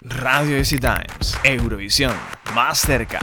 [0.00, 2.14] Radio Easy Times, Eurovisión,
[2.54, 3.18] más cerca.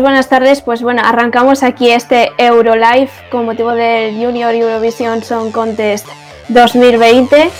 [0.00, 0.60] Buenas tardes.
[0.62, 6.06] Pues bueno, arrancamos aquí este Eurolife con motivo del Junior Eurovision Song Contest
[6.48, 7.50] 2020.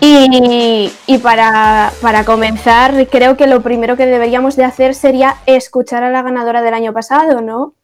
[0.00, 6.10] Y, para, para, comenzar, creo que lo primero que deberíamos de hacer sería escuchar a
[6.10, 7.74] la ganadora del año pasado, ¿no?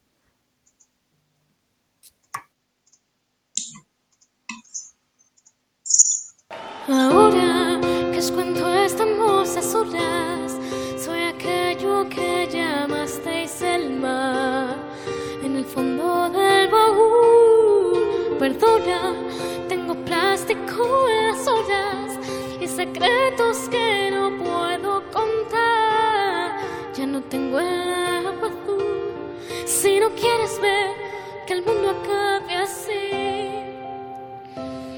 [6.89, 7.81] Ahora
[8.13, 10.32] que os cuento estamos a solas,
[18.39, 19.15] perdona,
[19.69, 22.19] tengo plástico en las olas
[22.61, 26.59] y secretos que no puedo contar.
[26.95, 27.95] Ya no tengo el
[28.27, 28.83] agua azul.
[29.65, 30.91] Si no quieres ver
[31.47, 33.11] que el mundo acabe así,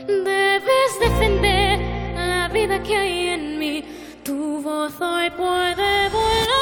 [0.08, 1.78] debes defender
[2.14, 3.84] la vida que hay en mí.
[4.22, 6.53] Tu voz hoy puede volar,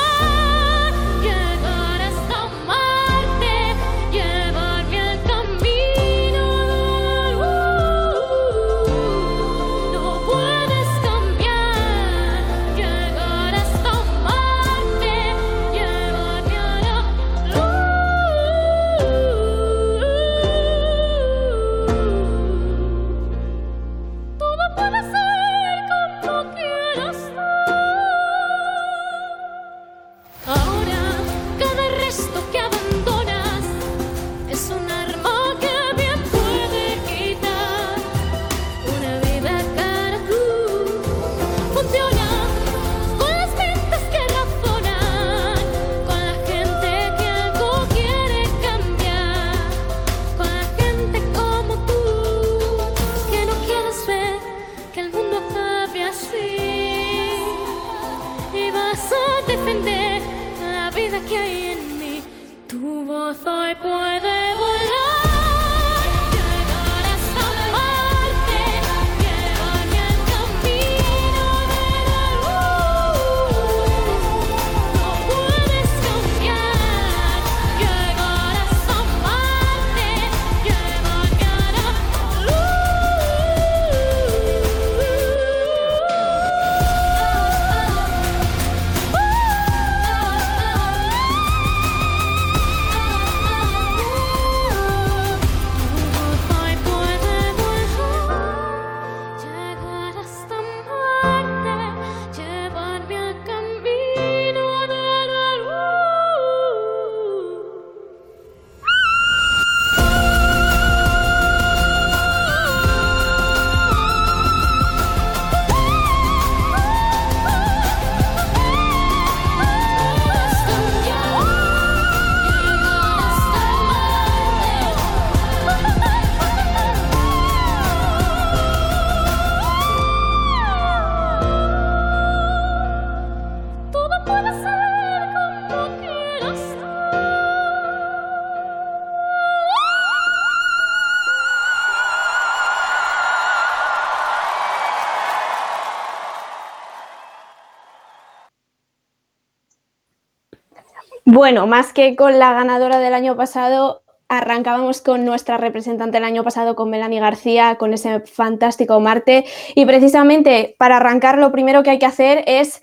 [151.34, 156.44] Bueno, más que con la ganadora del año pasado, arrancábamos con nuestra representante el año
[156.44, 159.46] pasado, con Melanie García, con ese fantástico Marte.
[159.74, 162.82] Y precisamente para arrancar, lo primero que hay que hacer es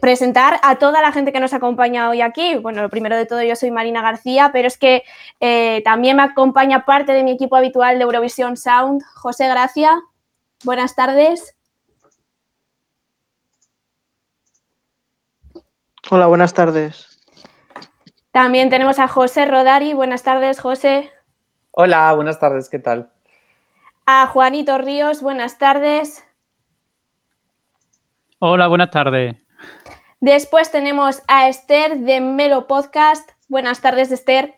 [0.00, 2.54] presentar a toda la gente que nos acompaña hoy aquí.
[2.54, 5.02] Bueno, lo primero de todo, yo soy Marina García, pero es que
[5.40, 10.00] eh, también me acompaña parte de mi equipo habitual de Eurovisión Sound, José Gracia.
[10.62, 11.56] Buenas tardes.
[16.08, 17.17] Hola, buenas tardes.
[18.38, 19.94] También tenemos a José Rodari.
[19.94, 21.10] Buenas tardes, José.
[21.72, 23.10] Hola, buenas tardes, ¿qué tal?
[24.06, 26.24] A Juanito Ríos, buenas tardes.
[28.38, 29.34] Hola, buenas tardes.
[30.20, 33.28] Después tenemos a Esther de Melo Podcast.
[33.48, 34.54] Buenas tardes, Esther.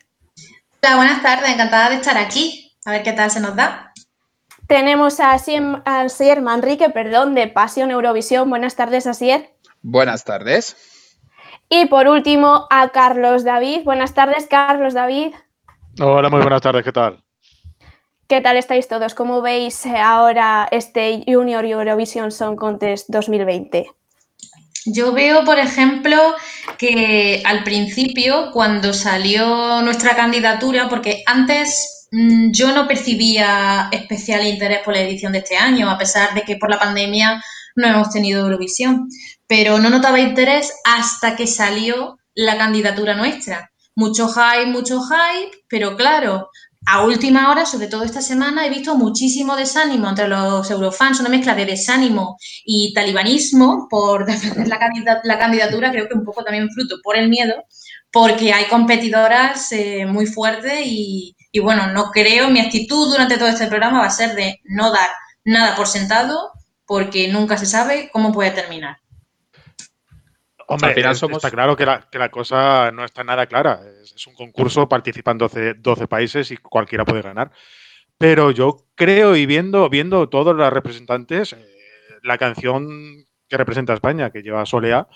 [0.82, 2.76] Hola, buenas tardes, encantada de estar aquí.
[2.84, 3.94] A ver qué tal se nos da.
[4.66, 8.50] Tenemos a Asier, Manrique, perdón, de Pasión Eurovisión.
[8.50, 9.54] Buenas tardes, Asier.
[9.80, 10.76] Buenas tardes.
[11.72, 13.84] Y por último, a Carlos David.
[13.84, 15.32] Buenas tardes, Carlos David.
[16.00, 17.22] Hola, muy buenas tardes, ¿qué tal?
[18.26, 19.14] ¿Qué tal estáis todos?
[19.14, 23.86] ¿Cómo veis ahora este Junior Eurovision Song Contest 2020?
[24.86, 26.34] Yo veo, por ejemplo,
[26.76, 34.80] que al principio, cuando salió nuestra candidatura, porque antes mm, yo no percibía especial interés
[34.84, 37.40] por la edición de este año, a pesar de que por la pandemia
[37.76, 39.08] no hemos tenido Eurovisión
[39.50, 43.72] pero no notaba interés hasta que salió la candidatura nuestra.
[43.96, 46.50] Mucho hype, mucho hype, pero claro,
[46.86, 51.30] a última hora, sobre todo esta semana, he visto muchísimo desánimo entre los eurofans, una
[51.30, 57.00] mezcla de desánimo y talibanismo por defender la, candidatura, creo que un poco también fruto
[57.02, 57.64] por el miedo,
[58.12, 63.66] porque hay competidoras eh, muy fuertes y bueno, no creo, mi actitud durante todo este
[63.66, 65.08] programa va a ser de no dar
[65.44, 66.52] nada por sentado
[66.90, 68.98] porque nunca se sabe cómo puede terminar.
[70.66, 73.80] Hombre, está claro que la, que la, cosa no está nada clara.
[74.02, 77.52] Es, un concurso, participan 12, 12, países y cualquiera puede ganar.
[78.18, 81.64] Pero yo creo, y viendo, viendo todos los representantes, eh,
[82.24, 85.06] la canción que representa a España, que lleva Solea,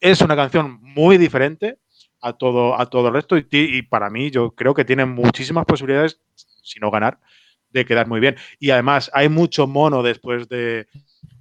[0.00, 1.78] es una canción muy diferente
[2.20, 3.38] a todo, a todo el resto.
[3.38, 7.20] Y, y para mí, yo creo que tiene muchísimas posibilidades, si no ganar,
[7.70, 8.34] de quedar muy bien.
[8.58, 10.88] Y además, hay mucho mono después de,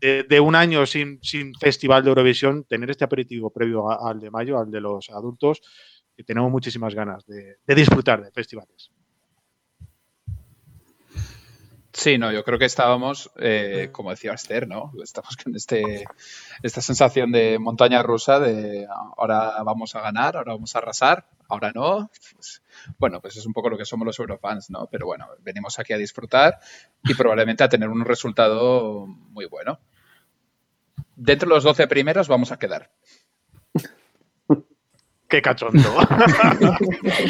[0.02, 1.20] de, un año sin,
[1.60, 5.62] festival de Eurovisión, tener este aperitivo previo al de mayo, al de los adultos,
[6.16, 8.92] que tenemos muchísimas ganas de, disfrutar de festivales.
[11.92, 14.94] Sí, no, yo creo que estábamos, eh, como decía Esther, ¿no?
[15.04, 16.06] Estamos con este,
[16.64, 18.88] esta sensación de montaña rusa, de
[19.18, 22.10] ahora vamos a ganar, ahora vamos a arrasar, ahora no.
[22.36, 22.64] Pues,
[22.98, 24.88] bueno, pues es un poco lo que somos los Eurofans, ¿no?
[24.90, 26.60] Pero bueno, venimos aquí a disfrutar
[27.04, 29.80] y probablemente a tener un resultado muy bueno.
[31.22, 32.92] Dentro de los 12 primeros vamos a quedar.
[35.28, 35.80] Qué cachondo.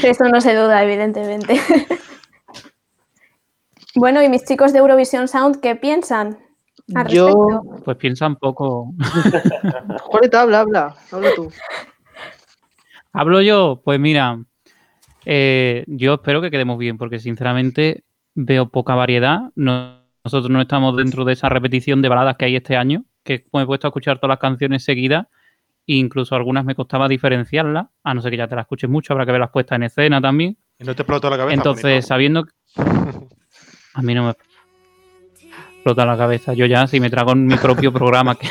[0.04, 1.60] Eso no se duda, evidentemente.
[3.96, 6.38] bueno, y mis chicos de Eurovision Sound, ¿qué piensan?
[7.10, 8.94] Yo, pues piensan poco.
[10.04, 11.52] Juanita, habla, habla, habla tú.
[13.12, 14.38] Hablo yo, pues mira,
[15.26, 18.04] eh, yo espero que quedemos bien, porque sinceramente
[18.36, 19.50] veo poca variedad.
[19.56, 23.04] nosotros no estamos dentro de esa repetición de baladas que hay este año,
[23.38, 25.28] que me he puesto a escuchar todas las canciones seguidas,
[25.86, 29.14] e incluso algunas me costaba diferenciarlas, a no ser que ya te las escuches mucho,
[29.14, 30.58] habrá que ver las puestas en escena también.
[30.80, 31.54] Y no te explota la cabeza.
[31.54, 32.52] Entonces, sabiendo que...
[33.94, 34.34] A mí no me
[35.76, 36.54] explota la cabeza.
[36.54, 38.48] Yo ya, si me trago en mi propio programa, que...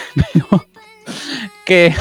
[1.65, 1.95] que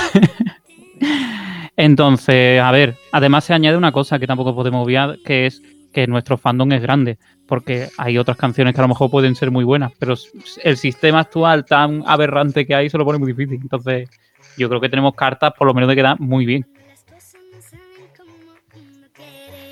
[1.78, 5.62] entonces, a ver, además se añade una cosa que tampoco podemos obviar, que es
[5.94, 9.52] que nuestro fandom es grande, porque hay otras canciones que a lo mejor pueden ser
[9.52, 10.16] muy buenas, pero
[10.64, 13.60] el sistema actual tan aberrante que hay se lo pone muy difícil.
[13.62, 14.10] Entonces,
[14.58, 16.66] yo creo que tenemos cartas por lo menos de quedar muy bien.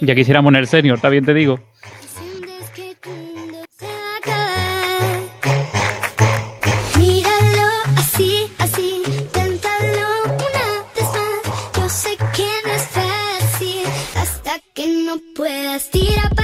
[0.01, 1.60] Ya quisiéramos en el senior, también te digo.
[15.36, 16.35] puedas tirar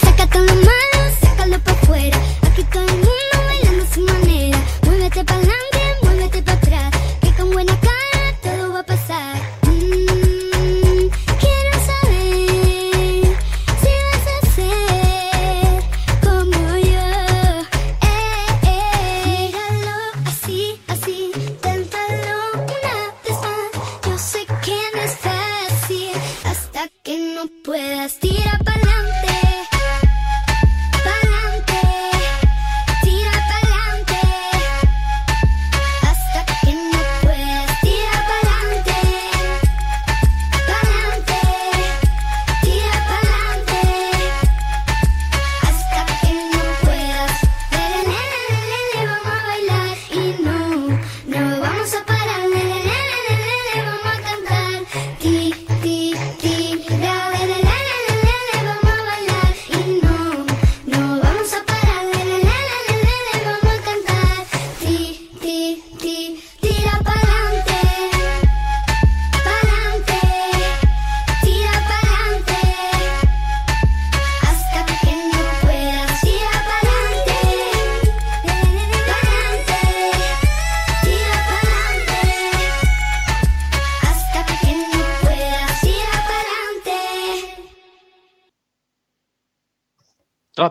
[0.00, 2.18] Saca todo lo malo, sácalo para afuera.
[2.42, 4.58] Aquí todo el mundo bailando a su manera.
[4.82, 5.40] Muévete para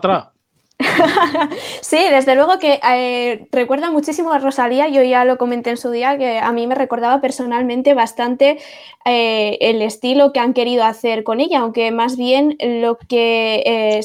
[0.00, 0.30] tra.
[1.80, 5.90] sí, desde luego que eh, recuerda muchísimo a Rosalía, yo ya lo comenté en su
[5.90, 8.58] día, que a mí me recordaba personalmente bastante
[9.04, 14.00] eh, el estilo que han querido hacer con ella, aunque más bien lo que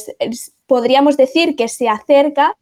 [0.68, 2.56] podríamos decir que se acerca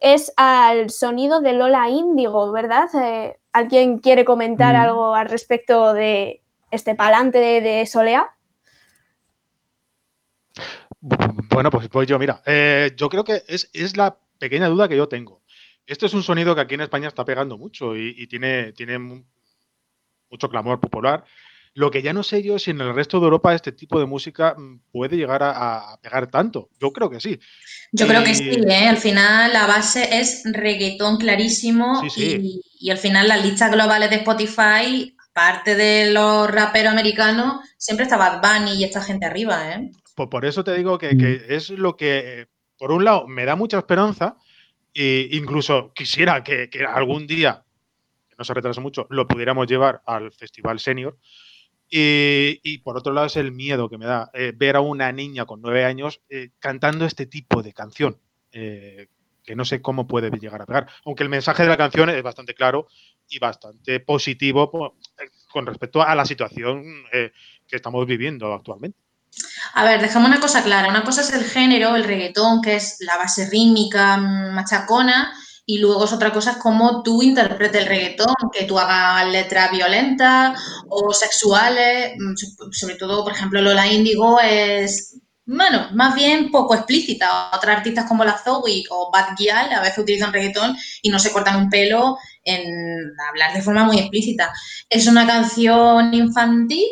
[0.00, 2.88] es al sonido de Lola Índigo, ¿verdad?
[2.94, 4.80] Eh, ¿Alguien quiere comentar mm.
[4.80, 8.30] algo al respecto de este palante de, Solea?
[11.58, 15.08] Bueno, pues, pues yo, mira, eh, yo creo que es, la pequeña duda que yo
[15.08, 15.42] tengo.
[15.88, 18.96] Esto es un sonido que aquí en España está pegando mucho y, tiene, tiene
[20.30, 21.24] mucho clamor popular.
[21.74, 23.98] Lo que ya no sé yo es si en el resto de Europa este tipo
[23.98, 26.70] de música mm, puede llegar a, pegar tanto.
[26.78, 27.40] Yo creo que sí.
[27.90, 28.86] Yo creo que sí, ¿eh?
[28.86, 35.16] al final la base es reggaetón clarísimo Y, al final las listas globales de Spotify,
[35.32, 39.72] parte de los raperos americanos, siempre está Bad Bunny y esta gente arriba.
[39.72, 39.90] ¿eh?
[40.18, 41.52] Pues por eso te digo que, mm.
[41.52, 44.36] es lo que, por un lado, me da mucha esperanza
[44.92, 47.62] e incluso quisiera que, que algún día,
[48.28, 51.16] que no se retrase mucho, lo pudiéramos llevar al Festival Senior
[51.88, 55.46] y, por otro lado es el miedo que me da eh, ver a una niña
[55.46, 58.18] con nueve años eh, cantando este tipo de canción,
[58.50, 59.06] eh,
[59.44, 60.88] que no sé cómo puede llegar a pegar.
[61.04, 62.88] Aunque el mensaje de la canción es bastante claro
[63.28, 64.96] y bastante positivo
[65.52, 69.07] con respecto a la situación que estamos viviendo actualmente.
[69.74, 70.88] A ver, dejemos una cosa clara.
[70.88, 75.32] Una cosa es el género, el reggaetón, que es la base rítmica, mm, machacona,
[75.70, 79.70] y luego es otra cosa es cómo tú interpretes el reggaetón, que tú hagas letras
[79.70, 86.74] violentas o sexuales, mm, sobre todo, por ejemplo, Lola Índigo es, bueno, más bien poco
[86.74, 87.50] explícita.
[87.54, 91.32] Otras artistas como la Zoe o Bad Gyal a veces utilizan reggaetón y no se
[91.32, 92.64] cortan un pelo en
[93.28, 94.52] hablar de forma muy explícita.
[94.88, 96.86] Es una canción infantil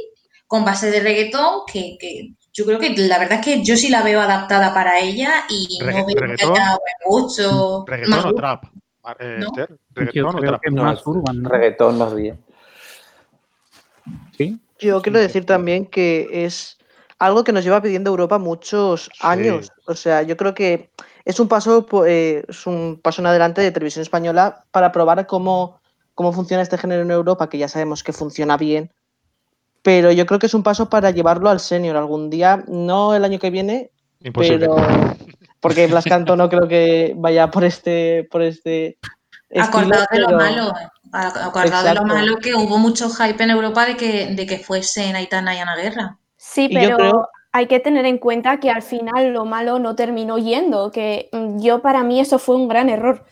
[0.47, 3.91] con base de reggaetón que, que yo creo que la verdad es que yo sí
[3.91, 7.85] la veo adaptada para ella y no veo que haya mucho.
[7.87, 8.65] Reggaetón o trap.
[9.21, 9.45] Eh,
[9.93, 10.67] reggaetón o trap.
[10.71, 11.03] más
[11.43, 12.43] Reggaetón más bien.
[14.39, 14.59] ¿Sí?
[14.79, 16.79] Yo quiero decir también que es
[17.19, 19.71] algo que nos lleva pidiendo Europa muchos años.
[19.87, 20.91] O sea, yo creo que
[21.27, 25.79] es un paso, eh, es un paso en adelante de televisión española para probar cómo,
[26.15, 28.91] cómo funciona este género en Europa, que ya sabemos que funciona bien
[29.87, 33.25] pero yo creo que es un paso para llevarlo al senior algún día, no el
[33.25, 33.93] año que viene,
[34.35, 34.75] pero
[35.61, 38.99] porque Blas Canto no creo que vaya por este por este
[39.57, 40.73] acordado de lo malo
[41.13, 45.15] acordado de lo malo que hubo mucho hype en Europa de que de que fuesen
[45.15, 46.19] Aitana y Ana Guerra.
[46.37, 50.91] Sí pero hay que tener en cuenta que al final lo malo no terminó yendo
[50.91, 53.25] que mm, yo para mí eso fue un gran error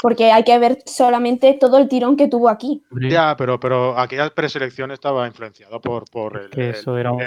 [0.00, 2.82] porque hay que ver solamente todo el tirón que tuvo aquí.
[3.08, 7.24] Ya, pero, pero aquella preselección estaba influenciado por, por el, eso era un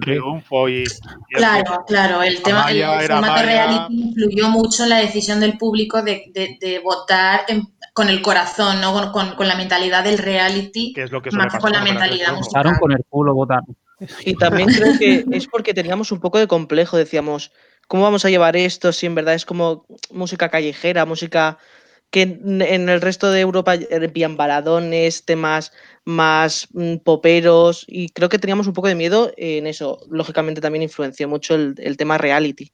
[0.00, 0.84] triunfo y,
[1.30, 2.66] Claro, claro, el tema
[3.06, 7.44] formato reality influyó mucho en la decisión del público de, de, votar
[7.92, 9.12] con el corazón, ¿no?
[9.12, 12.62] Con, con, la mentalidad del reality, que es lo que más con la mentalidad musical.
[12.62, 13.76] Votaron con el culo, votaron.
[14.24, 17.52] Y también creo que es porque teníamos un poco de complejo, decíamos,
[17.88, 21.58] ¿cómo vamos a llevar esto si en verdad es como música callejera, música
[22.10, 25.72] que en el resto de Europa envían baladones, temas
[26.04, 30.00] más mm, poperos y creo que teníamos un poco de miedo en eso.
[30.10, 32.72] Lógicamente también influenció mucho el, tema reality.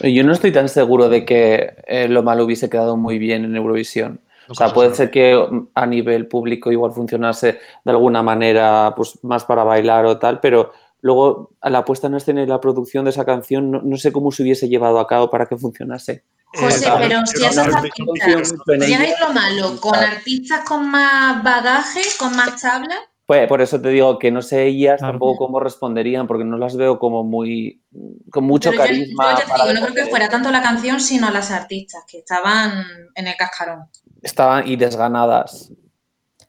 [0.00, 3.56] Yo no estoy tan seguro de que eh, lo malo hubiese quedado muy bien en
[3.56, 4.20] Eurovisión.
[4.48, 9.18] O sea, puede ser que mm, a nivel público igual funcionase de alguna manera pues,
[9.22, 13.04] más para bailar o tal, pero luego a la puesta en escena y la producción
[13.04, 16.24] de esa canción no, sé cómo se hubiese llevado a cabo para que funcionase.
[16.54, 19.78] José, pero si esas artistas, ¿tienes lo malo?
[19.80, 22.96] ¿Con artistas con más bagaje, con más tabla?
[23.28, 26.78] Pues por eso te digo que no sé ellas tampoco cómo responderían, porque no las
[26.78, 27.82] veo como muy.
[28.30, 29.38] con mucho carisma.
[29.38, 33.36] Yo, no creo que fuera tanto la canción, sino las artistas, que estaban en el
[33.36, 33.90] cascarón.
[34.22, 35.72] Estaban y desganadas.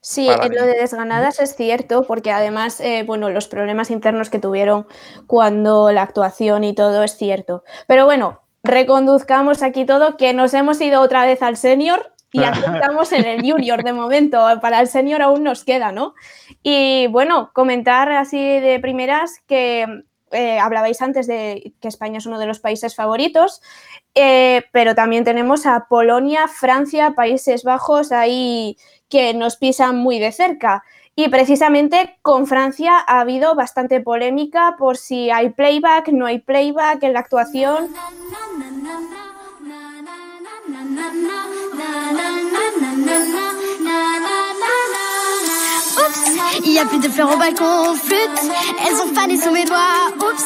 [0.02, 4.88] Sí, lo de desganadas es cierto, porque además, eh, bueno, los problemas internos que tuvieron
[5.28, 7.64] cuando la actuación y todo es cierto.
[7.86, 12.60] Pero bueno, reconduzcamos aquí todo, que nos hemos ido otra vez al senior y aquí
[12.74, 14.40] estamos en el junior de momento.
[14.62, 16.14] Para el senior aún nos queda, ¿no?
[16.64, 19.86] Y bueno, comentar así de primeras que
[20.32, 23.62] eh, hablabais antes de que España es uno de los países favoritos,
[24.16, 30.32] eh, pero también tenemos a Polonia, Francia, Países Bajos ahí que nos pisan muy de
[30.32, 30.84] cerca.
[31.16, 37.04] Y precisamente con Francia ha habido bastante polémica por si hay playback, no hay playback
[37.04, 37.90] en la actuación.
[46.66, 48.52] Il y a plus de fleurs au balcon, flûte.
[48.86, 50.12] Elles ont fané sous mes doigts.
[50.18, 50.44] Oups,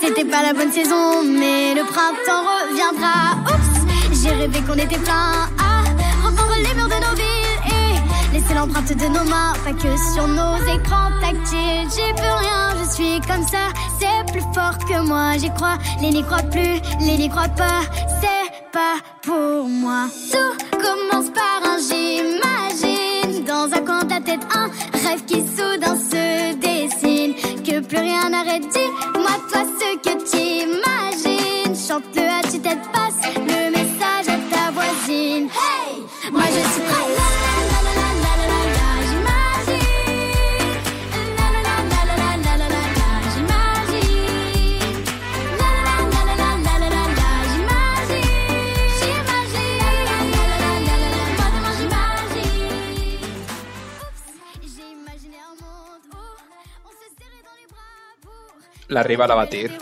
[0.00, 3.36] c'était pas la bonne saison, mais le printemps reviendra.
[3.46, 5.82] Oups, j'ai rêvé qu'on était plein à
[6.26, 10.26] reprendre les murs de nos villes et laisser l'empreinte de nos mains, pas que sur
[10.26, 11.88] nos écrans tactiles.
[11.94, 13.68] J'ai plus rien, je suis comme ça,
[13.98, 15.78] c'est plus fort que moi, j'y crois.
[16.00, 17.82] Les n'y croient plus, les n'y croient pas,
[18.20, 20.06] c'est pas pour moi.
[20.32, 22.85] Tout commence par un j'imagine,
[24.20, 28.62] tête, un rêve qui soudain se dessine, que plus rien n'arrête.
[28.62, 33.45] Dis-moi toi ce que t'imagines, chante-le à tu tête passe
[58.88, 59.76] La rival a batir.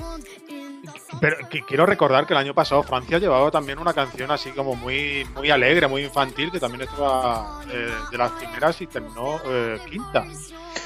[1.20, 4.74] Pero que- quiero recordar que el año pasado Francia llevaba también una canción así como
[4.74, 9.78] muy, muy alegre, muy infantil, que también estaba eh, de las primeras y terminó eh,
[9.88, 10.24] quinta.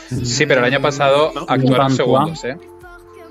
[0.09, 1.47] Sí, pero el año pasado ¿No?
[1.49, 2.59] actuaron segundos, ¿eh?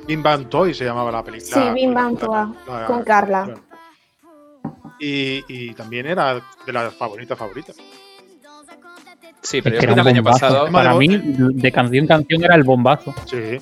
[0.08, 1.64] Bim Bam Toy se llamaba la película.
[1.68, 2.54] Sí, Bim Bam Toa,
[2.88, 3.54] con Carla.
[5.00, 7.76] Y, y también era de las favoritas favoritas.
[9.42, 10.72] Sí, pero Es yo que creo era que el año pasado.
[10.72, 13.14] Para mí, de canción en canción era el bombazo.
[13.26, 13.60] Sí.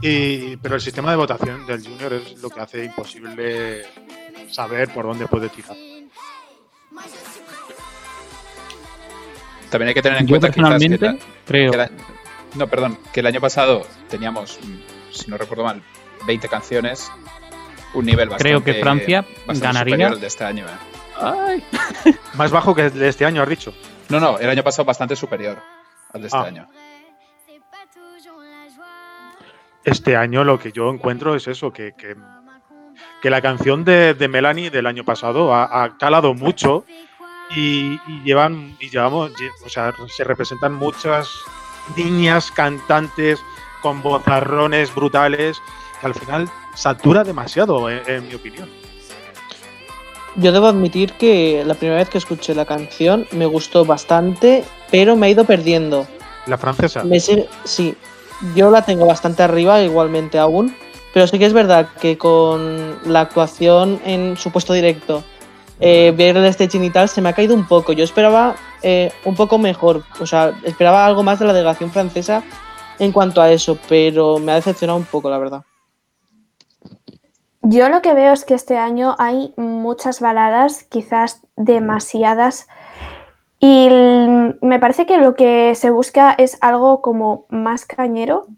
[0.00, 3.84] Y, pero el sistema de votación del Junior es lo que hace imposible
[4.50, 5.76] saber por dónde puede tirar.
[9.70, 11.16] También hay que tener en Yo cuenta que la-
[11.46, 11.70] creo.
[11.70, 11.90] que la-
[12.54, 15.82] no, perdón, que el año pasado teníamos, mm, si no recuerdo mal,
[16.26, 17.10] 20 canciones,
[17.94, 19.80] un nivel bastante Creo que Francia ganaría.
[19.80, 20.66] superior al de este año.
[20.66, 20.78] ¿eh?
[21.20, 21.64] Ay.
[22.34, 23.72] Más bajo que el de este año, has dicho.
[24.10, 25.58] No, no, el año pasado bastante superior
[26.12, 26.42] al de este Ah.
[26.44, 26.68] año.
[29.84, 32.14] Este año lo que yo encuentro es eso, que, que,
[33.20, 36.84] que la canción de, de Melanie del año pasado ha, ha calado mucho
[37.56, 41.28] y, y llevan, y llevamos, lle- o sea, se representan muchas
[41.96, 43.40] niñas cantantes
[43.82, 45.60] con vozarrones brutales
[46.00, 48.70] que al final satura demasiado, en, en mi opinión.
[50.36, 55.14] Yo debo admitir que la primera vez que escuché la canción me gustó bastante, pero
[55.16, 56.06] me ha ido perdiendo.
[56.46, 57.04] La francesa.
[57.04, 57.94] Me sigue- sí,
[58.54, 60.74] yo la tengo bastante arriba igualmente aún,
[61.12, 65.22] pero sí que es verdad que con la actuación en su puesto directo,
[65.80, 67.92] eh, ver el staging y tal, se me ha caído un poco.
[67.92, 72.42] Yo esperaba eh, un poco mejor, o sea, esperaba algo más de la delegación francesa
[72.98, 75.62] en cuanto a eso, pero me ha decepcionado un poco, la verdad.
[77.62, 82.66] Yo lo que veo es que este año hay muchas baladas, quizás demasiadas,
[83.64, 83.88] y
[84.60, 88.48] me parece que lo que se busca es algo como más cañero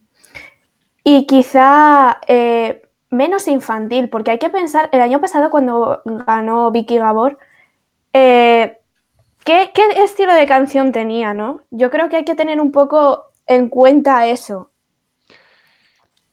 [1.05, 6.97] y quizá eh, menos infantil, porque hay que pensar, el año pasado cuando ganó Vicky
[6.97, 7.38] Gabor,
[8.14, 8.79] eh,
[9.45, 11.61] ¿qué, qué estilo de canción tenía, no?
[11.71, 14.71] Yo creo que hay que tener un poco en cuenta eso.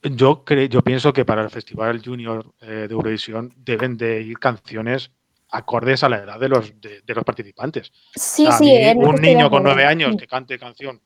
[0.02, 4.38] Yo, cre- yo pienso que para el Festival Junior eh, de Eurovisión deben de ir
[4.38, 5.10] canciones
[5.52, 7.92] acordes a la edad de los, de, de los participantes.
[8.14, 11.00] Sí, A sí, mí, un niño con nueve años que cante canción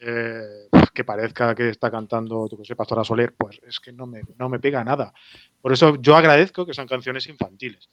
[0.00, 4.06] eh, que parezca que está cantando, yo que sé, Pastora Soler, pues es que no
[4.06, 5.12] me, no me pega nada.
[5.60, 7.88] Por eso yo agradezco que sean canciones infantiles.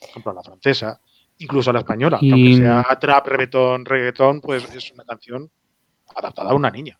[0.00, 1.00] Por ejemplo, la francesa,
[1.38, 5.50] incluso la española, que aunque sea trap, reggaetón, reggaetón, pues es una canción
[6.14, 6.98] adaptada a una niña.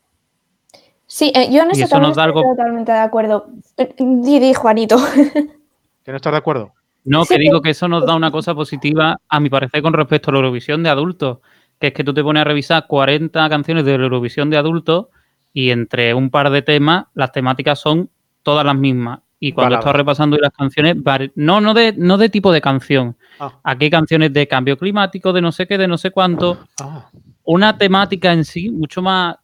[1.07, 3.49] Sí, eh, yo en eso eso también estoy algo- totalmente de acuerdo.
[3.77, 4.97] Eh, Di, di, Juanito.
[6.05, 6.73] ¿Que no estás de acuerdo?
[7.05, 10.31] No, que digo que eso nos da una cosa positiva, a mi parecer, con respecto
[10.31, 11.39] a la Eurovisión de adultos,
[11.79, 15.07] que es que tú te pones a revisar 40 canciones de la Eurovisión de adultos
[15.53, 18.11] y entre un par de temas, las temáticas son
[18.43, 19.21] todas las mismas.
[19.39, 20.97] Y cuando estás repasando las canciones,
[21.35, 23.17] no, no de, no de tipo de canción.
[23.39, 23.59] Ah.
[23.63, 26.67] Aquí hay canciones de cambio climático, de no sé qué, de no sé cuánto.
[26.81, 27.11] Ah,
[27.43, 29.37] Una temática en sí mucho más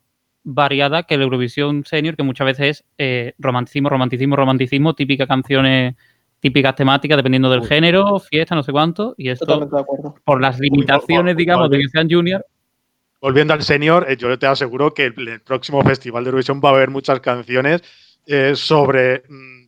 [0.42, 5.96] variada que la Eurovisión Senior, que muchas veces es eh, romanticismo, romanticismo, romanticismo, típicas canciones,
[6.40, 7.68] típicas temáticas, dependiendo del Uy.
[7.68, 9.14] género, fiesta, no sé cuánto.
[9.16, 10.14] Y esto, Totalmente de acuerdo.
[10.24, 12.44] por las limitaciones, uy, digamos, de que sean junior,
[13.20, 16.70] Volviendo al senior, eh, yo te aseguro que el, el próximo Festival de Eurovisión va
[16.70, 17.82] a haber muchas canciones
[18.26, 19.66] eh, sobre, mm,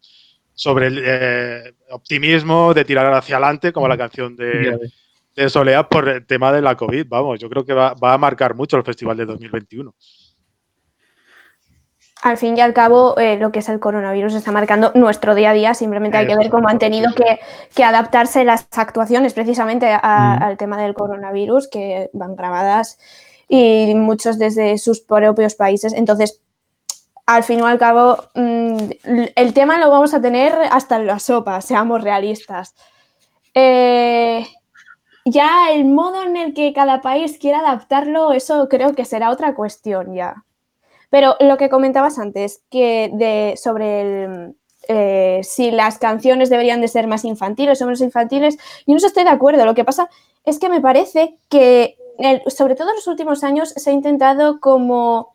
[0.55, 4.79] sobre el eh, optimismo, de tirar hacia adelante, como la canción de,
[5.37, 7.07] de Soleá por el tema de la COVID.
[7.09, 9.95] Vamos, yo creo que va, va a marcar mucho el Festival de 2021.
[12.23, 15.51] Al fin y al cabo, eh, lo que es el coronavirus está marcando nuestro día
[15.51, 15.75] a día.
[15.75, 17.41] Simplemente hay que ver cómo han tenido que,
[17.75, 20.43] que adaptarse las actuaciones precisamente a- Mm.
[20.45, 22.97] al tema del coronavirus, que van grabadas
[23.49, 25.93] y muchos desde sus propios países.
[25.93, 26.41] Entonces,
[27.27, 28.77] al fin y al cabo, mm,
[29.35, 32.75] el tema lo vamos a tener hasta en la sopa, seamos realistas.
[33.55, 34.47] eh,
[35.27, 39.55] ya el modo en el que cada país quiera adaptarlo, eso creo que será otra
[39.55, 40.45] cuestión ya.
[41.13, 44.57] Pero lo que comentabas antes, que de, sobre el,
[44.89, 49.25] eh, si las canciones deberían de ser más infantiles o menos infantiles, yo no estoy
[49.25, 49.67] de acuerdo.
[49.67, 50.09] Lo que pasa
[50.47, 51.99] es que me parece que,
[52.47, 55.35] sobre todo en los últimos años, se ha intentado como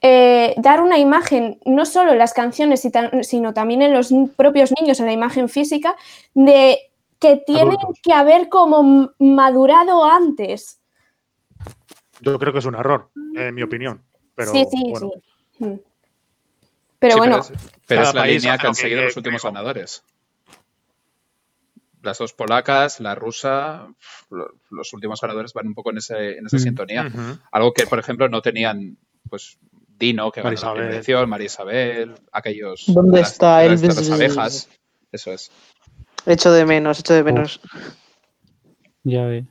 [0.00, 2.82] eh, dar una imagen, no solo en las canciones,
[3.22, 5.94] sino también en los propios niños, en la imagen física,
[6.34, 6.80] de
[7.20, 10.80] que tienen que haber como madurado antes.
[12.20, 14.02] Yo creo que es un error, en mi opinión.
[14.34, 15.64] Pero, sí, sí, sí.
[15.64, 15.80] Mm.
[16.98, 17.40] Pero bueno.
[17.86, 20.02] Pero es, la línea que han seguido los últimos ganadores.
[22.02, 23.88] Las dos polacas, la rusa,
[24.70, 26.60] los últimos ganadores van un poco en, ese, en esa mm.
[26.60, 27.12] sintonía.
[27.50, 29.58] Algo que, por ejemplo, no tenían pues
[29.98, 32.84] Dino, que ganó la primera María Isabel, aquellos.
[32.88, 34.68] ¿Dónde está el las abejas?
[35.12, 35.50] Eso es.
[36.26, 37.60] Echo de menos, echo de menos.
[39.04, 39.46] Ya ve.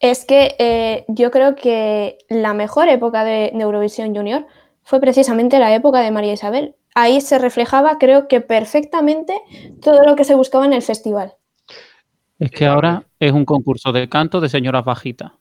[0.00, 4.46] Es que eh, yo creo que la mejor época de Eurovisión Junior
[4.82, 6.76] fue precisamente la época de María Isabel.
[6.94, 9.34] Ahí se reflejaba, creo que perfectamente,
[9.82, 11.34] todo lo que se buscaba en el festival.
[12.38, 15.32] Es que ahora es un concurso de canto de señoras bajitas.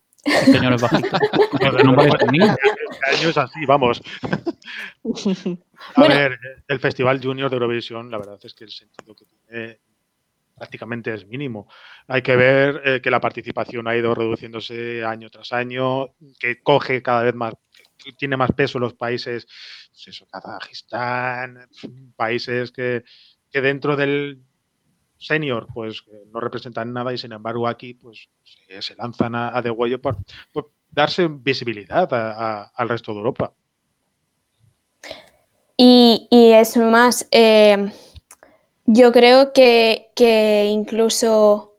[0.46, 1.22] Señores bajitas.
[1.84, 4.02] no es así, vamos.
[5.96, 9.80] A ver, el Festival Junior de Eurovisión, la verdad es que el sentido que tiene
[10.58, 11.68] prácticamente es mínimo.
[12.08, 16.08] Hay que ver eh, que la participación ha ido reduciéndose año tras año,
[16.40, 17.54] que coge cada vez más
[18.18, 19.48] tiene más peso los países,
[19.92, 21.68] pues eso, Kazajistán,
[22.16, 23.04] países que,
[23.52, 24.40] dentro del
[25.18, 28.30] senior pues no representan nada y sin embargo aquí pues
[28.80, 30.20] se, lanzan a, de huello por,
[30.92, 32.08] darse visibilidad
[32.76, 33.54] al resto de Europa.
[35.76, 37.92] Y, es más, eh,
[38.88, 41.78] yo creo que, que incluso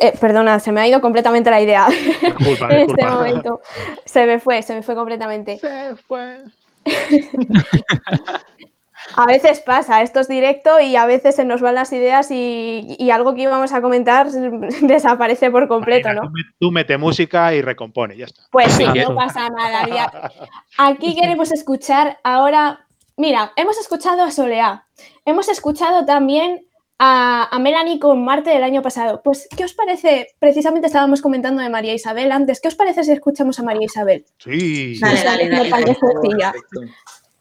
[0.00, 1.86] eh, perdona, se me ha ido completamente la idea
[2.70, 3.60] en este momento.
[4.04, 5.58] Se me fue, se me fue completamente.
[5.58, 6.38] Se fue.
[9.16, 12.96] a veces pasa, esto es directo y a veces se nos van las ideas y,
[13.12, 14.28] algo que íbamos a comentar
[14.80, 16.32] desaparece por completo, ¿no?
[16.58, 18.42] Tú, mete música y recompone, ya está.
[18.50, 20.32] Pues sí, no pasa nada.
[20.78, 22.85] Aquí queremos escuchar ahora.
[23.16, 24.86] Mira, hemos escuchado a Soleá,
[25.24, 26.66] hemos escuchado también
[26.98, 29.22] a, Melanie con Marte del año pasado.
[29.22, 30.28] Pues, ¿qué os parece?
[30.38, 32.60] Precisamente estábamos comentando de María Isabel antes.
[32.60, 34.24] ¿Qué os parece si escuchamos a María Isabel?
[34.38, 34.98] Sí.
[35.00, 35.96] Dale, dale, dale.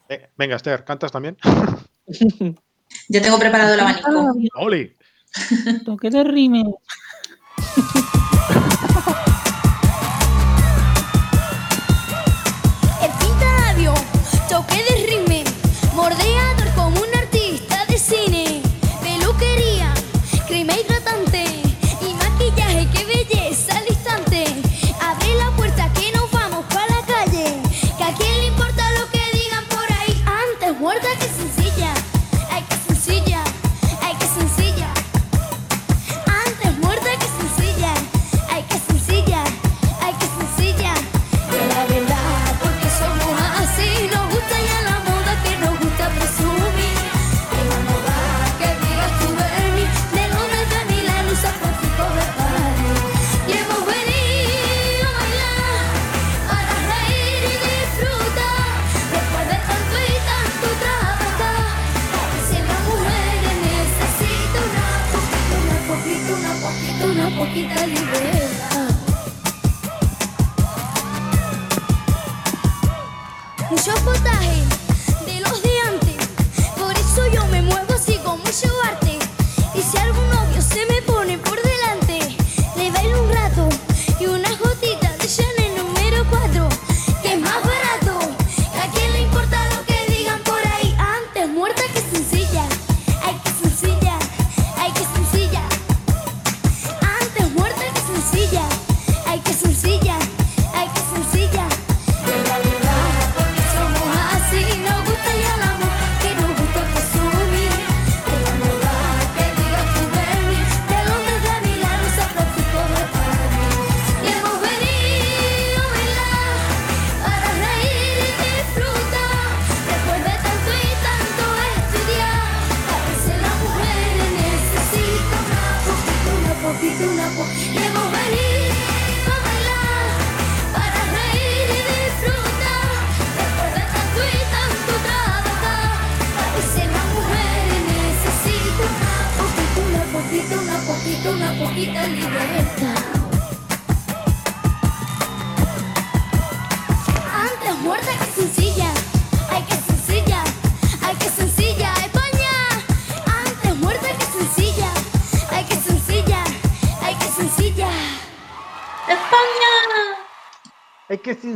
[0.08, 1.38] Eh, venga, Esther, ¿cantas también?
[3.10, 4.10] Yo tengo preparado el abanico.
[4.56, 4.96] ¡Oli!
[5.84, 6.64] Toque de rime.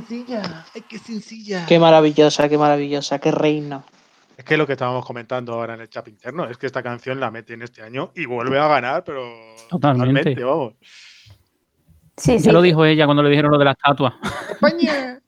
[0.07, 0.65] sencilla!
[0.75, 1.65] ¡Ay, qué sencilla!
[1.67, 3.83] Qué maravillosa, qué maravillosa, qué reina.
[4.37, 7.19] Es que lo que estábamos comentando ahora en el chat interno es que esta canción
[7.19, 9.21] la meten este año y vuelve a ganar, pero
[9.69, 10.41] Totalmente.
[10.43, 10.73] vamos.
[12.17, 12.45] Sí, sí.
[12.45, 14.17] Ya lo dijo ella cuando le dijeron lo de la estatua.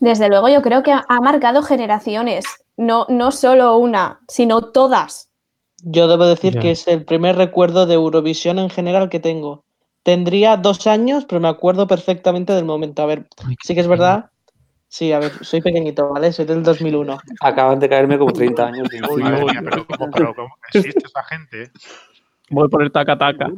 [0.00, 2.44] Desde luego yo creo que ha ha marcado generaciones.
[2.76, 5.30] No, no solo una, sino todas.
[5.82, 6.60] Yo debo decir Ya.
[6.60, 9.64] que es el primer recuerdo de Eurovisión en general que tengo.
[10.06, 13.02] Tendría dos años, pero me acuerdo perfectamente del momento.
[13.02, 14.30] A ver, Ay, sí que es verdad.
[14.86, 16.32] Sí, a ver, soy pequeñito, ¿vale?
[16.32, 17.18] Soy del 2001.
[17.40, 18.88] Acaban de caerme como 30 años.
[18.88, 19.30] de Uy, encima.
[19.30, 21.72] madre mía, pero ¿cómo, pero cómo existe esa gente?
[22.50, 23.50] Voy por el taca-taca.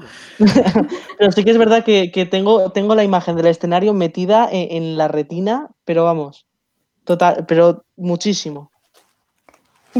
[1.18, 4.84] Pero sí que es verdad que, que tengo, tengo la imagen del escenario metida en,
[4.84, 6.46] en la retina, pero vamos,
[7.04, 8.70] total, pero muchísimo.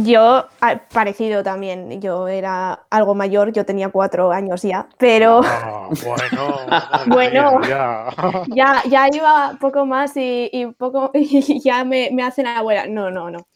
[0.05, 2.01] Yo, ah, parecido también.
[2.01, 6.67] Yo era algo mayor, yo tenía cuatro años ya, pero Ah, bueno,
[7.07, 7.59] Bueno.
[7.61, 8.45] mía, ya.
[8.49, 12.87] ya, ya iba poco más y, y poco y ya me, me hacen abuela.
[12.87, 13.47] No, no, no.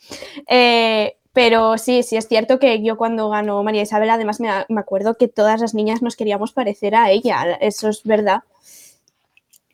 [0.48, 4.81] Eh, pero sí, sí es cierto que yo cuando ganó María Isabel, además me, me
[4.81, 7.55] acuerdo que todas las niñas nos queríamos parecer a ella.
[7.61, 8.42] Eso es verdad.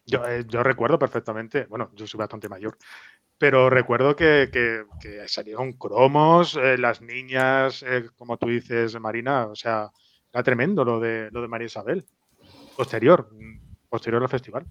[0.07, 2.79] Yo, eh, yo recuerdo perfectamente, bueno, yo soy bastante mayor,
[3.39, 9.47] pero recuerdo que, que- que salieron cromos, eh, las niñas, eh, como tú dices, Marina,
[9.47, 9.91] o sea,
[10.33, 12.05] era tremendo lo de, lo de María Isabel.
[12.77, 14.67] Posterior, mm, posterior al festival.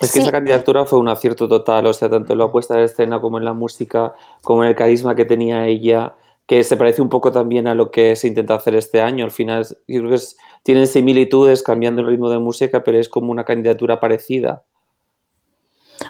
[0.00, 0.20] Es que Sí.
[0.20, 3.38] esa candidatura fue un acierto total, o sea, tanto en la puesta de escena como
[3.38, 6.14] en la música, como en el carisma que tenía ella,
[6.46, 9.24] que se parece un poco también a lo que se intenta hacer este año.
[9.24, 13.08] Al final, yo creo que es- tienen similitudes cambiando el ritmo de música, pero es
[13.08, 14.64] como una candidatura parecida.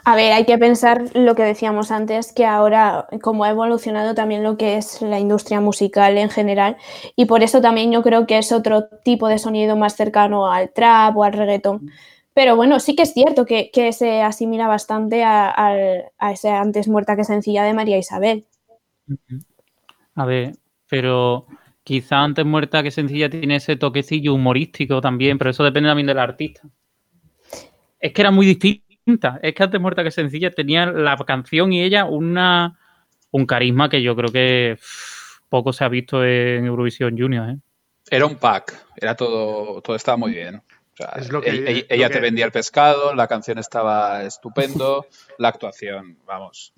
[0.05, 4.43] A ver, hay que pensar lo que decíamos antes, que ahora como ha evolucionado también
[4.43, 6.77] lo que es la industria musical en general
[7.15, 10.73] y por eso también yo creo que es otro tipo de sonido más cercano al
[10.73, 11.91] trap o al reggaetón.
[12.35, 15.55] Pero bueno, sí que es cierto que, que se asimila bastante a,
[16.19, 18.47] a esa antes muerta que sencilla de María Isabel.
[20.15, 20.57] A ver,
[20.89, 21.47] pero
[21.85, 26.19] quizá antes muerta que sencilla tiene ese toquecillo humorístico también, pero eso depende también del
[26.19, 26.63] artista.
[28.01, 28.47] Es que era muy
[29.05, 29.39] distinta.
[29.43, 32.79] Es que antes muerta que sencilla tenía la canción y ella una,
[33.31, 34.79] un carisma que yo creo que
[35.49, 37.51] poco se ha visto en Eurovisión Junior.
[37.51, 37.57] ¿eh?
[38.11, 40.57] Era un pack, era todo, todo estaba muy bien.
[40.57, 43.59] O sea, Es lo que- ella, lo ella que- te vendía el pescado, la canción
[43.59, 45.07] estaba estupendo,
[45.39, 46.73] la actuación, vamos,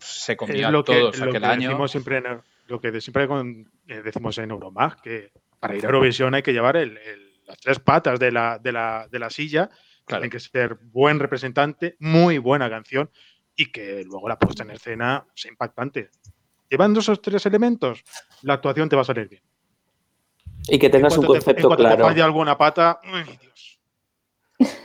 [0.00, 1.68] se Es comía lo que, todos lo aquel que año.
[1.68, 2.24] decimos siempre en,
[2.66, 6.42] lo que de- siempre con- eh, decimos en Euromag, que para ir a Eurovisión hay
[6.42, 9.70] que llevar el- el- las tres patas de la, de la, de la silla,
[10.08, 10.22] Claro.
[10.22, 13.10] tienen que ser buen representante, muy buena canción
[13.54, 16.10] y que luego la puesta en escena sea impactante.
[16.70, 18.02] Llevando esos tres elementos,
[18.42, 19.42] la actuación te va a salir bien.
[20.68, 22.04] Y que En tengas un cuanto te- en concepto te claro.
[22.04, 23.80] falle alguna pata, ¡ay, Dios!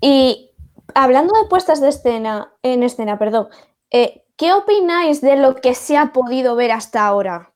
[0.00, 0.50] Y
[0.94, 3.48] hablando de puestas de escena, en escena, perdón,
[3.90, 7.51] eh, ¿qué opináis de lo que se ha podido ver hasta ahora?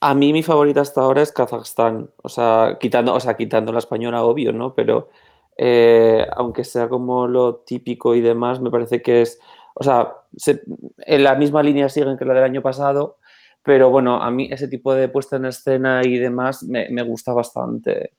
[0.00, 3.80] A mí mi favorita hasta ahora es Kazajstán, o sea, quitando, o sea, quitando la
[3.80, 4.74] española, obvio, ¿no?
[4.74, 5.08] Pero
[5.56, 9.40] eh, aunque sea como lo típico y demás, me parece que es,
[9.74, 10.62] o sea, se-
[10.98, 13.16] en la misma línea siguen que la del año pasado,
[13.64, 17.32] pero bueno, a mí ese tipo de puesta en escena y demás me, me gusta
[17.32, 18.12] bastante.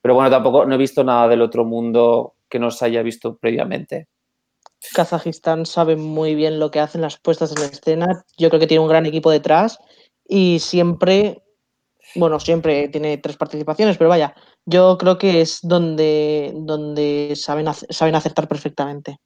[0.00, 3.36] Pero bueno, tampoco no he visto nada del otro mundo que no se haya visto
[3.36, 4.08] previamente.
[4.94, 8.24] Kazajistán sabe muy bien lo que hacen las puestas en escena.
[8.38, 9.78] Yo creo que tiene un gran equipo detrás
[10.28, 11.42] y siempre,
[12.14, 14.34] bueno, siempre tiene tres participaciones, pero vaya,
[14.64, 19.18] yo creo que es donde, donde saben, saben acertar perfectamente.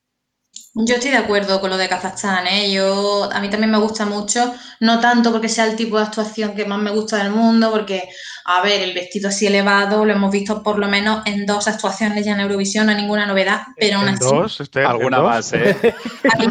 [0.75, 2.73] Yo estoy de acuerdo con lo de Kazajstán, ¿eh?
[2.73, 6.55] Yo, a mí también me gusta mucho, no tanto porque sea el tipo de actuación
[6.55, 8.09] que más me gusta del mundo, porque,
[8.45, 12.25] a ver, el vestido así elevado lo hemos visto por lo menos en dos actuaciones
[12.25, 15.77] ya en Eurovisión, no hay ninguna novedad, pero aún En así, dos, Alguna más, ¿eh?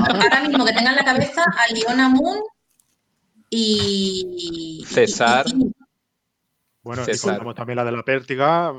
[0.10, 2.40] ahora mismo que tengan en la cabeza a Liona Moon
[3.50, 4.84] y...
[4.88, 5.46] César.
[5.48, 5.72] y- y-
[6.84, 7.32] Bueno, y César.
[7.32, 8.74] contamos también la de la pértiga.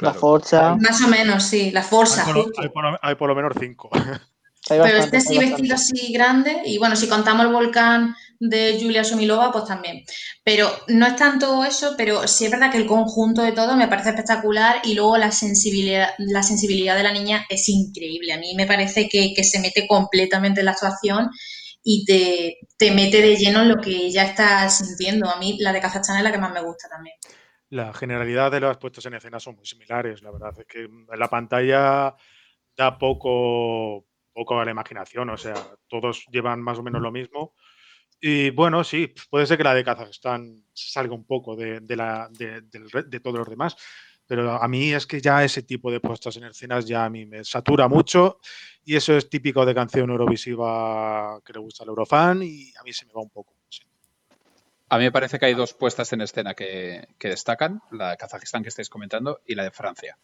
[0.00, 0.12] La.
[0.12, 0.76] Forza.
[0.76, 2.24] más o menos, sí, la Hay Forza.
[2.26, 3.88] por, hay por lo- hay por lo menos cinco.
[3.92, 8.78] hay Pero bastante, este sí vestido así grande y bueno, si contamos el volcán de
[8.82, 10.02] Julia Somilova, pues también.
[10.44, 13.88] Pero no es tanto eso, pero sí es verdad que el conjunto de todo me
[13.88, 18.32] parece espectacular y luego la sensibilidad, la sensibilidad de la niña es increíble.
[18.34, 21.30] A mí me parece que, que se mete completamente en la actuación
[21.88, 25.30] y te, te mete de lleno en lo que ya estás sintiendo.
[25.30, 27.14] A mí la de Kazajstán es la que más me gusta también.
[27.68, 30.20] la generalidad de las puestas en escena son muy similares.
[30.22, 32.14] La verdad es que la pantalla
[32.76, 35.54] da poco, poco a la imaginación, o sea,
[35.88, 37.54] todos llevan más o menos lo mismo.
[38.20, 42.62] Y bueno, sí, puede ser que la de Kazajstán salga un poco de, la, de,
[42.62, 43.76] de todos los demás,
[44.26, 47.26] pero a mí es que ya ese tipo de puestas en escenas ya a mí
[47.26, 48.40] me satura mucho
[48.84, 52.92] y eso es típico de canción eurovisiva que le gusta al Eurofan y a mí
[52.92, 53.54] se me va un poco.
[54.88, 58.62] A mí me parece que hay dos puestas en escena que, destacan, la de Kazajistán
[58.62, 60.16] que estáis comentando y la de Francia.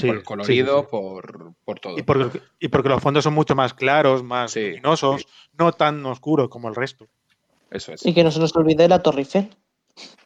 [0.00, 1.98] por el colorido, Por, todo.
[1.98, 5.26] Y porque, y porque, los fondos son mucho más claros, más luminosos,
[5.58, 7.08] no tan oscuros como el resto.
[7.70, 8.06] Eso es.
[8.06, 9.50] Y que no se nos olvide la Torre Eiffel.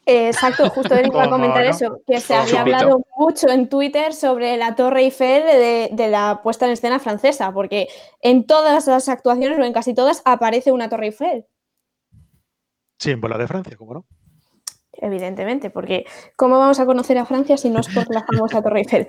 [0.07, 4.74] Exacto, justo iba a comentar eso, que se había hablado mucho en Twitter sobre la
[4.74, 7.88] Torre Eiffel de, de, la puesta en escena francesa, porque
[8.22, 11.46] en todas las actuaciones, o en casi todas, aparece una Torre Eiffel.
[12.98, 14.07] Sí, en bola de Francia, ¿cómo no?
[15.00, 18.81] Evidentemente, porque ¿cómo vamos a conocer a Francia si no es por la famosa Torre
[18.81, 19.09] Eiffel?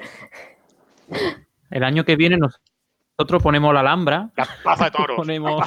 [1.71, 4.31] El año que viene nosotros ponemos la Alhambra.
[4.35, 5.17] La Plaza de Toros.
[5.17, 5.61] Ponemos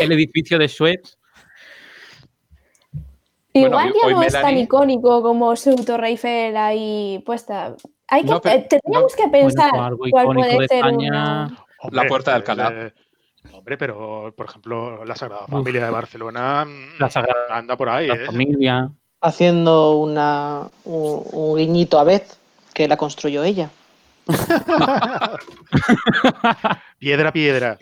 [0.00, 1.17] el edificio de Suez.
[3.52, 7.74] Igual ya no es tan icónico como su Torre Eiffel ahí puesta.
[8.06, 10.84] Hay que, eh, teníamos que pensar cuál puede ser
[11.90, 12.72] La Puerta de Alcalá.
[12.72, 12.92] Eh,
[13.52, 17.02] Hombre, pero por ejemplo, la Sagrada Familia de Barcelona mm,
[17.50, 18.06] anda por ahí.
[18.06, 18.26] La ¿eh?
[18.26, 18.90] familia.
[19.20, 22.36] Haciendo una, un, guiñito a Beth,
[22.72, 23.70] que la construyó ella.
[26.98, 27.78] piedra, piedra.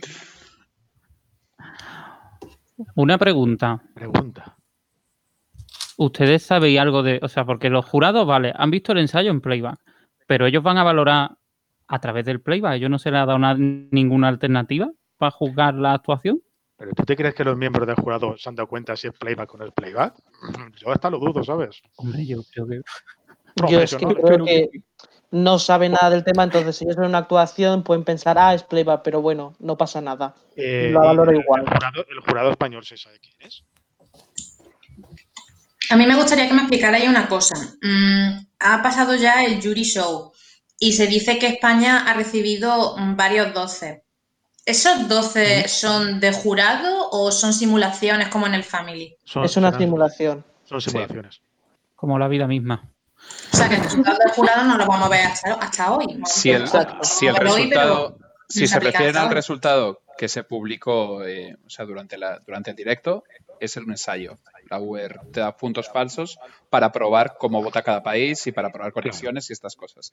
[2.94, 3.82] Una pregunta.
[3.94, 4.55] Pregunta.
[5.96, 7.20] ¿Ustedes sabéis algo de.?
[7.22, 9.78] O sea, porque los jurados, vale, han visto el ensayo en playback,
[10.26, 11.30] pero ellos van a valorar
[11.88, 12.74] a través del playback.
[12.74, 14.90] ¿Ellos no se les ha dado ninguna alternativa?
[15.16, 16.40] para juzgar la actuación?
[16.76, 19.14] ¿Pero tú te crees que los miembros del jurado se han dado cuenta si es
[19.14, 20.14] playback o no es playback?
[20.76, 21.80] Yo hasta lo dudo, ¿sabes?
[21.96, 22.80] Hombre, yo creo que...
[23.70, 24.70] Yo es que creo que
[25.30, 28.62] no sabe nada del tema, entonces si ellos ven una actuación pueden pensar, ah, es
[28.62, 30.34] playback, pero bueno, no pasa nada.
[30.56, 31.64] Eh, lo valoro igual.
[32.08, 33.64] El jurado, español se sabe quién es.
[35.90, 37.54] A mí me gustaría que me explicarais una cosa.
[37.82, 40.32] Mm, ha pasado ya el jury show
[40.78, 44.04] y se dice que España ha recibido varios doce.
[44.64, 49.16] ¿Esos 12 son de jurado o son simulaciones como en el Family?
[49.44, 50.44] es una simulación.
[50.64, 51.40] Son simulaciones.
[51.94, 52.90] Como la vida misma.
[53.52, 55.26] O sea que el resultado del jurado no lo vamos a ver
[55.60, 56.20] hasta, hoy.
[56.24, 58.18] Si el, resultado,
[58.48, 62.76] si se refieren al resultado que se publicó eh, o sea, durante, la, durante el
[62.76, 63.24] directo,
[63.60, 64.38] es un ensayo.
[64.70, 66.38] La UR te da puntos falsos
[66.70, 70.12] para probar cómo vota cada país y para probar conexiones y estas cosas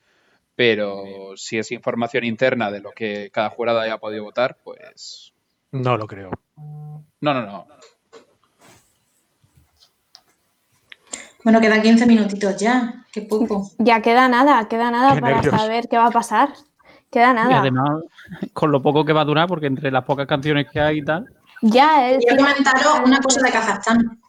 [0.55, 5.33] pero si es información interna de lo que cada jurado haya podido votar, pues...
[5.71, 6.31] No lo creo.
[6.55, 7.67] No, no, no.
[11.43, 13.05] Bueno, quedan 15 minutitos ya.
[13.11, 13.69] Qué poco.
[13.79, 16.53] Ya queda nada, queda nada para saber qué va a pasar.
[17.11, 17.51] Queda nada.
[17.51, 18.03] Y además,
[18.53, 21.03] con lo poco que va a durar, porque entre las pocas canciones que hay y
[21.03, 21.27] tal.
[21.65, 22.25] Ya, es.
[22.25, 24.21] Quiero comentaros una cosa de Kazajstán.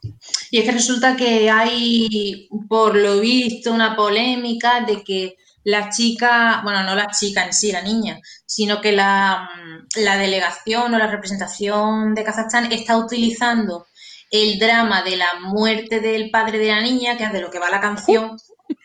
[0.53, 6.61] Y es que resulta que hay, por lo visto, una polémica de que la chica,
[6.62, 9.51] bueno, no la chica en sí, la niña, sino que la,
[9.97, 13.89] delegación o la representación de Kazajstán está utilizando
[14.30, 17.59] el drama de la muerte del padre de la niña, que es de lo que
[17.59, 18.37] va la canción,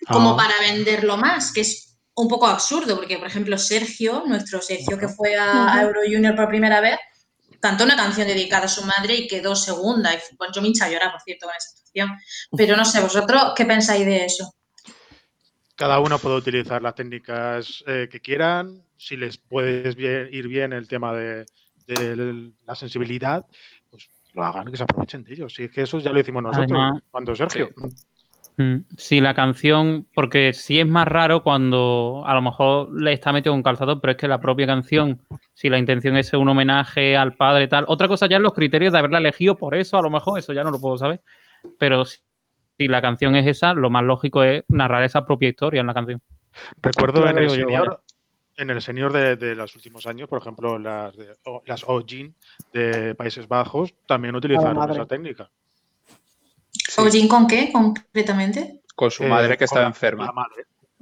[0.07, 0.37] como ah.
[0.37, 5.07] para venderlo más, que es un poco absurdo, porque, por ejemplo, Sergio, nuestro Sergio que
[5.07, 6.97] fue a, Euro Junior por primera vez,
[7.59, 10.13] cantó una canción dedicada a su madre y quedó segunda.
[10.13, 10.19] Y
[10.53, 12.09] yo me hincha a llorar, por cierto, con esa situación.
[12.55, 14.53] Pero no sé, ¿vosotros qué pensáis de eso?
[15.79, 18.83] cada uno puede utilizar las técnicas eh, que quieran.
[18.97, 19.89] Si les puede
[20.29, 21.45] ir bien el tema de,
[22.65, 23.45] la sensibilidad,
[23.89, 25.53] pues lo hagan, que se aprovechen de ellos.
[25.53, 27.69] Si es que eso ya lo hicimos nosotros cuando Sergio.
[28.59, 29.21] Mm, sí.
[29.21, 33.63] la canción, porque sí es más raro cuando a lo mejor le está metido un
[33.63, 35.21] calzador, pero es que la propia canción,
[35.53, 38.51] si la intención es un homenaje al padre y tal, otra cosa ya es los
[38.51, 41.21] criterios de haberla elegido por eso, a lo mejor, eso ya no lo puedo saber,
[41.77, 42.19] pero si
[42.79, 46.21] la canción es esa, lo más lógico es narrar esa propia historia en la canción.
[46.81, 48.03] Recuerdo en el, senior,
[48.57, 51.33] en el senior de, los últimos años, por ejemplo, las, de,
[51.65, 51.85] las
[52.73, 55.49] de Países Bajos también utilizaron esa técnica.
[56.89, 57.27] Sí.
[57.27, 58.81] con qué concretamente?
[58.95, 60.31] Con su madre que estaba enferma.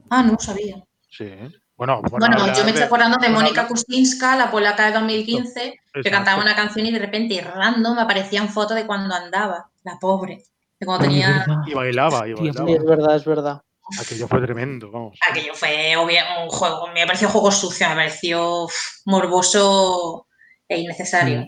[0.10, 0.84] Ah, no sabía.
[1.10, 1.32] Sí.
[1.76, 6.42] Bueno, bueno, yo me estoy acordando de Mónica Kustinska, la polaca de 2015, que cantaba
[6.42, 10.44] una canción y de repente random aparecían fotos de cuando andaba, la pobre.
[10.80, 12.72] Y bailaba, y bailaba.
[12.72, 13.62] es verdad, es verdad.
[14.00, 15.18] Aquello fue tremendo, vamos.
[15.30, 18.68] Aquello fue un juego, me pareció juego sucio, me pareció
[19.06, 20.28] morboso
[20.68, 21.46] e innecesario.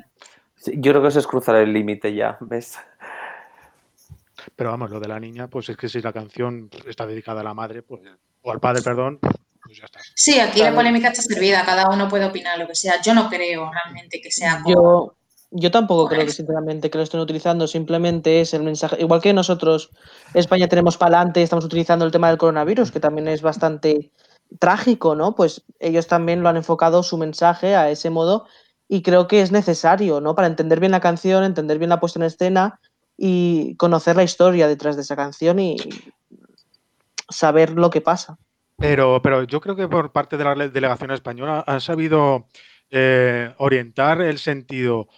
[0.66, 2.80] yo creo que eso es cruzar el límite ya, ¿ves?
[4.56, 7.44] Pero vamos, lo de la niña, pues es que si la canción está dedicada a
[7.44, 8.02] la madre, pues,
[8.42, 9.20] o al padre, perdón,
[9.64, 10.00] pues ya está.
[10.16, 13.02] Sí, aquí la polémica está servida, cada uno puede opinar lo que sea.
[13.02, 14.64] Yo no creo realmente que sea.
[14.68, 15.16] Yo,
[15.52, 18.98] yo tampoco creo que sinceramente que lo estén utilizando, simplemente es el mensaje.
[19.00, 19.92] Igual que nosotros,
[20.34, 24.12] España tenemos para adelante, estamos utilizando el tema del coronavirus, que también es bastante
[24.60, 25.36] trágico, ¿no?
[25.36, 28.48] Pues ellos también lo han enfocado su mensaje a ese modo
[28.88, 30.36] y creo que es necesario, ¿no?
[30.36, 32.80] Para entender bien la canción, entender bien la puesta en escena
[33.22, 35.76] y conocer la historia detrás de esa canción y
[37.28, 38.38] saber lo que pasa.
[38.78, 42.48] Pero, pero yo creo que por parte de la delegación española han sabido
[42.90, 45.10] eh, orientar el sentido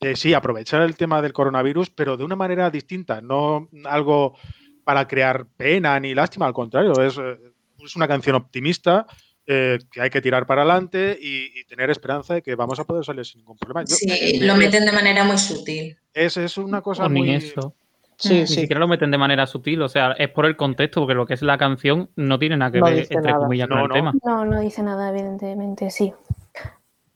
[0.00, 4.34] de sí, aprovechar el tema del coronavirus, pero de una manera distinta, no algo
[4.82, 7.38] para crear pena ni lástima, al contrario, es, eh,
[7.84, 9.06] es una canción optimista
[9.54, 13.04] eh, que hay que tirar para adelante y, tener esperanza de que vamos a poder
[13.04, 13.86] salir sin ningún problema.
[13.86, 15.96] sí, lo meten de manera muy sutil.
[16.12, 17.34] Es, es una cosa muy...
[17.34, 17.74] eso.
[18.16, 21.14] Sí, Ni siquiera lo meten de manera sutil, o sea, es por el contexto, porque
[21.14, 24.12] lo que es la canción no tiene nada que ver, entre comillas, con el tema.
[24.22, 26.12] No, no dice nada, evidentemente, sí.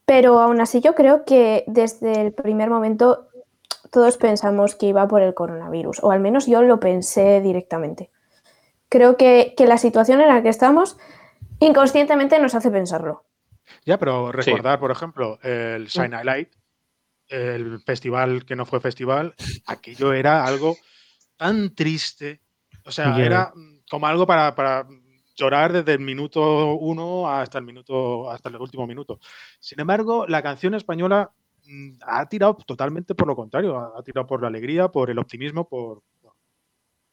[0.04, 3.28] Pero aún así yo creo que desde el primer momento
[3.90, 8.10] todos pensamos que iba por el coronavirus, o al menos yo lo pensé directamente.
[8.88, 10.96] Creo que, que la situación en la que estamos
[11.60, 13.24] inconscientemente nos hace pensarlo.
[13.84, 16.50] Ya, pero recordar, por ejemplo, el Shine Light,
[17.28, 19.34] el festival que no fue festival,
[19.66, 20.76] aquello era algo
[21.36, 22.40] tan triste.
[22.84, 23.52] O sea, era
[23.90, 24.86] como algo para,
[25.36, 29.20] llorar desde el minuto uno hasta el minuto, hasta el último minuto.
[29.60, 31.30] Sin embargo, la canción española
[31.66, 35.68] mm, ha tirado totalmente por lo contrario, ha tirado por la alegría, por el optimismo,
[35.68, 36.02] por,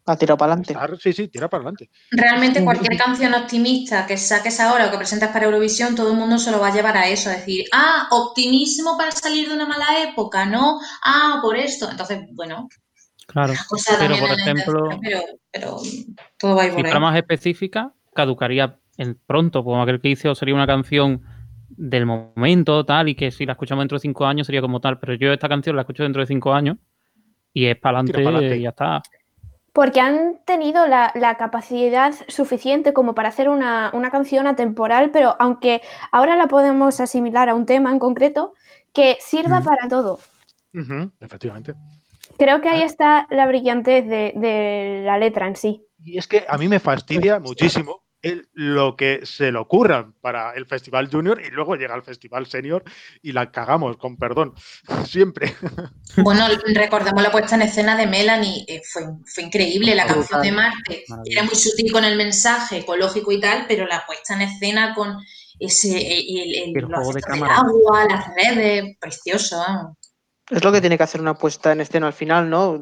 [0.06, 0.76] ha tirado para adelante.
[1.00, 1.90] Sí, sí, tira para adelante.
[2.12, 6.38] Realmente cualquier canción optimista que saques ahora o que presentes para Eurovisión, todo el mundo
[6.38, 9.66] se lo va a llevar a eso, a decir, ah, optimismo para salir de una
[9.66, 10.80] mala época, ¿no?
[11.04, 11.90] Ah, por esto.
[11.90, 12.68] Entonces, bueno.
[13.26, 13.54] Claro,
[14.00, 14.90] pero por ejemplo,
[15.50, 15.78] pero,
[16.38, 20.54] todo va a ir por más específica, caducaría en pronto, como aquel que hizo sería
[20.54, 21.22] una canción
[21.70, 25.00] del momento, tal, y que si la escuchamos dentro de cinco años sería como tal,
[25.00, 26.78] pero yo esta canción la escucho dentro de cinco años
[27.54, 29.02] y es para adelante y ya está
[29.74, 36.36] porque han tenido la, capacidad suficiente como para hacer una, canción atemporal, pero aunque ahora
[36.36, 38.54] la podemos asimilar a un tema en concreto,
[38.94, 40.20] que sirva para todo.
[41.20, 41.74] efectivamente.
[42.38, 45.84] Creo que ahí está la brillantez de, la letra en sí.
[46.04, 48.03] Y es que a mí me fastidia muchísimo
[48.54, 52.84] lo que se le ocurra para el Festival Junior y luego llega al Festival Senior
[53.22, 54.54] y la cagamos, con perdón,
[55.06, 55.56] siempre.
[56.18, 60.52] Bueno, recordamos la puesta en escena de Melanie, eh, fue, fue, increíble la canción de
[60.52, 64.96] Marte, era muy sutil con el mensaje ecológico y tal, pero la puesta en escena
[64.96, 65.18] con
[65.60, 67.58] ese el, el, juego de cámara.
[67.58, 69.98] agua, las redes, precioso.
[70.50, 72.82] Es lo que tiene que hacer una puesta en escena al final, ¿no?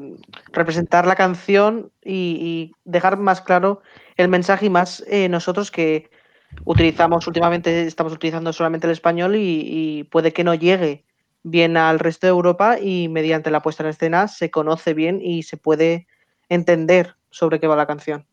[0.52, 3.82] Representar la canción y dejar más claro
[4.22, 6.10] el mensaje y más eh, nosotros que
[6.66, 11.06] utilizamos últimamente, estamos utilizando solamente el español y, puede que no llegue
[11.44, 15.44] bien al resto de Europa y mediante la puesta en escena se conoce bien y
[15.44, 16.08] se puede
[16.50, 18.26] entender sobre qué va la canción.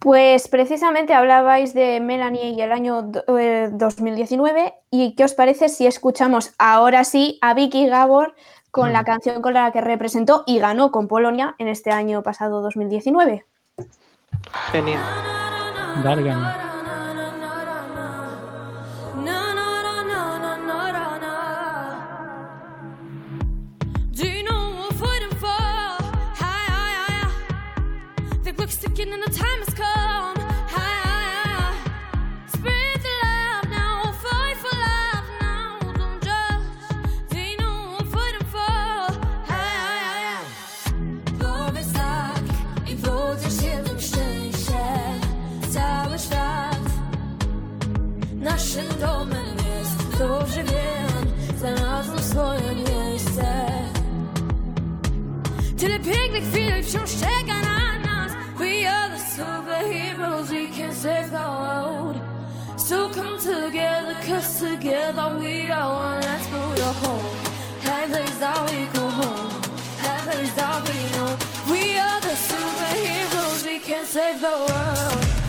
[0.00, 5.86] Pues precisamente hablabais de Melanie y el año 2019 eh, y qué os parece si
[5.86, 8.34] escuchamos ahora sí a Vicky Gabor
[8.70, 12.62] con la canción con la que representó y ganó con Polonia en este año pasado
[12.62, 13.44] 2019.
[14.72, 15.00] Genial.
[16.02, 16.22] Dale,
[56.52, 62.16] Chwil wciąż czeka na nas We are the superheroes, we can save the world.
[62.76, 66.20] So come together, cause together we are one.
[66.20, 67.36] Let's go to home,
[67.84, 69.50] that place that we go home.
[70.02, 71.36] That place that we know
[71.70, 75.39] We are the superheroes, we can save the world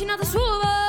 [0.00, 0.79] Vicino da sua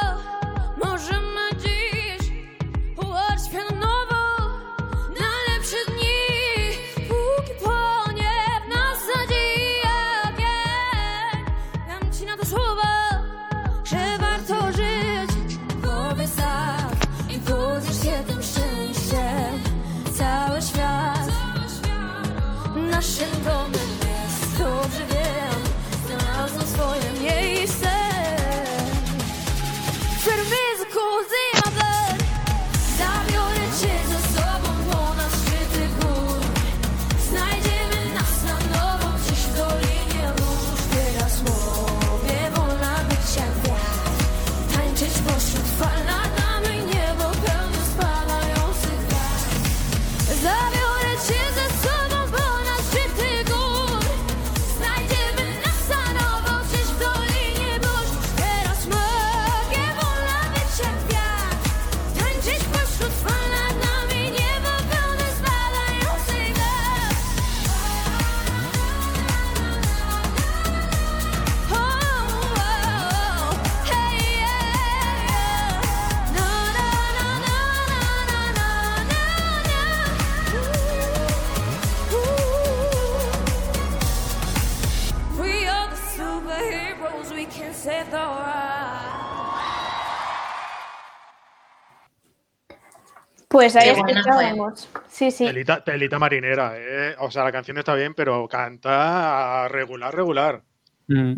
[93.61, 94.89] Pues ahí escuchábamos.
[95.07, 95.45] Sí, sí.
[95.85, 97.15] Telita, marinera, ¿eh?
[97.19, 100.63] O sea, la canción está bien, pero canta regular, regular.
[101.07, 101.35] Mm.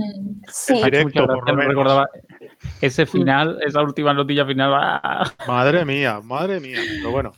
[0.48, 0.82] Sí.
[0.82, 2.08] Directo, por lo recordaba
[2.80, 4.72] ese final, esa última notilla final.
[5.46, 6.80] Madre mía, madre mía.
[7.00, 7.34] Pero bueno,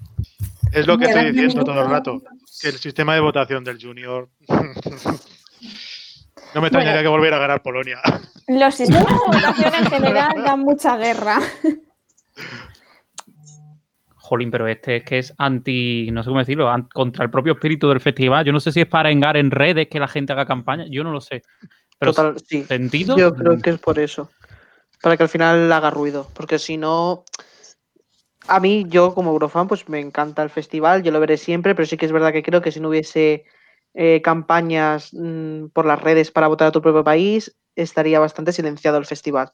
[0.71, 2.21] es lo que estoy diciendo todo el rato.
[2.61, 4.29] Que el sistema de votación del Junior.
[6.53, 7.97] no me extrañaría que volviera a ganar Polonia.
[8.49, 11.39] Los sistemas de votación en general dan mucha guerra.
[14.26, 17.89] Jolín, pero este es que es anti, no sé cómo decirlo, contra el propio espíritu
[17.89, 18.43] del festival.
[18.43, 21.03] Yo no sé si es para engar en redes que la gente haga campaña, yo
[21.03, 21.43] no lo sé.
[21.99, 22.63] Pero Total, sí.
[22.63, 23.15] ¿Sentido?
[23.17, 24.32] Yo creo que es por eso.
[25.01, 26.28] Para que al final haga ruido.
[26.34, 27.23] Porque si no.
[28.47, 31.88] A mí, yo como Eurofan, pues me encanta el festival, yo lo veré siempre, pero
[31.88, 33.45] sí que es verdad que creo que si no hubiese
[33.93, 38.97] eh, campañas mm, por las redes para votar a tu propio país, estaría bastante silenciado
[38.97, 39.51] el festival.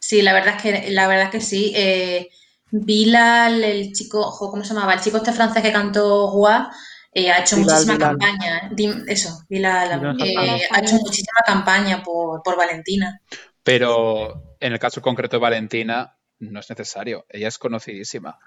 [0.00, 1.72] Sí, la verdad es que, la verdad es que sí.
[1.74, 2.28] Eh,
[2.70, 4.94] Bilal, el chico, ¿cómo se llamaba?
[4.94, 6.70] El chico este francés que cantó Gua,
[7.12, 8.70] eh, ha hecho muchísima campaña.
[9.06, 13.20] Eso, Bilal, eh, ha hecho muchísima campaña por, Valentina.
[13.62, 17.24] Pero en el caso concreto de Valentina, no es necesario.
[17.28, 18.38] Ella es conocidísima.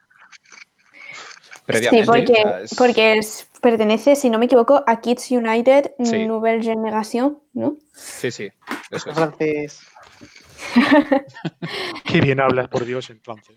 [1.72, 3.22] Sí, porque, porque
[3.62, 7.78] pertenece, si no me equivoco, a Kids United Nouvelle Generation, ¿no?
[7.94, 8.50] Sí, sí.
[8.90, 9.82] Eso es.
[12.06, 13.56] Qué bien hablas, por Dios, en francés.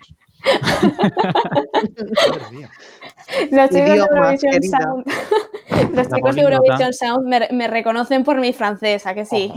[3.50, 5.06] Los chicos de Eurovision Sound,
[5.94, 9.52] los chicos de Eurovision Sound me, reconocen por mi francesa, que sí.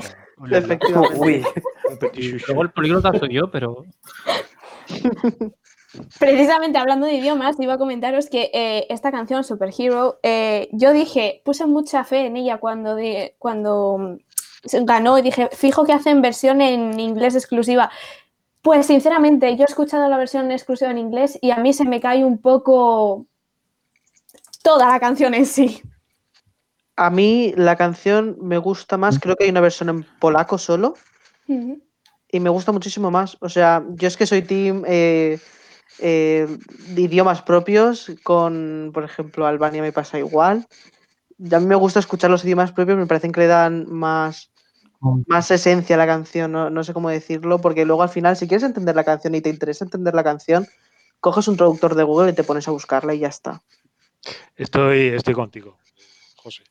[0.52, 1.44] Efectivamente.
[2.48, 3.86] Luego el políglota soy yo, pero.
[6.20, 11.42] Precisamente hablando de idiomas, iba a comentaros que eh, esta canción, Superhero, eh, yo dije,
[11.46, 12.98] puse mucha fe en ella cuando,
[13.40, 14.18] cuando
[14.82, 17.92] ganó y dije, fijo que hacen versión en inglés exclusiva.
[18.66, 22.02] Pues sinceramente, yo he escuchado la versión exclusiva en inglés y a mí se me
[22.02, 23.28] cae un poco
[24.64, 25.84] toda la canción en sí.
[26.96, 30.96] A mí la canción me gusta más, creo que hay una versión en polaco solo
[31.48, 33.38] y me gusta muchísimo más.
[33.40, 35.38] O sea, yo es que soy team eh,
[36.00, 36.48] eh,
[36.88, 40.68] de idiomas propios, con, por ejemplo, Albania me pasa igual.
[41.52, 44.50] a mí me gusta escuchar los idiomas propios, me parecen que le dan más,
[45.00, 48.96] más esencia la canción, no, sé cómo decirlo, porque luego al final, si quieres entender
[48.96, 50.68] la canción y te interesa entender la canción,
[51.20, 53.62] coges un traductor de Google y te pones a buscarla y ya está.
[54.56, 55.78] Estoy, estoy contigo,
[56.38, 56.64] José.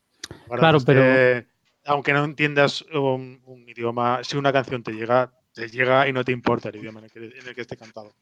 [0.48, 1.44] claro, pero.
[1.84, 6.32] aunque no entiendas un, idioma, si una canción te llega, te llega y no te
[6.32, 7.06] importa el idioma en
[7.46, 8.12] el que esté cantado.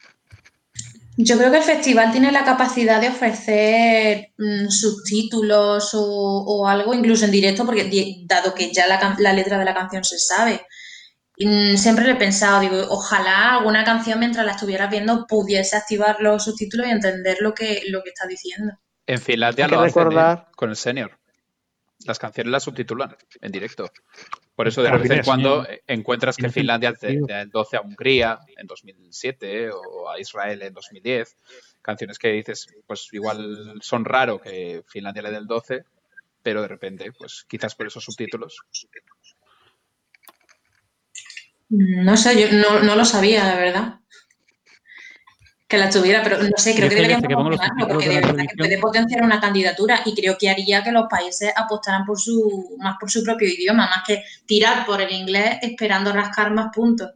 [1.16, 7.26] Yo creo que el festival tiene la capacidad de ofrecer mm, subtítulos o, algo, incluso
[7.26, 10.64] en directo, porque dado que ya la, letra de la canción se sabe,
[11.38, 16.16] mm, siempre le he pensado, digo, ojalá alguna canción mientras la estuvieras viendo pudiese activar
[16.20, 18.72] los subtítulos y entender lo que, lo que está diciendo.
[19.06, 20.42] En Finlandia lo hacen ¿eh?
[20.56, 21.21] con el senior.
[22.06, 23.90] Las canciones las subtitulan en directo.
[24.54, 29.70] Por eso de vez en cuando encuentras que Finlandia del 12 a Hungría en 2007
[29.70, 31.36] o a Israel en 2010,
[31.80, 35.84] canciones que dices, pues igual son raro que Finlandia le dé el 12,
[36.42, 38.58] pero de repente, pues quizás por esos subtítulos.
[41.68, 44.01] No sé, yo no, no lo sabía, la verdad
[45.72, 48.78] que la tuviera, pero no sé, creo que deberíamos promocionarlo porque de verdad que puede
[48.78, 53.10] potenciar una candidatura y creo que haría que los países apostaran por su, más por
[53.10, 57.12] su propio idioma, más que tirar por el inglés esperando rascar más puntos.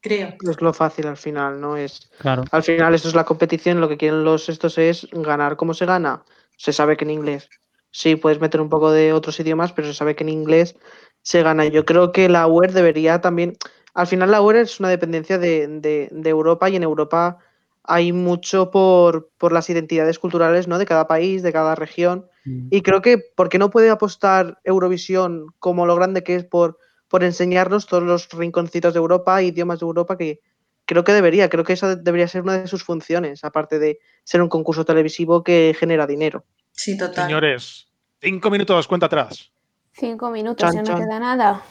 [0.00, 0.36] Creo.
[0.48, 1.76] Es lo fácil al final, ¿no?
[1.76, 2.44] Es claro.
[2.52, 5.84] al final esto es la competición, lo que quieren los estos es ganar ¿Cómo se
[5.84, 6.22] gana.
[6.56, 7.48] Se sabe que en inglés.
[7.90, 10.76] Sí, puedes meter un poco de otros idiomas, pero se sabe que en inglés
[11.22, 11.64] se gana.
[11.64, 13.54] Yo creo que la UER debería también.
[13.94, 15.66] Al final la UER es una dependencia de,
[16.12, 17.38] de Europa y en Europa
[17.86, 20.78] hay mucho por, las identidades culturales ¿no?
[20.78, 22.26] de cada país, de cada región.
[22.44, 22.68] Mm.
[22.70, 26.78] Y creo que, ¿por qué no puede apostar Eurovisión como lo grande que es por,
[27.08, 30.40] por enseñarnos todos los rinconcitos de Europa, idiomas de Europa, que
[30.84, 34.42] creo que debería, creo que esa debería ser una de sus funciones, aparte de ser
[34.42, 36.44] un concurso televisivo que genera dinero.
[36.72, 37.26] Sí, total.
[37.26, 37.88] Señores,
[38.20, 39.50] cinco minutos, cuenta atrás.
[39.92, 41.62] Cinco minutos, ya no queda nada.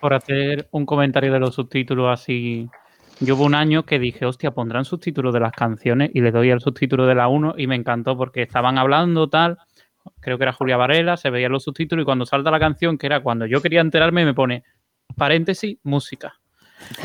[0.00, 2.68] Por hacer un comentario de los subtítulos así
[3.20, 6.50] yo hubo un año que dije, hostia, pondrán subtítulos de las canciones y le doy
[6.50, 9.58] el subtítulo de la 1 y me encantó porque estaban hablando tal,
[10.20, 13.06] creo que era Julia Varela, se veían los subtítulos y cuando salta la canción, que
[13.06, 14.64] era cuando yo quería enterarme, me pone
[15.16, 16.34] paréntesis, música.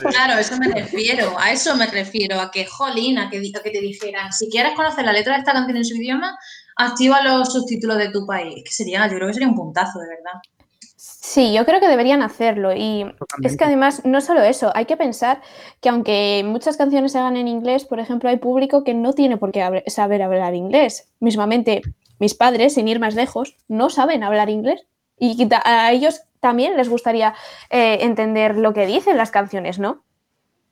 [0.00, 3.80] claro, eso me refiero, a eso me refiero, a que, jolín, a que, que te
[3.80, 6.38] dijeran, si quieres conocer la letra de esta canción en su idioma,
[6.76, 10.08] activa los subtítulos de tu país, que sería, yo creo que sería un puntazo, de
[10.08, 10.40] verdad.
[11.24, 12.74] Sí, yo creo que deberían hacerlo.
[12.74, 13.06] Y
[13.44, 15.40] es que además, no solo eso, hay que pensar
[15.80, 19.36] que aunque muchas canciones se hagan en inglés, por ejemplo, hay público que no tiene
[19.36, 21.08] por qué saber hablar inglés.
[21.20, 21.82] Mismamente,
[22.18, 24.84] mis padres, sin ir más lejos, no saben hablar inglés.
[25.16, 27.34] Y a ellos también les gustaría
[27.70, 30.02] eh, entender lo que dicen las canciones, ¿no?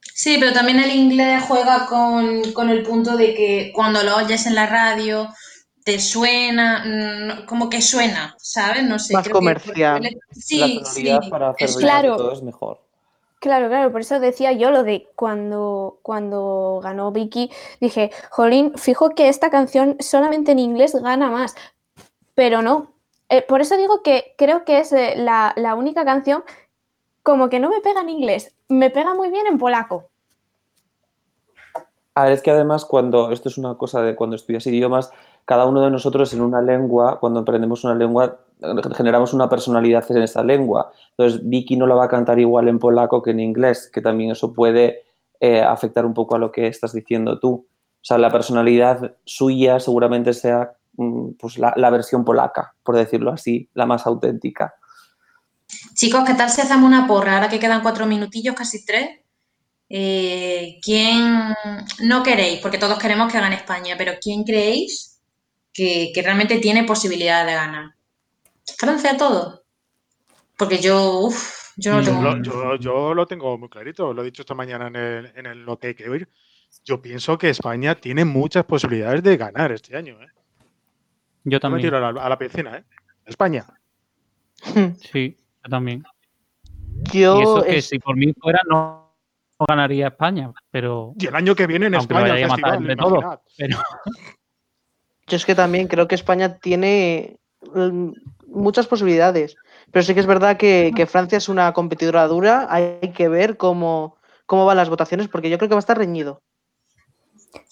[0.01, 4.46] Sí, pero también el inglés juega con, con el punto de que cuando lo oyes
[4.46, 5.28] en la radio
[5.85, 8.85] te suena, mm, como que suena, ¿sabes?
[8.85, 9.14] No sé.
[9.14, 10.09] Más comercial.
[10.33, 11.11] sí, sí.
[11.31, 12.16] Para hacer es claro.
[12.16, 12.81] todo es mejor.
[13.41, 17.51] Claro, claro, por eso decía yo lo de cuando, cuando ganó Vicky,
[17.81, 21.55] dije, Jolín, fijo que esta canción solamente en inglés gana más,
[22.35, 22.93] pero no.
[23.31, 26.45] Eh, por eso digo que creo que es eh, la, la única canción
[27.22, 30.11] como que no me pega en inglés, me pega muy bien en polaco.
[32.14, 35.11] A ver, es que además cuando, esto es una cosa de cuando estudias idiomas,
[35.45, 38.38] cada uno de nosotros en una lengua, cuando aprendemos una lengua,
[38.97, 40.93] generamos una personalidad en esa lengua.
[41.11, 44.30] Entonces, Vicky no la va a cantar igual en polaco que en inglés, que también
[44.30, 45.05] eso puede
[45.41, 47.66] eh, afectar un poco a lo que estás diciendo tú.
[48.01, 53.68] O sea, la personalidad suya seguramente sea mm, pues, la, versión polaca, por decirlo así,
[53.74, 54.74] la más auténtica.
[55.95, 57.34] Chicos, ¿qué tal si hacemos una porra?
[57.34, 59.20] Ahora que quedan cuatro minutillos, casi tres.
[59.88, 61.55] Eh, ¿Quién
[62.03, 62.61] no queréis?
[62.61, 65.10] Porque todos queremos que gane España, pero ¿quién creéis
[65.73, 67.95] que, realmente tiene posibilidad de ganar.
[68.79, 69.64] Francia todo.
[70.57, 72.77] Porque yo, uff, yo no tengo...
[72.77, 75.89] Yo, lo tengo muy clarito, lo he dicho esta mañana en, el, en lo que
[75.89, 76.29] hay que oír.
[76.85, 80.21] Yo pienso que España tiene muchas posibilidades de ganar este año.
[80.23, 80.29] ¿eh?
[81.45, 81.83] Yo también.
[81.83, 82.85] me tiro a la, piscina, ¿eh?
[83.25, 83.66] España.
[85.12, 86.05] Sí, yo también.
[87.12, 89.16] Yo y eso que si por mí fuera no,
[89.66, 91.14] ganaría España, pero...
[91.18, 93.79] Y el año que viene en España, festival, todo, pero...
[95.31, 97.39] Yo es que también creo que España tiene
[97.72, 98.11] mm,
[98.49, 99.55] muchas posibilidades,
[99.93, 104.16] pero sí que es verdad que, Francia es una competidora dura, hay que ver cómo,
[104.45, 106.43] cómo van las votaciones, porque yo creo que va a estar reñido.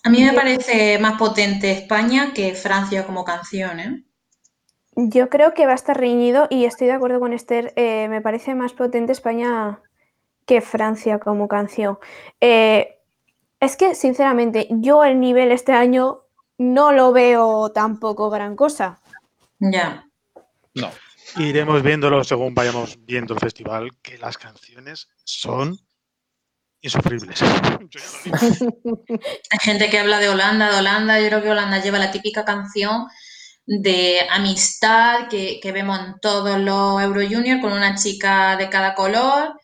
[0.04, 4.04] A mí me parece más potente España que Francia como canción, ¿eh?
[4.94, 7.72] Yo creo que va a estar reñido y estoy de acuerdo con Esther.
[7.76, 9.80] Eh, me parece más potente España
[10.46, 11.98] que Francia como canción.
[12.40, 12.98] Eh,
[13.60, 16.22] es que, sinceramente, yo el nivel este año
[16.58, 19.00] no lo veo tampoco gran cosa.
[19.58, 20.06] Ya.
[20.74, 20.90] No.
[21.36, 25.78] Iremos viéndolo según vayamos viendo el festival, que las canciones son
[26.80, 27.40] insufribles.
[29.50, 31.20] Hay gente que habla de Holanda, de Holanda.
[31.20, 33.06] Yo creo que Holanda lleva la típica canción
[33.66, 39.60] de amistad que, vemos en todos los Euro Junior con una chica de cada color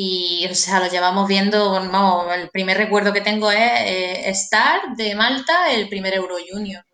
[0.00, 4.94] y, o sea, lo llevamos viendo, vamos, el primer recuerdo que tengo es eh, Star
[4.96, 6.84] de Malta, el primer Euro Junior.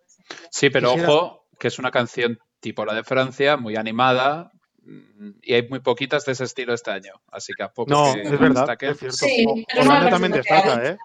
[0.49, 4.51] Sí, pero ojo, que es una canción tipo la de Francia, muy animada,
[5.43, 7.13] y hay muy poquitas de ese estilo este año.
[7.31, 9.17] Así que a poco No, es verdad, es cierto.
[9.17, 9.45] Sí,
[9.79, 10.97] Holanda también destaca, ¿eh?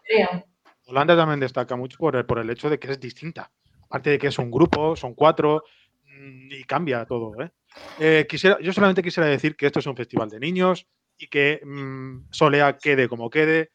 [0.86, 3.50] Holanda también destaca mucho por el, por el hecho de que es distinta.
[3.84, 5.64] Aparte de que es un grupo, son cuatro,
[6.04, 7.50] mm, y cambia todo, ¿eh?
[7.98, 10.86] Eh, quisiera, yo solamente quisiera decir que esto es un festival de niños,
[11.20, 13.70] y que mm, Solea quede como quede,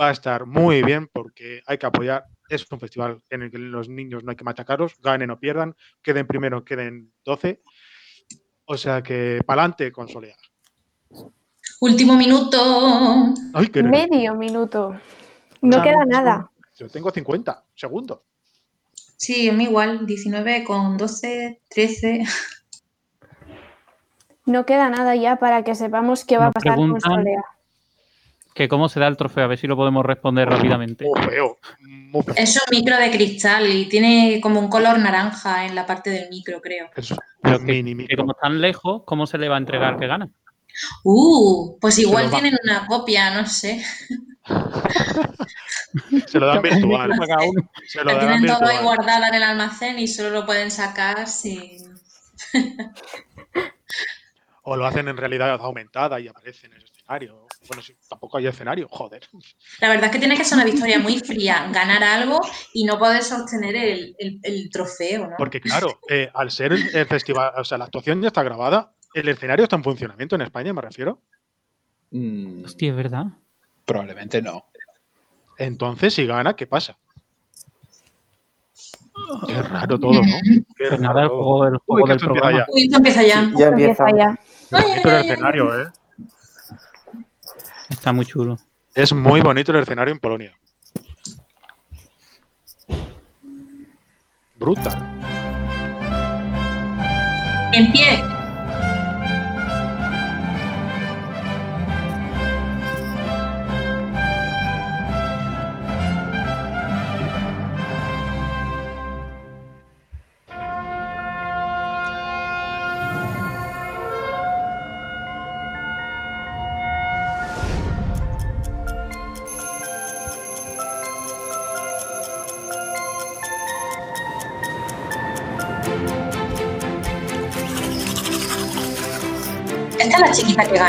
[0.00, 2.24] va a estar muy bien porque hay que apoyar.
[2.48, 5.74] Es un festival en el que los niños no hay que machacarlos, ganen o pierdan,
[6.02, 7.62] queden primero, queden 12.
[8.66, 10.36] O sea que pa'lante con Solea.
[11.80, 13.34] Último minuto.
[13.82, 14.98] Medio minuto.
[15.60, 16.50] No queda nada.
[16.76, 18.20] Yo tengo 50 segundos.
[19.16, 22.24] Sí, a mí igual, 19 con 12, 13.
[24.46, 27.44] No queda nada ya para que sepamos qué va a pasar con Solea.
[28.54, 31.06] Que cómo se da el trofeo, a ver si lo podemos responder rápidamente.
[32.36, 36.28] Es un micro de cristal y tiene como un color naranja en la parte del
[36.30, 36.88] micro, creo.
[36.92, 40.30] que, como están lejos, ¿cómo se le va a entregar que gana?
[41.02, 43.84] Uh, pues igual tienen una copia, no sé.
[46.26, 47.12] se lo dan virtual.
[47.86, 51.78] Se lo tienen todo ahí guardada en el almacén y solo lo pueden sacar si
[54.64, 57.46] o lo hacen en realidad aumentada y aparece en el escenario.
[57.68, 59.28] Bueno, si tampoco hay escenario, joder.
[59.80, 62.40] La verdad es que tiene que ser una victoria muy fría, ganar algo
[62.72, 65.36] y no poder sostener el, trofeo, ¿no?
[65.36, 69.28] Porque claro, eh, al ser el, festival, o sea, la actuación ya está grabada, el
[69.28, 71.20] escenario está en funcionamiento en España, me refiero.
[72.10, 72.64] Mm.
[72.64, 73.26] Hostia, ¿es verdad?
[73.84, 74.64] Probablemente no.
[75.58, 76.96] Entonces, si gana, ¿qué pasa?
[79.46, 80.36] Qué raro todo, ¿no?
[80.76, 82.58] Qué pues nada, el juego, del, juego del programa.
[82.58, 82.66] Ya.
[82.68, 83.52] Uy, empieza ya.
[83.56, 84.06] ya empieza.
[84.16, 84.38] ya.
[84.82, 85.86] Bonito el escenario, ¿eh?
[87.90, 88.58] Está muy chulo.
[88.94, 90.52] Es muy bonito el escenario en Polonia.
[94.56, 95.20] Brutal.
[97.72, 98.33] En pie.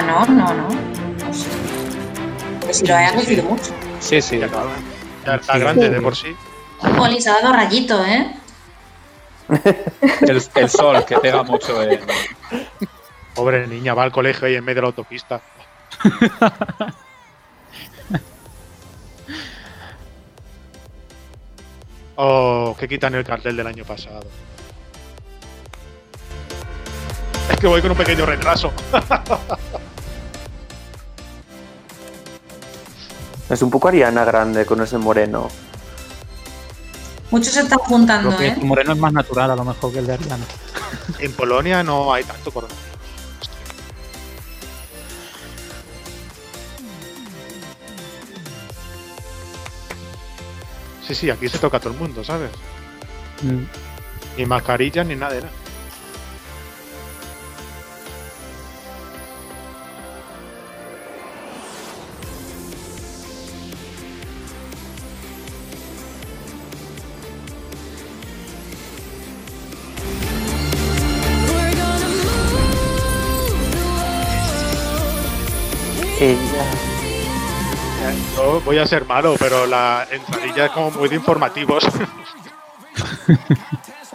[0.05, 0.69] Ganó, no, no.
[0.69, 1.47] no sé.
[2.59, 3.73] Porque si lo hayas recibido mucho.
[3.99, 4.39] Sí, sí.
[4.39, 4.49] Ya,
[5.25, 6.35] ya está grande de por sí.
[6.99, 8.35] Oli, se ha dado rayitos, ¿eh?
[10.21, 12.01] El, el sol que pega mucho en.
[13.33, 15.41] Pobre niña, va al colegio ahí en medio de la autopista.
[22.17, 24.25] Oh, que quitan el cartel del año pasado.
[27.51, 28.71] Es que voy con un pequeño retraso.
[33.49, 35.49] Es un poco Ariana Grande con ese moreno.
[37.31, 38.49] Muchos se están Creo juntando, que ¿eh?
[38.49, 40.45] este moreno es más natural a lo mejor que el de Ariana.
[41.19, 42.85] en Polonia no hay tanto coronavirus.
[51.07, 52.49] Sí, sí, aquí se toca a todo el mundo, ¿sabes?
[53.43, 53.63] Mm.
[54.37, 55.53] Ni mascarilla ni nada de nada.
[76.19, 76.63] Ella.
[78.35, 81.83] Yo voy a ser malo, pero la entradilla es como muy de informativos.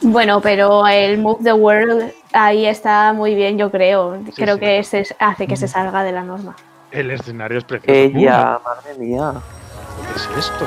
[0.03, 4.16] Bueno, pero el Move the World ahí está muy bien, yo creo.
[4.34, 4.61] creo sí.
[4.61, 6.57] que ese es- hace que se salga de la norma.
[6.90, 7.92] El escenario es precioso.
[7.94, 9.34] Ella, madre mía.
[10.14, 10.66] ¿Qué es esto?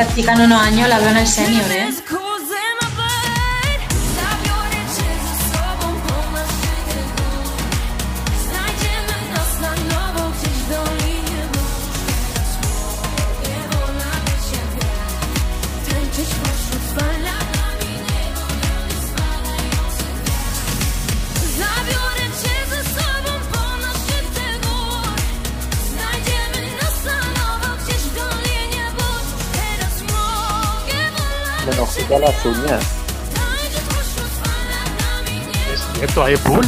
[0.00, 1.87] Esta chica en unos años la veo en el senior, ¿eh?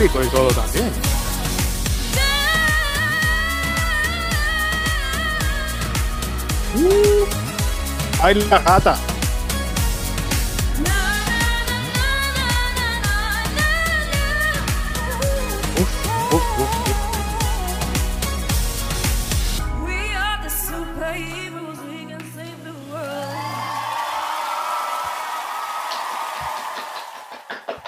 [0.01, 0.91] público y todo también.
[6.75, 8.97] Uh, la gata!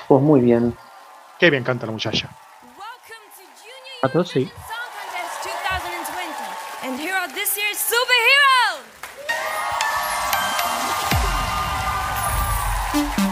[0.09, 0.77] Pues muy bien,
[1.43, 2.29] Qué bien canta la muchacha.
[4.01, 4.49] A todos sí.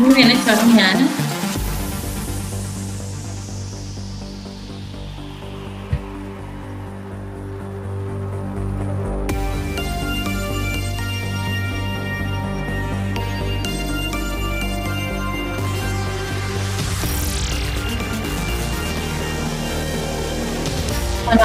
[0.01, 1.40] Muy bien hecho, Ana.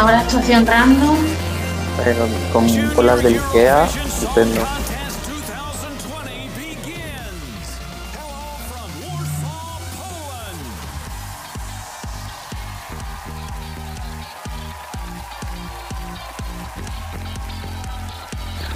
[0.05, 1.17] Ahora actuación random.
[2.03, 4.61] Pero con, con las del Ikea, estupendo.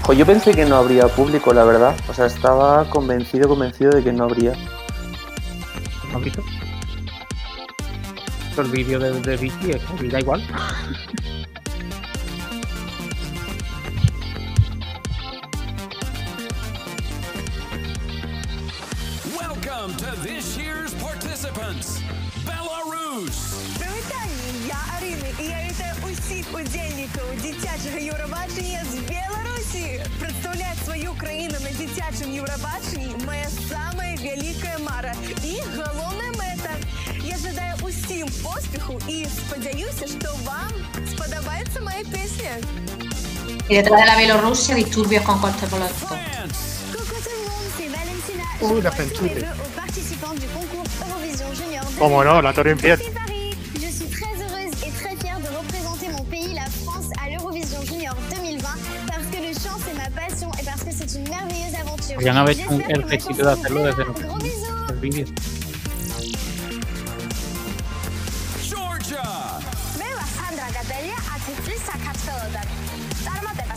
[0.01, 1.95] Jo, yo pensé que no habría público, la verdad.
[2.07, 4.53] O sea, estaba convencido, convencido de que no habría.
[6.11, 6.43] ¿No has visto?
[8.57, 10.43] El vídeo de, de Vicky es que da igual.
[57.85, 58.67] Junior 2020
[59.07, 62.15] parce que le chant c'est ma passion et parce que c'est une merveilleuse aventure.
[62.15, 64.13] Podrían haber hecho un- J'espère el que ma éxito de chanson hacerlo vous desde plaira.
[64.19, 64.89] el, Gros bisous.
[64.89, 65.25] el vídeo.
[68.69, 69.23] Georgia.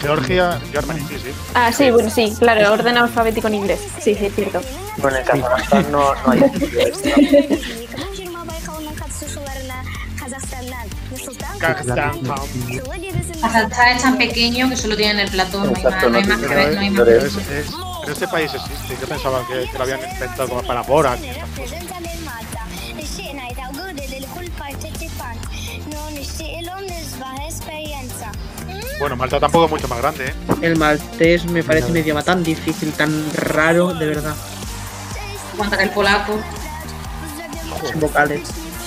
[0.00, 1.30] Georgia, Germany, sí, sí.
[1.54, 3.80] Ah, sí, bueno, sí, claro, orden alfabético en inglés.
[4.00, 4.60] Sí, sí, es cierto.
[4.96, 6.40] Bueno, en Kazajstán no, no hay
[13.40, 16.40] Kazajstán es tan pequeño que solo tienen el platón, no hay más, no hay más
[16.40, 17.04] que ver, no hay más.
[17.04, 21.18] Pero, este país existe, yo pensaba que, lo habían inventado como para Borat.
[29.00, 30.34] Bueno, Malta tampoco es mucho más grande, ¿eh?
[30.60, 34.36] El maltés me parece un idioma tan difícil, tan raro, de verdad.
[35.74, 36.38] Que el polaco.
[37.90, 38.42] Sin vocales.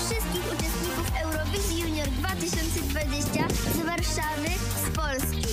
[0.05, 4.49] wszystkich uczestników Eurowizji Junior 2020 z Warszawy,
[4.83, 5.47] z Polski.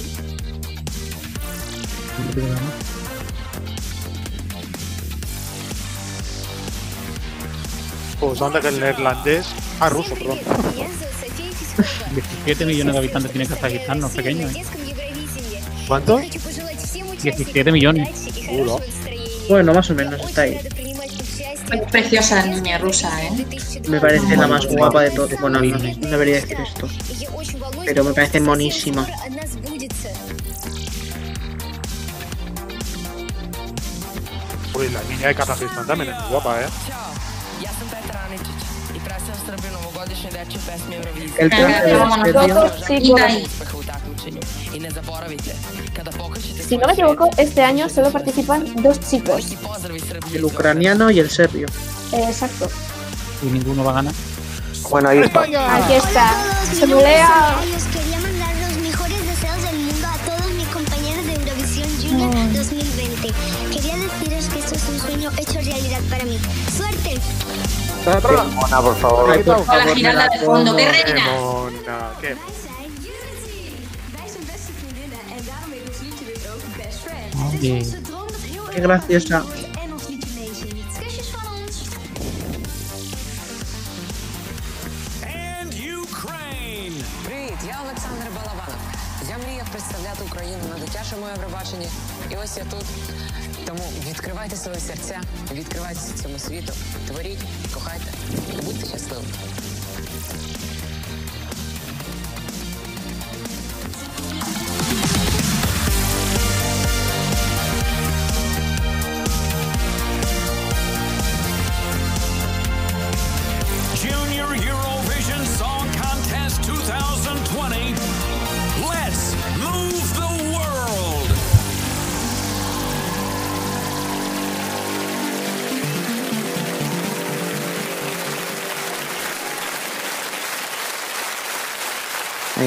[8.21, 9.47] Pues anda que el neerlandés.
[9.81, 10.39] Ah, ruso, perdón.
[12.14, 14.49] 17 millones de habitantes tiene Kazajistán, no es pequeño.
[14.49, 14.64] ¿eh?
[15.87, 16.21] ¿Cuánto?
[17.23, 18.09] 17 millones.
[19.49, 20.59] Bueno, más o menos, está ahí.
[21.73, 23.47] Es preciosa la niña rusa, ¿eh?
[23.89, 25.41] Me parece la más guapa de todas.
[25.41, 26.89] Bueno, no, no debería decir esto.
[27.85, 29.07] Pero me parece monísima.
[34.75, 36.66] Uy, la niña de Kazajistán también es muy guapa, ¿eh?
[41.39, 41.51] El.
[46.69, 49.57] Si no me equivoco, este año solo participan dos chicos.
[50.33, 51.67] El ucraniano y el serbio.
[52.13, 52.69] Eh, exacto.
[53.43, 54.15] Y ninguno va a ganar.
[54.91, 55.43] Bueno, ahí está.
[55.43, 56.33] Aquí está.
[56.79, 57.57] Solea.
[57.77, 62.53] Os quería mandar los mejores deseos del mundo a todos mis compañeros de Eurovisión Junior
[62.53, 63.33] 2020.
[63.73, 66.39] Quería deciros que esto es un sueño hecho realidad para mí.
[66.77, 67.21] ¡Suerte!
[68.03, 68.12] Qué
[68.56, 69.32] mona, por favor.
[69.32, 70.93] Ay, por Con la favor, me giralda la de fondo, qué pongo.
[70.93, 71.32] Qué reina.
[71.39, 72.38] mona, qué
[77.49, 77.86] Oye,
[78.74, 79.43] Qué graciosa.
[85.24, 86.95] And Ukraine.
[87.26, 88.80] Привіт, я Олександр Балабанов.
[89.30, 91.88] Я мріяв представляти Україну на дитячому Євробаченні.
[92.32, 92.86] І ось я тут.
[93.70, 95.22] Тому відкривайте свої серця,
[95.53, 96.74] відкривайтеся цьому світу,
[97.08, 97.43] творіть,
[97.74, 98.14] кохайте
[98.53, 99.24] і будьте щасливі.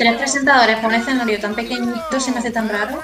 [0.00, 3.02] Tres presentadores por un escenario tan pequeñito se me hace tan raro.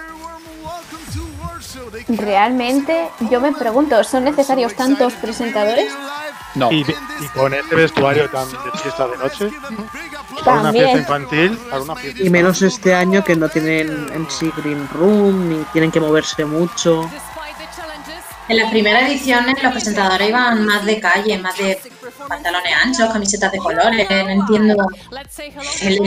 [2.09, 5.93] Realmente, yo me pregunto, ¿son necesarios tantos presentadores?
[6.55, 6.73] No.
[6.73, 6.87] Y,
[7.21, 9.51] y con este vestuario tan de fiesta de noche,
[10.43, 14.31] para una fiesta infantil, para una fiesta Y menos este año que no tienen en
[14.31, 17.11] sí Green Room, ni tienen que moverse mucho.
[18.49, 21.81] En las primeras ediciones los presentadores iban más de calle, más de
[22.29, 24.89] pantalones anchos, camisetas de colores, no entiendo.
[25.83, 25.99] El,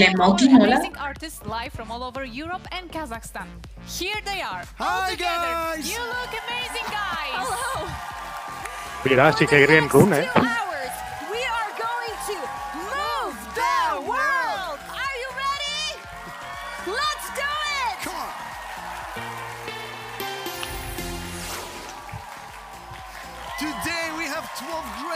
[6.77, 7.35] guys.
[7.35, 7.87] Hello.
[9.03, 10.27] Mira, sí que Green Room, ¿eh?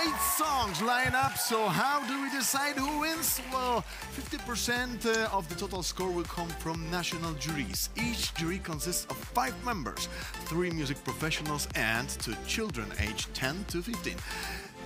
[0.04, 3.40] 12 great songs line up, so how do we decide who wins?
[3.52, 3.86] Well,
[4.16, 7.90] 50% uh, of the total score will come from national juries.
[7.96, 10.10] Each jury consists of five members,
[10.46, 14.16] three music professionals and two children aged 10 to 15.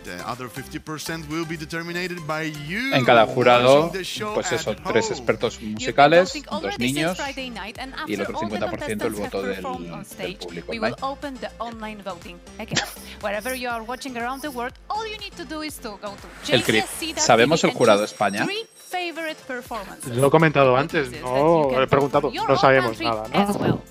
[0.07, 2.93] The other 50% will be determined by you.
[2.93, 7.17] En cada jurado, pues eso, tres expertos musicales, dos niños
[8.07, 9.61] y el otro all the 50% el voto del,
[10.37, 10.71] público
[11.59, 12.05] online.
[16.47, 18.47] El JCSC.tv ¿Sabemos el jurado de España?
[20.15, 23.81] Lo he comentado antes, no he preguntado, no sabemos nada, ¿no?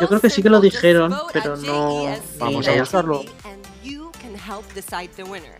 [0.00, 2.06] Yo creo que sí que lo dijeron, pero no.
[2.38, 3.24] Vamos a buscarlo.
[4.58, 5.54] Help decide the winner.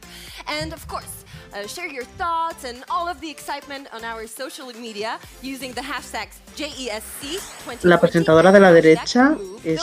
[0.48, 1.24] And of course,
[1.54, 5.82] uh, share your thoughts and all of the excitement on our social media using the
[5.82, 7.84] hashtags JESC20.
[7.84, 9.80] La presentadora de la derecha es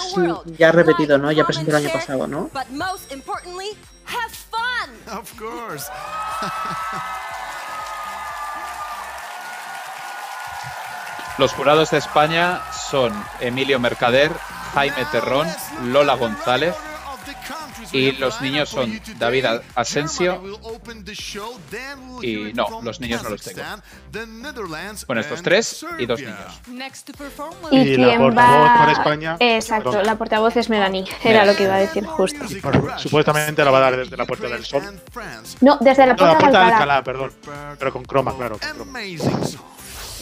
[0.57, 1.31] ya repetido, ¿no?
[1.31, 2.49] Ya presentó el año pasado, ¿no?
[2.53, 4.89] But most importantly, have fun.
[5.17, 5.87] Of course.
[11.37, 14.33] Los jurados de España son Emilio Mercader,
[14.73, 15.47] Jaime Terrón,
[15.85, 16.75] Lola González
[17.91, 20.41] y los niños son David Asensio
[22.21, 23.61] y no, los niños no los tengo.
[25.07, 26.61] Bueno, estos tres y dos niños.
[27.71, 28.77] ¿Y, Y la quién portavoz va?
[28.77, 30.05] para España, Exacto, perdón.
[30.07, 32.45] la portavoz es Melanie, era lo que iba a decir justo.
[32.97, 34.83] Supuestamente la va a dar desde la Puerta del Sol.
[35.61, 36.97] No, desde la No, la puerta de Puerta de Alcalá.
[36.97, 37.31] Alcalá, perdón.
[37.79, 38.57] Pero con croma, claro.
[38.59, 38.99] con croma.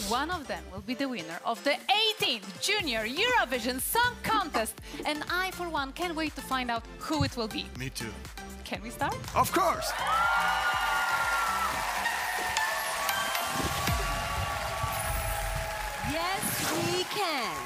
[0.08, 1.76] One of them will be the winner of the
[2.20, 4.74] 18th Junior Eurovision Song Contest,
[5.06, 7.66] and I, for one, can't wait to find out who it will be.
[7.78, 8.12] Me too.
[8.64, 9.16] Can we start?
[9.34, 9.92] Of course.
[16.12, 17.56] Yes, we can.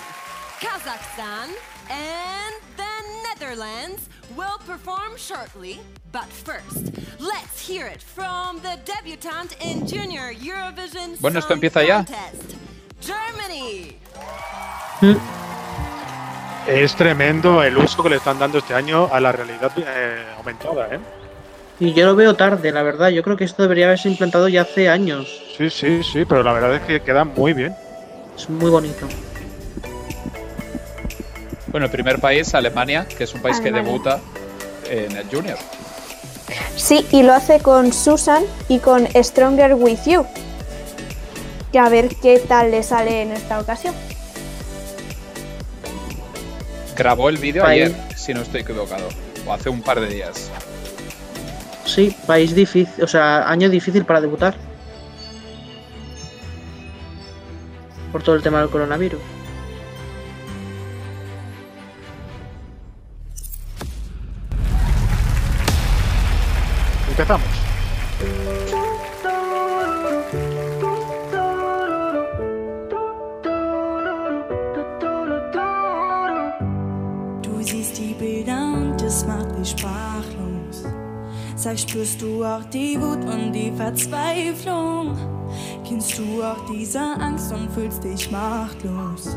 [0.61, 1.51] Kazakhstan
[1.91, 5.81] and the Netherlands will perform shortly.
[6.13, 12.05] But first, let's hear it from the debutante in Junior Eurovision Bueno, esto empieza ya.
[12.05, 12.55] Contest.
[13.01, 13.97] Germany.
[16.67, 20.95] Es tremendo el uso que le están dando este año a la realidad eh, aumentada,
[20.95, 21.01] ¿eh?
[21.81, 23.09] Y yo lo veo tarde, la verdad.
[23.11, 25.29] Yo creo que esto debería haberse implantado ya hace años.
[25.57, 27.75] Sí, sí, sí, pero la verdad es que queda muy bien.
[28.37, 29.07] Es muy bonito.
[31.71, 34.21] Bueno, el primer país, Alemania, que es un país que debuta
[34.89, 35.59] en el Junior.
[36.77, 40.25] Sí, y lo hace con Susan y con Stronger With You.
[41.73, 43.95] Y a ver qué tal le sale en esta ocasión.
[46.97, 49.09] Grabó el vídeo ayer, si no estoy equivocado,
[49.47, 50.51] o hace un par de días.
[51.85, 54.57] Sí, país difícil, o sea, año difícil para debutar.
[58.11, 59.21] Por todo el tema del coronavirus.
[67.19, 67.49] Empezamos.
[77.43, 80.85] Du siehst die Bilder und es macht dich sprachlos.
[81.57, 85.19] Sag, spürst du auch die Wut und die Verzweiflung?
[85.85, 89.37] Kennst du auch diese Angst und fühlst dich machtlos?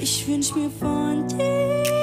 [0.00, 2.01] Ich wünsch mir von dir,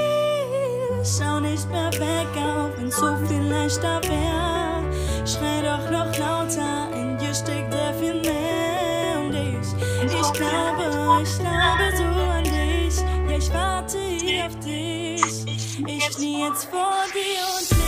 [1.04, 4.84] schau nicht mehr weg, auch wenn so viel leichter wär.
[5.26, 9.20] Schrei doch noch lauter, in dir steckt sehr viel mehr.
[9.20, 12.98] Und ich, ich glaube, ich glaube so an dich.
[13.30, 15.46] Ja, ich warte hier auf dich.
[15.88, 17.79] Ich knie jetzt vor dir und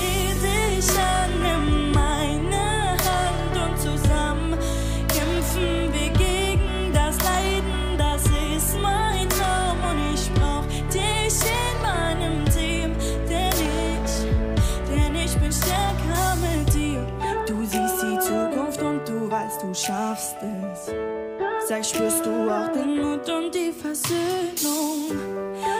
[21.68, 25.12] Sag, spürst du auch den Mut und die Versöhnung?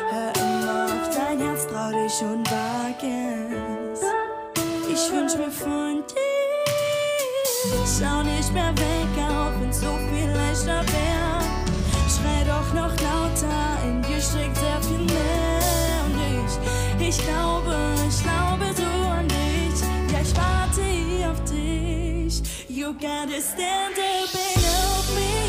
[0.10, 4.02] Hör immer auf dein Herz, trau dich und wag es.
[4.88, 6.16] Ich wünsch mir von dir,
[7.86, 11.42] schau nicht mehr weg, auch wenn so viel leichter wär.
[12.08, 16.06] Schrei doch noch lauter, in dir steckt sehr viel mehr.
[16.06, 16.16] Und
[16.46, 17.76] ich, ich glaube,
[18.08, 18.91] ich glaube so
[22.82, 25.41] You gotta stand up and help me,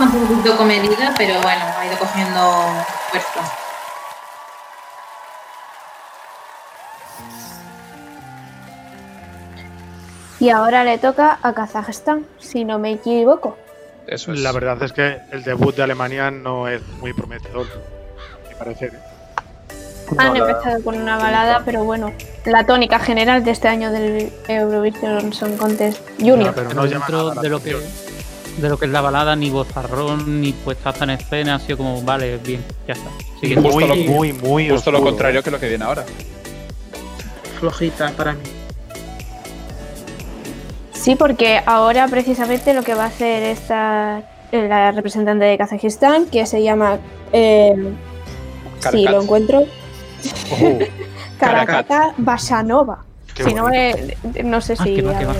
[0.00, 2.40] Empezado un poquito comedida, pero bueno, ha ido cogiendo
[3.10, 3.52] fuerza.
[10.38, 13.58] Y ahora le toca a Kazajstán, si no me equivoco.
[14.06, 18.54] Eso La verdad es que el debut de Alemania no es muy prometedor, a mi
[18.54, 18.98] parecer.
[20.16, 22.10] Han empezado con una balada, pero bueno,
[22.46, 26.54] la tónica general de este año del Eurovision Song Contest Junior.
[26.54, 27.76] pero Pero dentro de lo que
[28.58, 32.02] de lo que es la balada, ni bozarrón, ni puesta en escena, ha sido como,
[32.02, 33.08] vale, bien, ya está.
[33.40, 33.68] Siguiente.
[33.70, 36.04] Justo lo- muy, muy Justo lo oscuro, contrario que lo que viene ahora.
[37.58, 38.40] Flojita para mí.
[40.92, 44.22] Sí, porque ahora precisamente lo que va a hacer esta
[44.52, 46.98] eh, la representante de Kazajistán, que se llama,
[47.32, 47.72] eh,
[48.90, 49.64] si lo encuentro,
[50.52, 50.78] Oh,
[51.40, 53.04] Karakata Basanova.
[53.34, 54.96] Qué Si no, eh, no sé Ah, si.
[54.96, 55.34] que va, que va.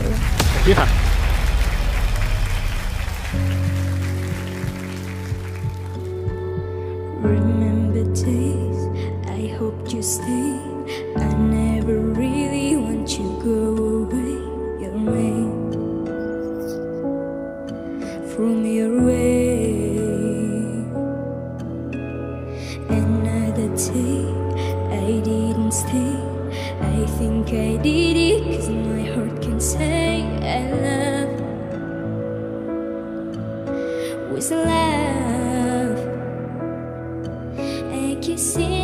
[10.01, 10.57] You stay.
[11.17, 13.61] I never really want you go
[14.01, 14.35] away,
[14.97, 15.37] away
[18.33, 19.99] from your way.
[22.89, 24.25] Another day
[25.05, 26.17] I didn't stay.
[26.81, 30.25] I think I did it 'cause my heart can say
[30.57, 31.33] I love
[34.33, 36.01] was love.
[37.91, 38.80] Belki sen yerim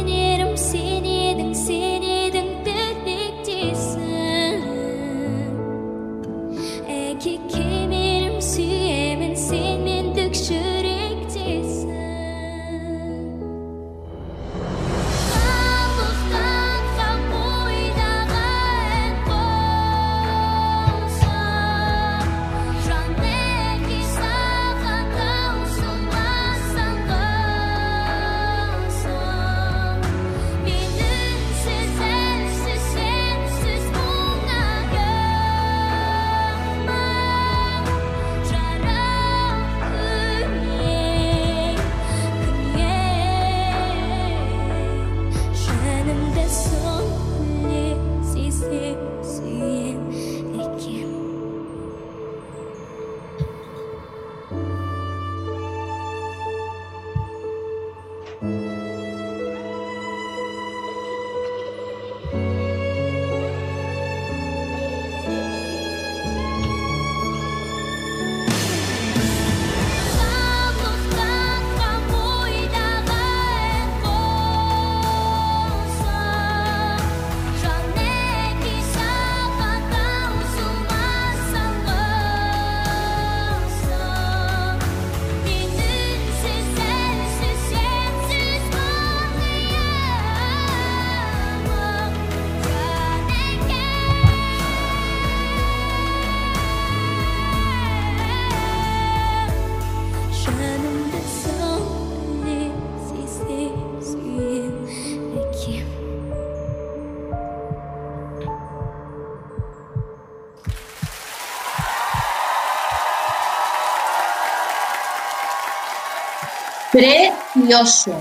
[116.97, 118.13] Precioso.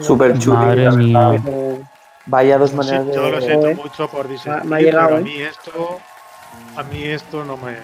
[0.00, 0.56] Súper chulo.
[0.58, 1.32] Madre mía.
[2.26, 3.42] Vaya dos Sí, maneras yo lo de.
[3.42, 3.76] siento Joder.
[3.76, 5.98] mucho por disentir, Me ha llegado, pero a mí esto,
[6.76, 7.76] a mí esto no me.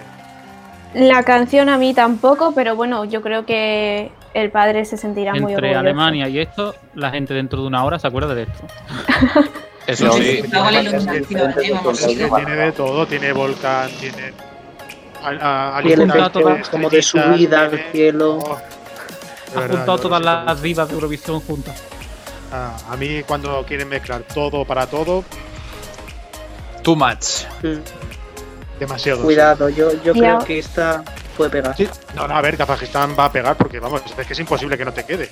[0.93, 5.39] La canción a mí tampoco, pero bueno, yo creo que el padre se sentirá muy
[5.53, 5.79] Entre orgulloso.
[5.79, 8.63] Alemania y esto, la gente dentro de una hora se acuerda de esto.
[9.87, 10.41] Eso sí.
[10.45, 11.23] Iluminación, ¿eh?
[11.93, 12.15] Sí.
[12.15, 14.33] Tiene de todo, tiene volcán, tiene.
[15.41, 18.37] A, a, Y el efecto de como de subida al tiene- cielo.
[18.37, 18.57] Oh,
[19.55, 21.81] Ha verdad, juntado todas las divas de Eurovisión juntas.
[22.51, 25.23] Ah, a mí cuando quieren mezclar todo para todo,
[26.83, 27.45] Too much.
[28.79, 29.23] demasiado.
[29.23, 31.03] Cuidado, yo, creo que esta
[31.37, 31.75] puede pegar.
[31.75, 31.87] Sí.
[32.15, 34.85] No, no, a ver, Kazajistán va a pegar porque vamos, es que es imposible que
[34.85, 35.29] no te quede.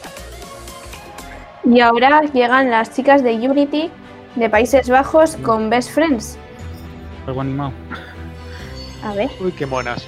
[1.66, 3.92] Y ahora llegan las chicas de Unity
[4.36, 6.38] de Países Bajos con Best Friends.
[7.26, 7.72] Algo animado.
[9.04, 10.08] A ver, Uy, qué monas.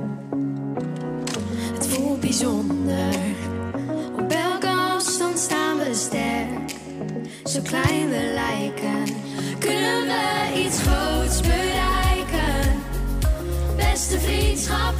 [2.31, 6.73] Op elke afstand staan we sterk.
[7.43, 9.15] Zo klein we lijken,
[9.59, 12.81] kunnen we iets groots bereiken.
[13.75, 14.93] Beste vriendschap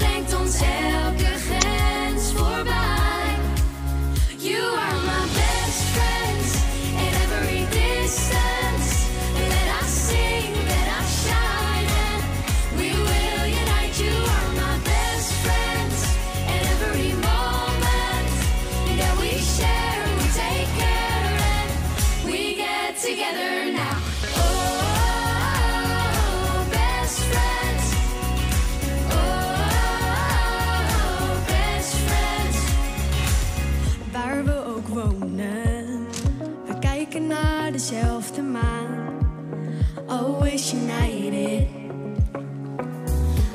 [40.51, 41.67] United.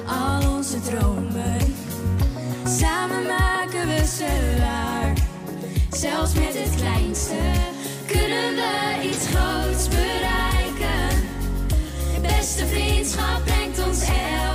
[0.07, 1.75] Al onze dromen.
[2.67, 5.13] Samen maken we ze waar.
[5.91, 7.35] Zelfs met het kleinste
[8.07, 11.23] kunnen we iets groots bereiken.
[12.23, 14.46] Beste vriendschap brengt ons elke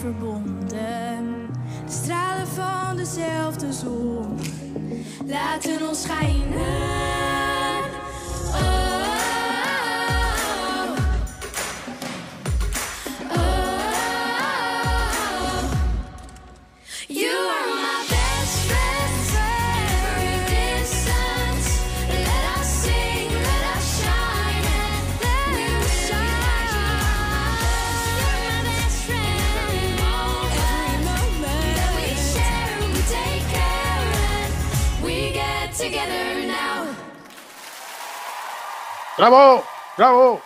[0.00, 1.46] verbonden,
[1.86, 4.38] de stralen van dezelfde zon
[5.26, 6.89] laten ons schijnen.
[39.20, 39.62] ¡Bravo!
[39.98, 40.40] ¡Bravo!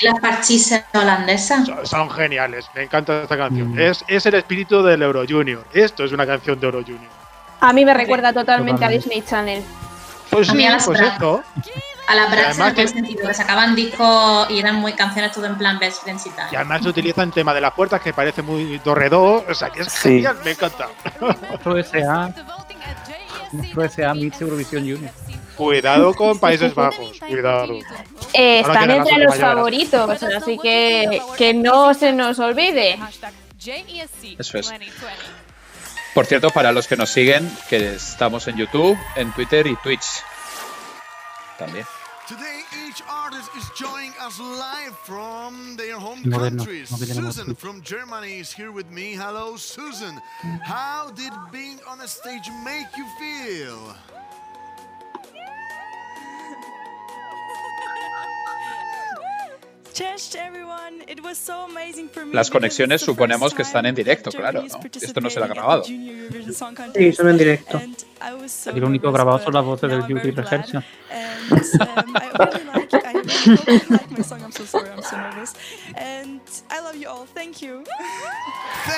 [0.00, 1.66] Las parchises holandesas.
[1.66, 3.78] Son, son geniales, me encanta esta canción.
[3.78, 5.62] Es, es el espíritu del Euro Junior.
[5.74, 7.10] Esto es una canción de Euro Junior.
[7.60, 8.88] A mí me recuerda totalmente a.
[8.88, 9.62] Disney Channel.
[10.30, 11.42] Pues A sí, a las pues esto.
[12.08, 15.78] A la en el sentido, que sacaban discos y eran muy canciones todo en plan
[15.78, 16.50] best friends y tal.
[16.50, 19.44] Y además se utiliza en tema de las puertas, que parece muy dorredor.
[19.50, 20.08] O sea, que es Sí.
[20.08, 20.88] genial, me encanta.
[21.20, 22.30] Nuestro SA.
[23.52, 25.10] Nuestro SA Mix Eurovisión Junior.
[25.56, 27.78] Cuidado con Países Bajos, cuidado.
[28.32, 32.98] Eh, están entre los favoritos, así que que no se nos olvide.
[34.38, 34.72] Eso es.
[36.14, 40.22] Por cierto, para los que nos siguen, que estamos en YouTube, en Twitter y Twitch.
[41.58, 41.86] También.
[42.28, 46.90] Today, each artist is joining us live from their home Moderno, countries.
[46.90, 49.14] no que tenemos Susan from Germany is here with me.
[49.14, 50.20] Hello, Susan.
[50.64, 53.94] How did being on a stage make you feel?
[62.32, 64.80] Las conexiones suponemos que están en directo, claro, ¿no?
[65.00, 65.84] Esto no será grabado.
[65.84, 67.80] Sí, son en directo.
[68.74, 70.84] Y lo único grabado son las voces del Yuri Rehearsal.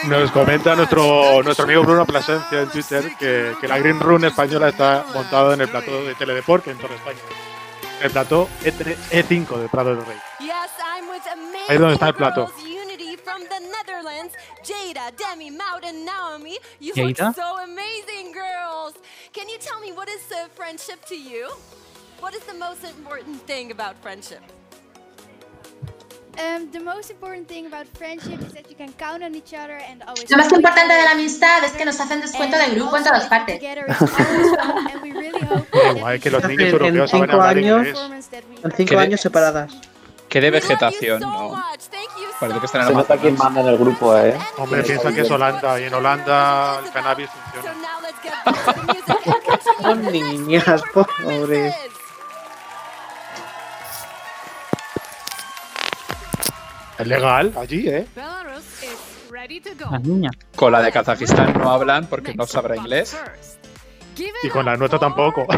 [0.06, 4.68] Nos comenta nuestro, nuestro amigo Bruno Plasencia en Twitter que, que la Green Run española
[4.70, 7.18] está montada en el plató de Teledeport en Torre España.
[8.00, 10.18] El plató E3 E5 de Prado del Rey.
[10.40, 10.50] Ahí
[11.68, 12.48] es donde está el plató.
[13.24, 16.58] from the Netherlands, Jada, Demi, Maud, and Naomi.
[16.80, 17.26] You Jada?
[17.26, 18.94] look so amazing, girls.
[19.32, 21.50] Can you tell me what is uh, friendship to you?
[22.20, 24.42] What is the most important thing about friendship?
[30.30, 33.26] Lo más importante de la amistad es que nos hacen descuento de grupo en todas
[33.26, 33.60] partes.
[36.00, 38.22] Guay que los niños En, en europeos saben cinco años, en
[38.72, 39.72] cinco ¿Qué de- años separadas.
[40.28, 41.64] Qué de vegetación, ¿no?
[42.38, 44.36] Parece que están en Se nota quién manda en el grupo, ¿eh?
[44.58, 47.74] Hombre, piensa que es Holanda y en Holanda el cannabis funciona.
[49.82, 51.74] Son niñas, pobres.
[56.98, 58.06] Es legal allí, ¿eh?
[58.14, 59.90] Belarus is ready to go.
[59.90, 60.32] Las niñas.
[60.56, 63.16] Con la de Kazajistán no hablan porque no sabrá inglés.
[64.42, 65.46] Y con la nuestra tampoco.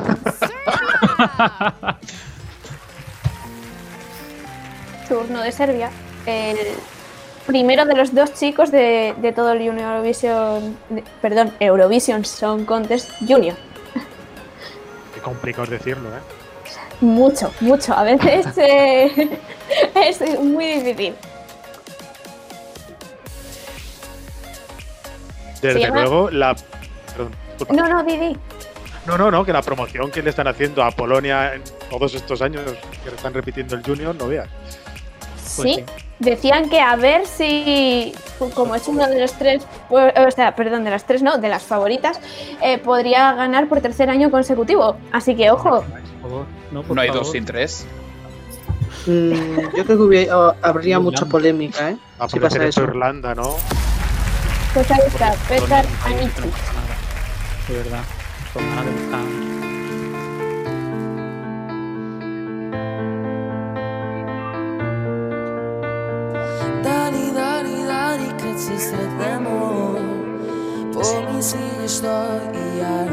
[5.08, 5.90] turno de Serbia,
[6.26, 6.56] el
[7.46, 13.10] primero de los dos chicos de, de todo el Eurovision, de- perdón, Eurovision Song Contest
[13.26, 13.56] Junior.
[15.14, 16.20] Qué complicado es decirlo, ¿eh?
[17.00, 17.94] Mucho, mucho.
[17.94, 19.30] A veces eh,
[19.96, 21.14] es muy difícil.
[25.62, 26.54] Desde llama- luego, la.
[26.54, 27.32] Perdón.
[27.76, 28.36] No, no, Didi.
[29.06, 32.42] No, no, no, que la promoción que le están haciendo a Polonia en todos estos
[32.42, 32.62] años
[33.02, 34.48] que le están repitiendo el Junior, no veas.
[35.44, 35.84] Sí,
[36.20, 38.12] decían que a ver si,
[38.54, 41.48] como es uno de los tres, pues, o sea, perdón, de las tres no, de
[41.48, 42.20] las favoritas,
[42.62, 44.96] eh, podría ganar por tercer año consecutivo.
[45.12, 45.84] Así que ojo,
[46.70, 47.24] No, No hay favor.
[47.24, 47.84] dos sin tres.
[49.06, 51.96] Mm, yo creo que hubiera- habría mucha polémica, ¿eh?
[52.20, 52.82] Va a Si pasa eso.
[52.84, 53.56] Irlanda, ¿no?
[54.74, 56.50] Pues ahí está, Petar Anici.
[57.68, 58.02] De verdad.
[58.52, 59.20] Con ganas de buscar.
[66.82, 69.96] Dali, dali, dali, kad se sretnemo
[70.92, 73.06] Pomisliš što i ja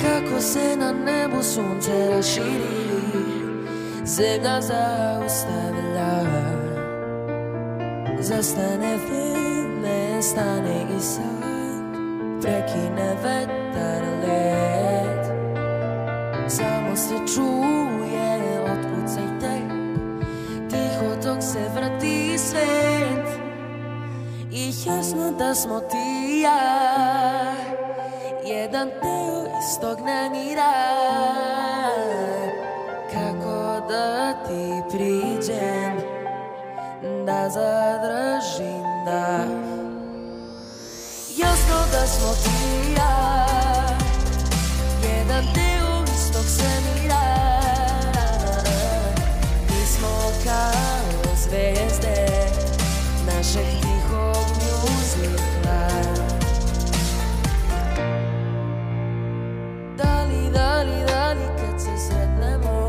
[0.00, 2.80] Kako se na nebu sunce raširi
[4.04, 6.24] Zemlja zaustavila
[8.20, 8.98] Zastane
[10.22, 11.50] stane i sad
[12.42, 15.26] Prekine vetar let.
[16.48, 19.60] Samo se čuje, otkucajte
[20.70, 23.40] Tiho dok se vrati svet.
[24.52, 25.96] I jasno da smo ti
[26.28, 27.54] i ja
[28.44, 30.72] Jedan deo istog nemira
[33.12, 35.96] Kako da ti priđem
[37.26, 39.59] Da zadržim dah
[41.70, 43.46] Jasno da smo ti ja.
[45.02, 47.20] Jedan deo istog svemira.
[49.68, 50.08] Mi smo
[50.44, 52.26] kao zvezde
[53.26, 54.46] Našeg tihog
[60.52, 62.86] dali kad se sretnemo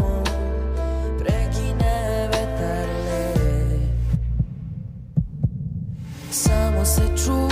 [6.31, 7.50] Samo se čuje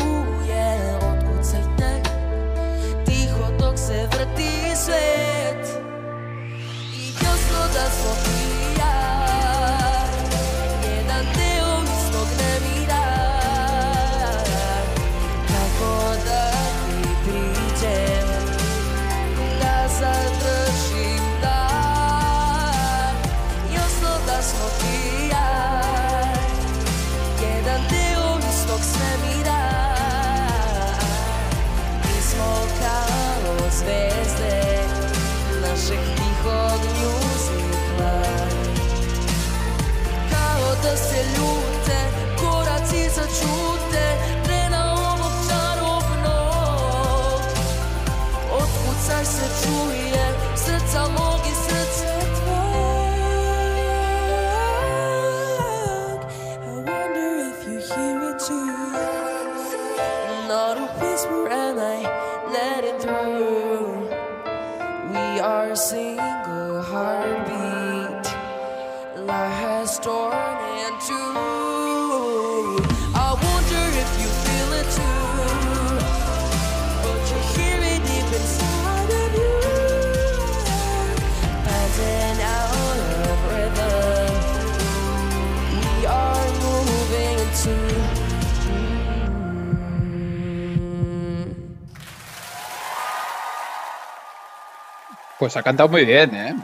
[95.40, 96.56] Pues ha cantado muy bien, ¿eh?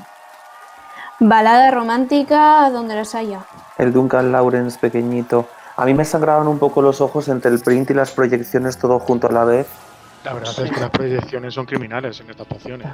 [1.20, 3.46] Balada romántica donde los haya.
[3.78, 5.48] El Duncan Lawrence pequeñito.
[5.78, 9.00] A mí me sangraban un poco los ojos entre el print y las proyecciones todo
[9.00, 9.68] junto a la vez.
[10.26, 12.88] La verdad es que las proyecciones son criminales en estas actuaciones.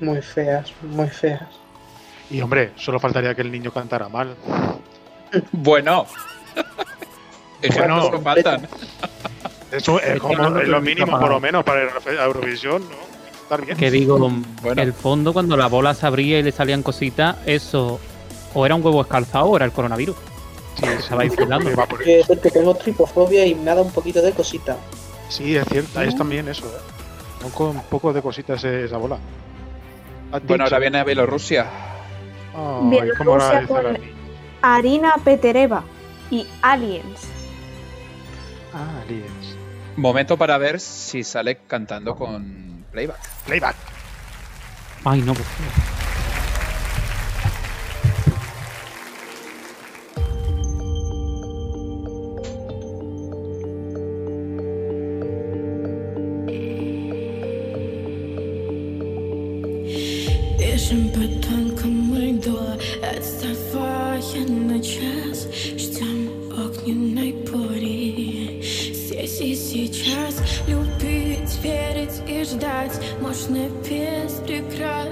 [0.00, 1.48] Muy feas, muy feas.
[2.30, 4.34] Y hombre, solo faltaría que el niño cantara mal.
[5.52, 6.06] Bueno.
[7.76, 8.66] Bueno, no faltan.
[9.70, 13.09] Eso es como es lo mínimo, por lo menos, para la Eurovisión, ¿no?
[13.50, 13.76] Estar bien.
[13.76, 14.30] Que digo,
[14.76, 17.98] el fondo cuando la bola se abría y le salían cositas, eso
[18.54, 20.14] o era un huevo escalzado o era el coronavirus.
[20.76, 21.68] Sí, estaba infilando.
[22.04, 24.76] Que, que tengo tripofobia y me da un poquito de cosita.
[25.28, 27.44] Sí, es cierto, es también eso, ¿eh?
[27.44, 29.18] Un, co- un poco de cositas esa bola.
[30.46, 31.66] Bueno, ahora viene Bielorrusia.
[32.54, 33.98] Ay, ¿cómo la Bielorrusia con la-
[34.62, 35.82] Arina Petereva
[36.30, 37.22] y Aliens.
[38.72, 39.56] Ah, Aliens.
[39.96, 43.20] Momento para ver si sale cantando con Playback.
[43.46, 43.76] Playback.
[45.04, 46.00] Ay, no, por favor.
[60.90, 63.54] siempre tan como el door, it's the
[64.34, 65.29] in the Chair.
[71.62, 72.98] Верить и ждать.
[73.20, 75.08] Можно без преград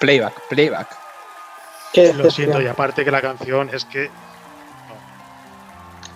[0.00, 0.88] Playback, playback.
[2.16, 4.08] Lo siento, y aparte que la canción es que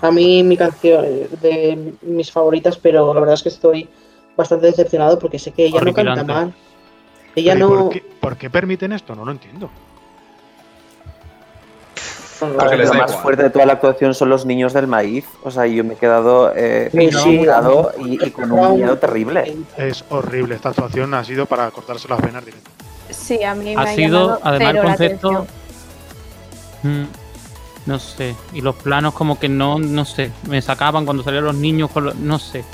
[0.00, 1.04] A mí mi canción
[1.40, 3.88] de mis favoritas, pero la verdad es que estoy
[4.36, 6.54] bastante decepcionado porque sé que ella no canta mal.
[7.36, 7.78] Ella Pero ¿y no.
[7.84, 9.14] ¿por qué, por qué permiten esto?
[9.14, 9.70] No lo entiendo.
[12.38, 15.24] Porque lo más fuerte de toda la actuación son los niños del maíz.
[15.42, 17.36] O sea, yo me he quedado eh, Sí, sí.
[17.38, 19.56] enamorado y, y con un miedo terrible.
[19.78, 20.56] Es horrible.
[20.56, 22.70] Esta actuación ha sido para cortarse las venas directo.
[23.10, 25.46] Sí, a mí me Ha ha sido, llamado además, el concepto.
[26.82, 27.04] Mm,
[27.86, 28.34] no sé.
[28.52, 30.30] Y los planos, como que no, no sé.
[30.48, 32.64] Me sacaban cuando salían los niños, con los- no sé.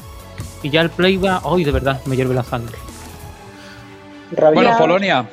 [0.63, 1.43] Y ya el play va.
[1.45, 2.01] ¡Ay, de verdad!
[2.07, 2.77] Me hierve la sangre.
[4.55, 5.27] Bueno, Polonia.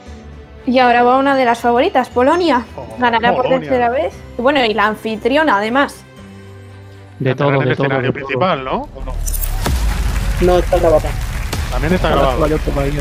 [0.65, 2.65] Y ahora va una de las favoritas, Polonia.
[2.97, 4.13] Ganará por tercera vez.
[4.37, 6.03] Bueno, y la anfitriona además.
[7.19, 7.85] De todo, el de todo.
[7.85, 8.25] escenario de todo.
[8.27, 8.75] principal, ¿no?
[8.95, 9.13] ¿O no?
[10.41, 11.09] No, está grabada.
[11.71, 12.95] También está otro país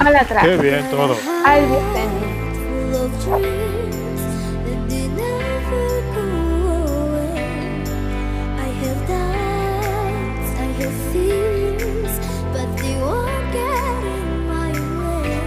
[0.00, 0.08] a actuar.
[0.08, 0.44] Al atrás.
[0.44, 1.16] Qué bien todo.
[1.44, 2.30] Al Vicente.
[2.60, 4.22] full of dreams
[4.66, 6.26] that they never go
[7.00, 7.34] away.
[8.66, 12.14] I have doubts, I have fears,
[12.54, 15.38] but they won't get in my way.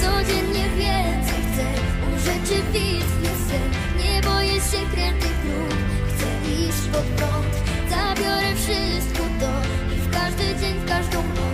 [0.00, 1.66] Codziennie więcej chcę,
[2.14, 3.70] urzeczywistnię sen.
[3.98, 5.78] Nie boję się krętych dróg,
[6.08, 6.28] chcę
[6.62, 7.54] iść pod prąd.
[7.90, 9.50] Zabiorę wszystko to
[9.94, 11.49] i w każdy dzień, w każdą noc będę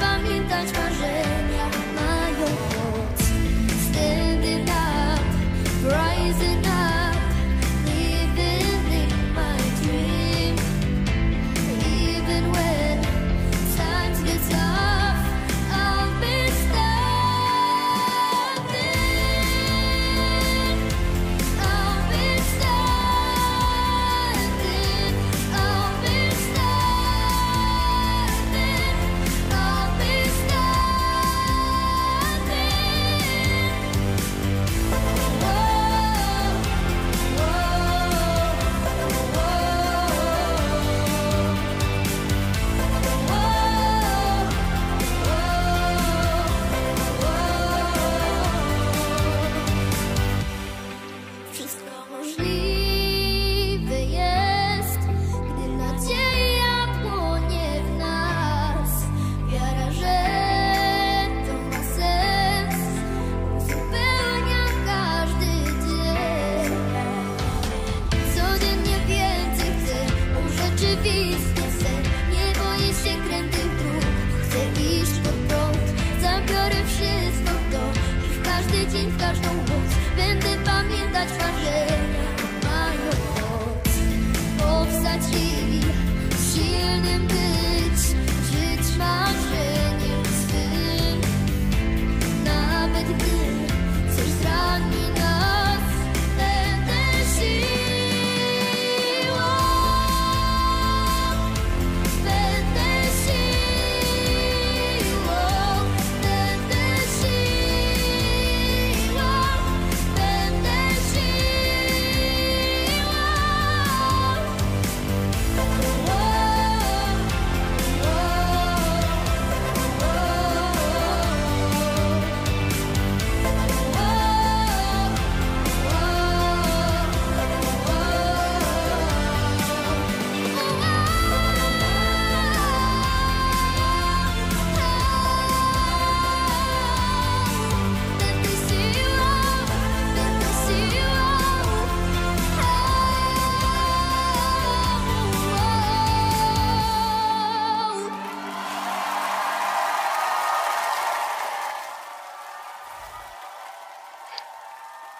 [0.00, 1.45] pamiętać marzenia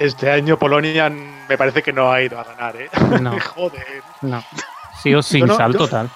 [0.07, 2.89] Este año Polonia me parece que no ha ido a ganar, ¿eh?
[3.21, 3.37] No.
[3.55, 4.03] Joder.
[4.23, 4.43] No.
[5.03, 6.11] Sí o sin no- salto yo- tal.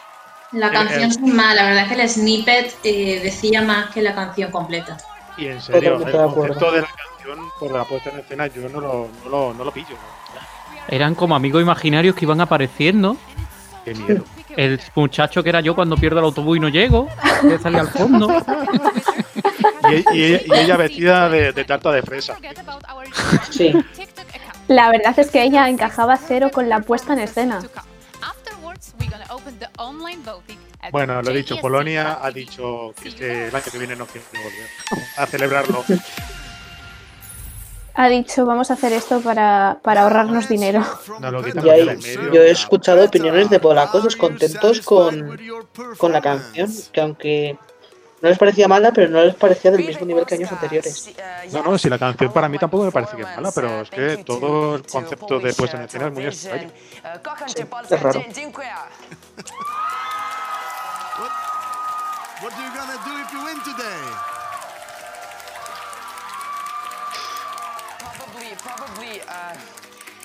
[0.53, 1.07] La Eh, canción eh.
[1.07, 4.97] es mala, la verdad es que el snippet eh, decía más que la canción completa.
[5.37, 6.55] Y en serio, el Totalmente de acuerdo.
[6.55, 9.65] concepto de la canción por la puesta en escena yo no lo, no lo, no
[9.65, 9.95] lo pillo.
[10.89, 13.17] Eran como amigos imaginarios que iban apareciendo.
[13.85, 14.25] Qué miedo.
[14.57, 17.09] El muchacho que era yo cuando pierdo el autobús y no llego,
[17.43, 18.29] que salía al fondo.
[19.89, 22.37] Y, e- y ella, y ella vestida de, de tarta de fresa.
[23.51, 23.73] Sí.
[24.69, 27.61] La verdad es que ella encajaba cero con la puesta en escena.
[30.93, 34.27] Bueno, lo he dicho, Polonia ha dicho que este- el año que viene no quiere
[34.33, 35.85] volver a celebrarlo.
[37.95, 40.85] Ha dicho, vamos a hacer esto para, para ahorrarnos dinero.
[41.21, 42.33] No lo quitan Y medio.
[42.33, 45.39] yo he escuchado opiniones de polacos descontentos con,
[45.99, 47.59] con la canción, que aunque
[48.21, 51.15] no les parecía mala, pero no les parecía del mismo nivel que años anteriores.
[51.53, 53.91] No, no, si la canción para mí tampoco me parece que es mala, pero es
[53.91, 56.71] que todo el concepto de puesta en escena es muy extraño.
[57.91, 58.23] es raro.
[62.43, 64.31] What are you gonna do if you win today?
[68.63, 69.21] Probably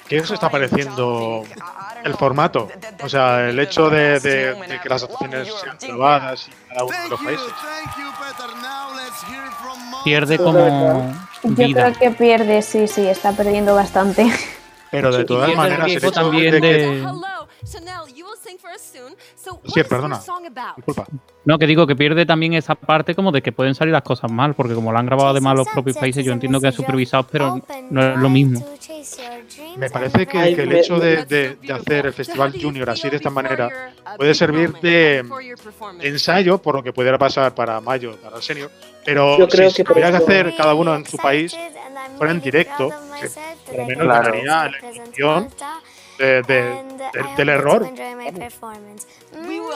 [0.08, 1.44] ¿Qué os está pareciendo
[2.04, 2.68] el formato?
[3.04, 6.98] O sea, el hecho de, de- de que las actuaciones sean grabadas y cada uno
[7.04, 7.46] de los países.
[10.04, 11.14] Pierde como
[11.44, 11.92] Yo vida.
[11.94, 14.32] creo que pierde, sí, sí, está perdiendo bastante.
[14.92, 17.06] Pero de todas maneras, el hecho también de que-
[19.74, 20.20] Sí, perdona.
[20.76, 21.06] Disculpa.
[21.46, 24.32] No, que digo que pierde también esa parte como de que pueden salir las cosas
[24.32, 27.28] mal, porque como lo han grabado además los propios países, yo entiendo que es supervisado,
[27.32, 28.66] pero no es lo mismo.
[29.78, 33.18] Me parece que, que el hecho de, de- de hacer el Festival Junior así de
[33.18, 35.24] esta manera puede servir de
[36.02, 38.72] ensayo por lo que pudiera pasar para mayo, para el senior.
[39.06, 41.56] Pero Yo creo si que tuvieran que hacer cada uno en su país,
[42.18, 42.90] fuera en directo,
[43.22, 43.30] que
[43.66, 44.34] por lo menos Claro.
[44.44, 45.50] la emoción
[46.18, 46.84] de- de-
[47.14, 47.86] del- del error.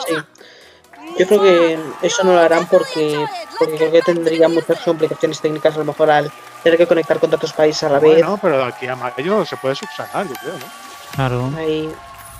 [0.06, 0.14] Sí.
[1.18, 3.24] Yo creo que eso no lo harán porque,
[3.58, 6.30] porque creo que tendría muchas complicaciones técnicas a lo mejor al
[6.62, 8.18] tener que conectar con otros países a la vez.
[8.18, 10.66] Bueno, pero de aquí a mayo se puede subsanar, yo creo, ¿no?
[11.14, 11.50] Claro.
[11.56, 11.92] Ahí-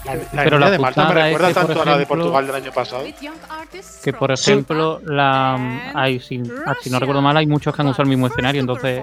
[0.04, 2.02] La, la Pero la de Malta me putada es recuerda que, tanto a la de
[2.04, 3.04] ejemplo- Portugal del año pasado.
[4.02, 6.42] Que por ejemplo, la hay, si,
[6.80, 9.02] si no recuerdo mal, hay muchos que han usado el mismo escenario, entonces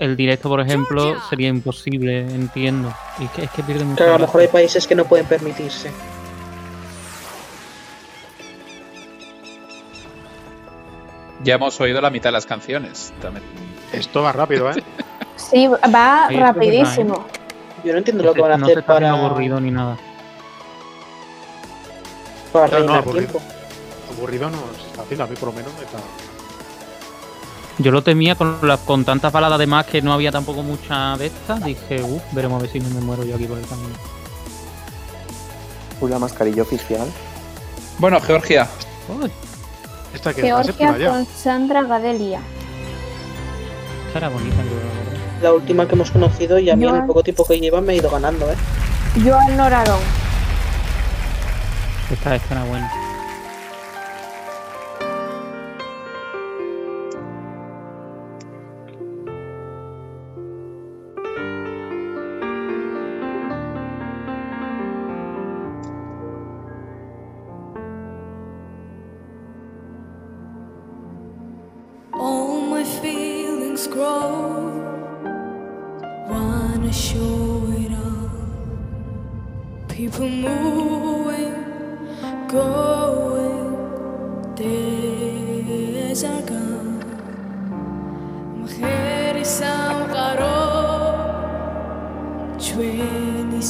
[0.00, 2.92] el directo, por ejemplo, sería imposible, entiendo.
[3.18, 3.98] Y que, es que pierde mucho.
[3.98, 5.92] Claro, a lo mejor hay países que no pueden permitirse.
[11.44, 13.12] Ya hemos oído la mitad de las canciones.
[13.20, 13.44] También.
[13.92, 14.82] Esto va rápido, ¿eh?
[15.36, 15.76] Sí, va
[16.28, 17.26] Sí, es verdad, rapidísimo.
[17.84, 19.98] Yo no entiendo lo que van a no se hacer está para, aburrido ni nada.
[22.52, 23.26] para No, no, aburrido.
[23.26, 23.42] tiempo.
[24.16, 25.98] Aburrido no se está haciendo, a mí por lo menos me está.
[27.82, 31.16] Yo lo temía con, la- con tantas baladas de más que no había tampoco mucha
[31.16, 31.64] de estas.
[31.64, 33.94] Dije, uff, veremos a ver si no me muero yo aquí por el camino.
[36.00, 37.08] Uy, la mascarilla oficial.
[37.98, 38.68] Bueno, Georgia.
[40.14, 42.40] Esta que Georgia con Sandra Gadelia.
[44.08, 45.40] Esta era bonita, creo.
[45.42, 47.80] la última que hemos conocido y a mí en Yo- el poco tiempo que lleva
[47.80, 48.56] me ha ido ganando, ¿eh?
[49.24, 50.00] Joan Norarón.
[52.12, 52.92] Esta, esta era buena.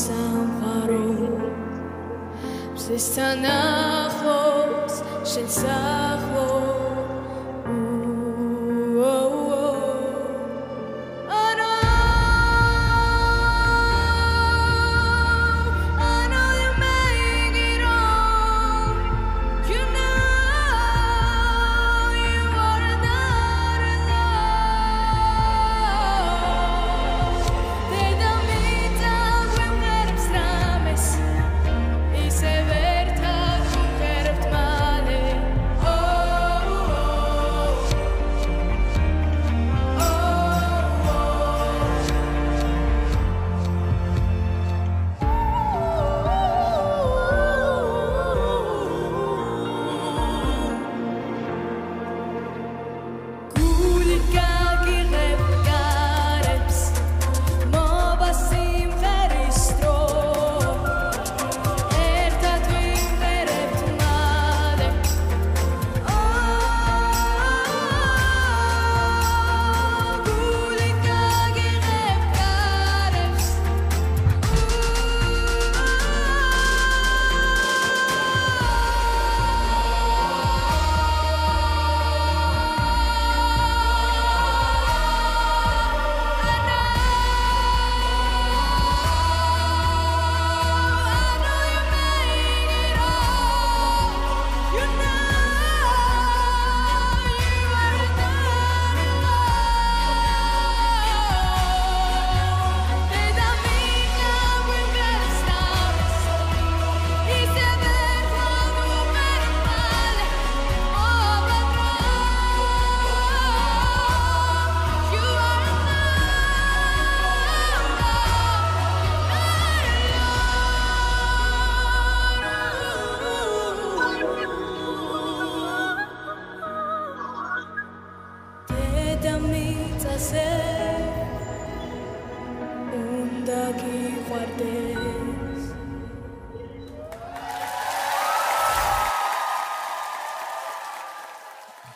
[0.01, 1.07] სამყარო
[2.75, 4.97] მზესთან ახლოს
[5.31, 6.30] შენ სახლ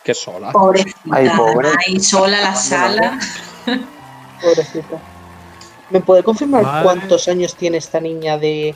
[0.05, 0.53] Qué sola.
[0.53, 1.71] Pobrecita, Ay, pobre.
[1.87, 3.19] ahí sola la sala.
[4.41, 4.99] Pobrecita.
[5.91, 6.83] ¿Me puede confirmar Vale.
[6.85, 8.75] cuántos años tiene esta niña de,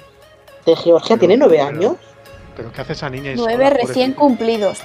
[0.64, 1.16] de Georgia?
[1.18, 1.96] ¿Tiene nueve años?
[2.56, 3.32] ¿Pero qué hace esa niña?
[3.36, 4.20] Nueve sola, recién pobrecita?
[4.20, 4.78] cumplidos.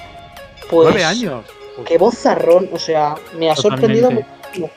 [0.70, 1.44] Pues, Nueve años.
[1.86, 4.70] Qué vozarrón, o sea, me ha sorprendido muchísimo.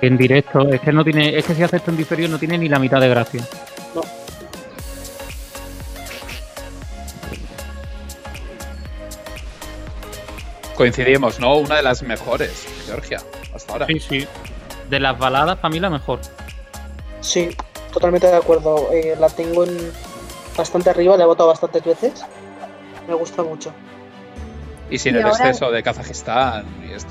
[0.00, 2.56] En directo, es que no tiene, es que si hace esto en diferido no tiene
[2.56, 3.42] ni la mitad de gracia.
[10.80, 11.56] Coincidimos, ¿no?
[11.58, 13.18] Una de las mejores, Georgia,
[13.54, 13.86] hasta ahora.
[13.86, 14.26] Sí, sí.
[14.88, 16.20] De las baladas, para mí la mejor.
[17.20, 17.54] Sí,
[17.92, 18.88] totalmente de acuerdo.
[18.90, 19.92] Eh, la tengo en
[20.56, 22.24] bastante arriba, la he votado bastantes veces.
[23.06, 23.74] Me gusta mucho.
[24.88, 27.10] Y sin Y el ahora- exceso de Kazajistán y esto.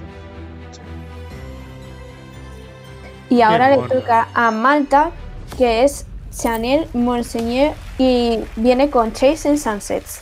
[3.30, 5.12] Y ahora le toca a Malta,
[5.60, 10.22] que es Chanel Monseigneur y viene con Chase and Sunsets.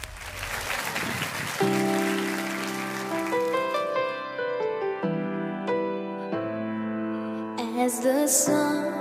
[7.87, 8.91] As the sun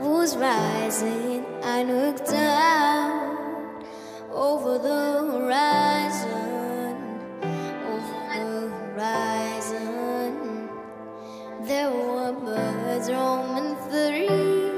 [0.00, 3.84] was rising, I looked out
[4.32, 6.96] over the horizon,
[7.92, 10.68] over the horizon.
[11.68, 14.72] There were birds roaming free,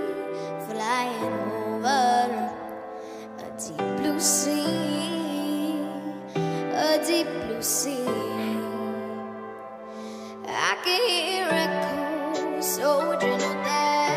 [0.69, 1.33] flying
[1.73, 2.53] over
[3.39, 5.81] a deep blue sea,
[6.37, 8.05] a deep blue sea.
[10.47, 12.18] I can hear echoes
[12.61, 14.08] gentle that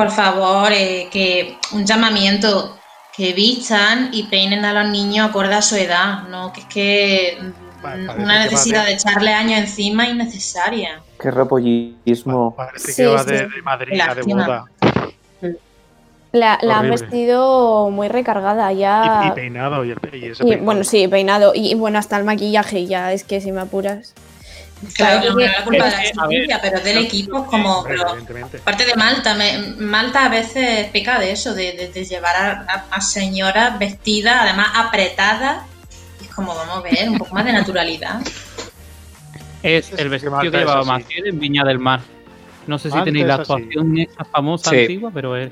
[0.00, 2.78] Por favor, eh, que un llamamiento
[3.14, 6.54] que vistan y peinen a los niños acorde a su edad, ¿no?
[6.54, 11.02] Que es que mm, una necesidad de- de echarle años encima innecesaria.
[11.20, 12.54] Qué repollismo.
[12.56, 13.30] Parece Sí, que va sí.
[13.30, 14.64] de, de madrina, de boda.
[16.32, 19.32] La, la han vestido muy recargada Y, y ya.
[19.34, 20.64] peinado, y, el, y ese Y, peinado.
[20.64, 21.52] bueno, sí, peinado.
[21.54, 24.14] Y bueno, hasta el maquillaje ya, es que si me apuras.
[24.94, 27.44] Claro, no que- es la culpa de la a ver, exigencia, pero del equipo es
[27.50, 27.84] como...
[28.60, 32.50] Aparte de Malta, me- Malta a veces peca de eso, de, de- de llevar a,
[32.66, 35.64] a- a señoras vestidas, además apretadas.
[36.22, 38.20] Es como, vamos a ver, un poco más de naturalidad.
[39.62, 40.82] Es el vestido Malta que llevaba.
[40.84, 42.00] Maciel en Viña del Mar.
[42.66, 43.52] No sé si Malta tenéis la es así.
[43.52, 44.76] actuación esa famosa Sí.
[44.80, 45.50] antigua, pero es.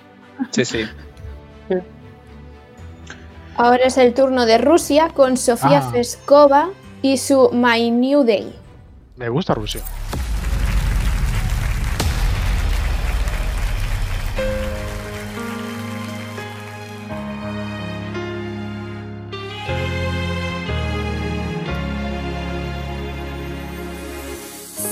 [0.52, 0.86] Sí, sí.
[3.56, 5.90] Ahora es el turno de Rusia con Sofía Ah.
[5.90, 6.70] Feskova
[7.02, 8.55] y su My New Day.
[9.19, 9.82] Me gusta Rusia.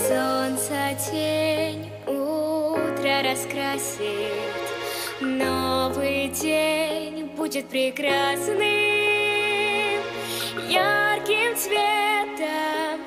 [0.09, 4.01] Солнце тень утро раскрасит,
[5.21, 8.59] новый день будет прекрасным,
[10.69, 13.06] ярким цветом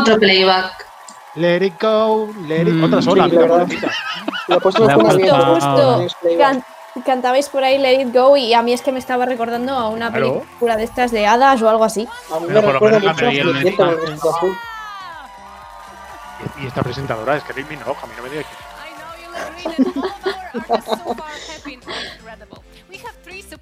[0.00, 0.86] Otro playback.
[1.34, 3.58] Let it go, let it Mm, Otra sola, sí, mira, ¿verdad?
[3.66, 3.90] bonita.
[4.48, 4.88] Lo he puesto.
[4.88, 6.06] Justo,
[6.38, 6.64] can-
[7.06, 9.88] cantabais por ahí Let It Go y a mí es que me estaba recordando a
[9.88, 10.40] una Claro.
[10.40, 12.06] película de estas de hadas o algo así.
[12.30, 13.32] A mí Pero recuerda mucho a.
[16.60, 18.42] Y esta presentadora es que Rick Minogue, a mí no me diga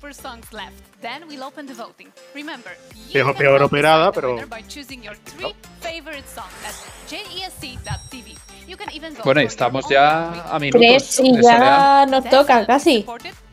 [0.00, 0.72] super songs left.
[1.02, 2.08] Then we'll open the voting.
[2.34, 4.34] Remember, you Peor, can peor vote operada, pero.
[4.34, 6.74] winner by choosing your three favorite songs at
[7.08, 8.36] jesc.tv.
[8.66, 10.80] You can even vote Bueno, estamos ya a minutos.
[10.80, 13.04] Tres y ya nos toca casi.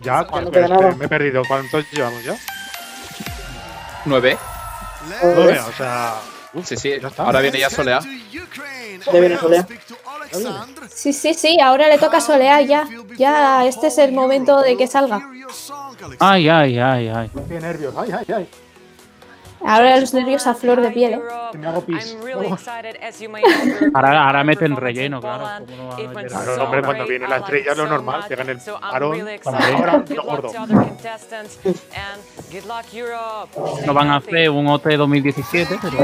[0.01, 0.95] Ya, no ¿cuánto- queda espera, nada.
[0.95, 1.41] me he perdido.
[1.47, 2.35] ¿Cuántos llevamos ya?
[4.05, 4.37] Nueve.
[5.21, 6.15] Nueve, o sea.
[6.63, 6.91] Sí, sí.
[6.91, 7.23] está.
[7.23, 7.99] Ahora viene ya Soleá.
[8.01, 9.67] Ya viene Solea.
[10.89, 12.88] Sí, sí, sí, ahora le toca a Soleá ya.
[13.17, 15.21] Ya, este es el momento de que salga.
[16.19, 17.31] Ay, ay, ay, ay.
[17.47, 17.93] Qué nervios.
[17.97, 18.49] Ay, ay, ay.
[19.65, 21.21] Ahora los nervios a flor de piel, ¿eh?
[21.51, 22.13] Que me hago pis.
[22.13, 22.57] I'm really Oh.
[23.95, 25.65] Ahora, ahora meten relleno, claro.
[25.65, 27.88] ¿cómo no van a It meter went Claro, so hombre, cuando viene la estrella, lo
[27.88, 28.27] normal, much.
[28.27, 30.51] pegan el parón ahora, Good lo gordo.
[33.85, 35.97] No van a hacer un OT 2017, pero,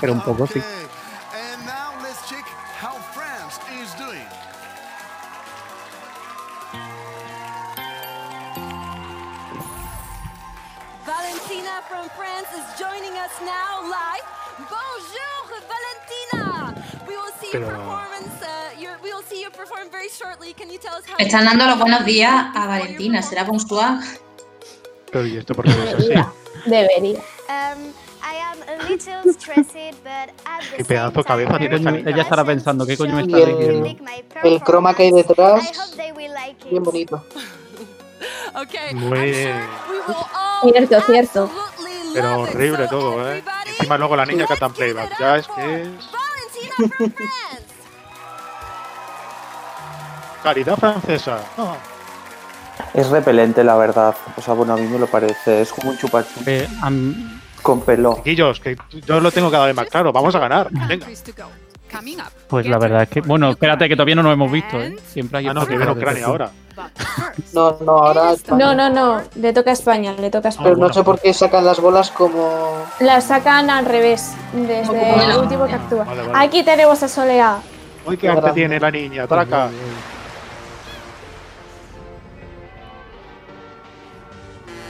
[0.00, 0.62] pero un poco sí.
[11.06, 14.26] Valentina from France is joining us now live.
[14.58, 16.74] Bonjour, Valentina.
[17.06, 18.34] We will see your Pero- performance.
[18.42, 20.52] Uh, your, we will see you perform very shortly.
[20.52, 21.16] Can you tell us how?
[21.18, 23.22] Están dando los buenos días a Valentina.
[23.22, 24.00] ¿Será bonsoir?
[25.10, 26.12] Pero ¿y esto por qué es así?
[26.66, 27.20] Debería.
[27.48, 27.92] Um,
[28.30, 31.76] I am a little stressed, but at the Qué same pedazo de cabeza ¿Qué tiene
[31.76, 32.10] esta coño- niña.
[32.10, 33.88] ella estará pensando, ¿qué coño me está diciendo?
[34.42, 35.72] el, croma que hay detrás,
[36.70, 37.24] bien bonito.
[38.62, 38.94] Okay.
[38.94, 39.32] Muy.
[40.62, 41.50] Cierto, cierto.
[42.12, 43.44] Pero horrible todo, ¿eh?
[43.66, 45.18] Encima luego la niña canta en playback.
[45.20, 45.88] Ya es que es.
[50.42, 51.40] Caridad francesa.
[51.56, 51.76] Ah.
[52.94, 54.16] Es repelente, la verdad.
[54.36, 55.60] O sea, bueno, a mí me lo parece.
[55.62, 56.46] Es como un chupachup.
[56.46, 56.68] Eh,
[57.62, 58.16] Con pelo.
[58.16, 58.76] Chiquillos, que
[59.06, 60.12] yo lo tengo cada vez más claro.
[60.12, 60.68] Vamos a ganar.
[60.70, 61.06] Venga.
[62.48, 64.94] Pues la verdad es que, bueno, espérate que todavía no lo hemos visto, ¿eh?
[65.06, 66.50] Siempre hay Ah, no, que viene Ucrania ahora.
[67.54, 68.58] No, no, ahora España.
[68.58, 70.68] No, no, no, le toca a España, le toca a España.
[70.68, 72.84] Pero no sé por qué sacan las bolas como.
[73.00, 76.04] Las sacan al revés, desde el último que actúa.
[76.04, 76.46] Vale, vale.
[76.46, 77.58] Aquí tenemos a Solea.
[78.04, 79.26] Uy, qué arte tiene la niña.
[79.26, 79.70] Traca.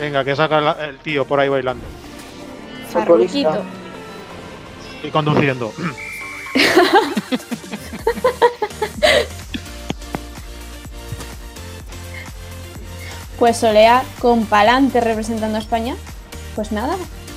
[0.00, 1.84] Venga, que saca el tío por ahí bailando.
[2.92, 3.62] Farruquito.
[5.02, 5.72] Y conduciendo.
[13.38, 15.96] Pues Solea con Palante representando a España.
[16.56, 16.96] Pues nada,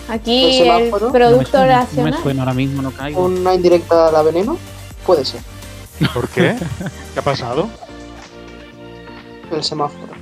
[0.09, 0.57] aquí ¿El el,
[0.89, 1.07] semáforo?
[1.07, 2.23] No me producto suena, no me nacional.
[2.23, 3.25] suena ahora mismo, no caigo.
[3.25, 4.57] Una indirecta a la veneno.
[5.05, 5.41] Puede ser.
[6.13, 6.55] ¿Por qué?
[7.13, 7.69] ¿Qué ha pasado?
[9.51, 10.13] El semáforo.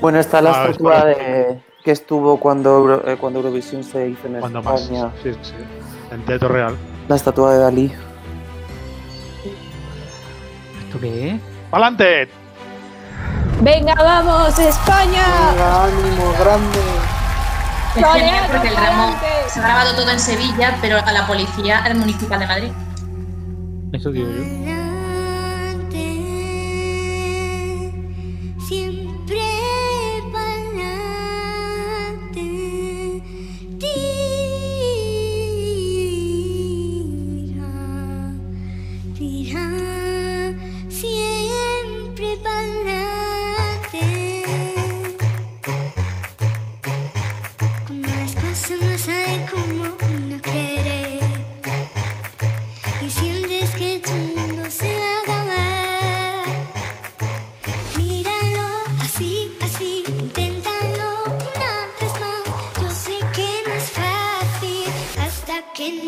[0.00, 3.82] Bueno, está la Ah, es estatua por- de, que estuvo cuando, Euro- eh, cuando Eurovisión
[3.84, 4.82] se hizo en Cuando más.
[4.82, 5.10] España.
[5.22, 5.52] Sí, sí.
[6.10, 6.76] En Teatro Real.
[7.08, 7.92] La estatua de Dalí.
[10.86, 11.40] ¿Esto qué es?
[11.70, 12.28] ¡Pa'lante!
[13.62, 15.22] Venga, vamos, España.
[15.50, 16.78] Venga, ánimo, grande.
[17.94, 19.26] Es genial porque el Palante.
[19.48, 22.72] se ha grabado todo en Sevilla, pero a la policía, al municipal de Madrid.
[23.92, 24.42] Eso digo yo.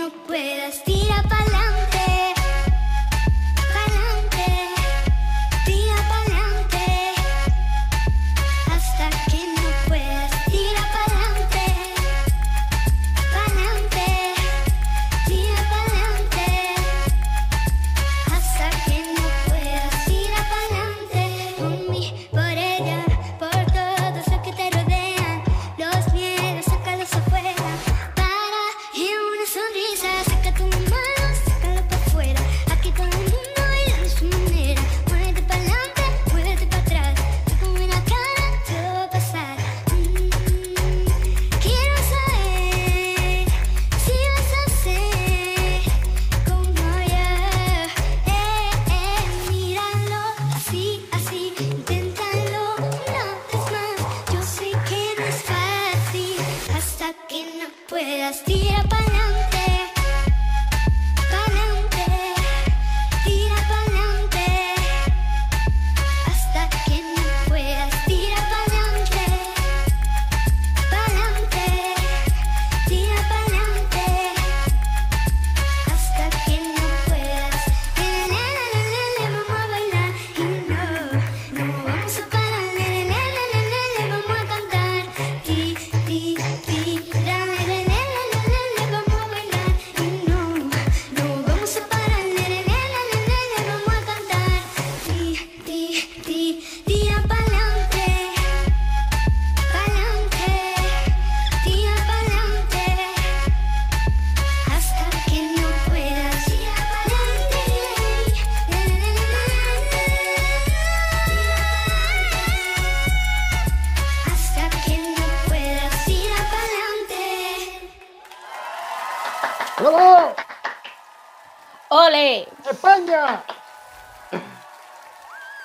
[0.04, 0.84] No puedas.
[0.84, 1.53] Tira pa'lante,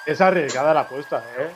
[0.06, 1.50] Es arriesgada la apuesta, ¿eh?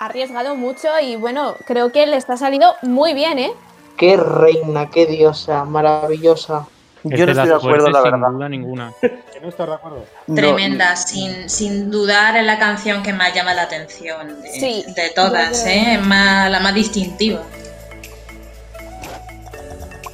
[0.00, 3.52] Ha arriesgado mucho y bueno, creo que le está saliendo muy bien, ¿eh?
[3.96, 6.66] Qué reina, qué diosa, maravillosa.
[7.04, 8.18] Yo no estoy de acuerdo, la verdad.
[8.28, 8.92] Sin duda ninguna.
[9.00, 10.04] ¿Que no estás de acuerdo?
[10.34, 15.10] Tremenda, sin, sin dudar es la canción que más llama la atención de, Sí, de
[15.10, 15.66] todas.
[15.66, 15.94] ¿eh?
[15.94, 17.42] es más, la más distintiva.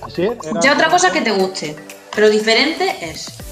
[0.08, 0.28] ¿Sí?
[0.62, 1.74] Ya otra cosa que te guste,
[2.14, 3.43] pero diferente es.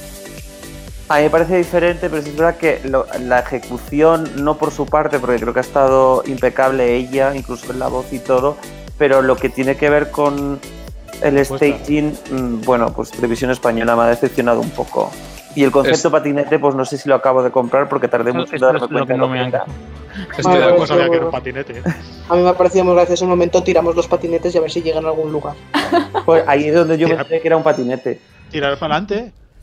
[1.13, 4.71] A mí me parece diferente, pero sí es verdad que lo- la ejecución, no por
[4.71, 8.57] su parte, porque creo que ha estado impecable ella, incluso en la voz y todo,
[8.97, 10.59] pero lo que tiene que ver con
[11.21, 15.11] el staging, mm, bueno, pues Televisión Española me ha decepcionado un poco.
[15.55, 18.33] Y el concepto Es- patinete, pues no sé si lo acabo de comprar porque tardé
[18.33, 19.65] mucho en darme cuenta que de no lo que han era.
[20.31, 20.87] Estoy Vale, de no acuerdo.
[20.87, 21.73] sabía que era un patinete.
[21.79, 21.83] ¿eh?
[22.31, 24.71] A mí me ha parecido muy gracioso el momento, tiramos los patinetes y a ver
[24.71, 25.55] si llegan a algún lugar.
[26.25, 28.19] Pues ahí es donde yo pensé que era un patinete.
[28.51, 29.33] Tirar para adelante.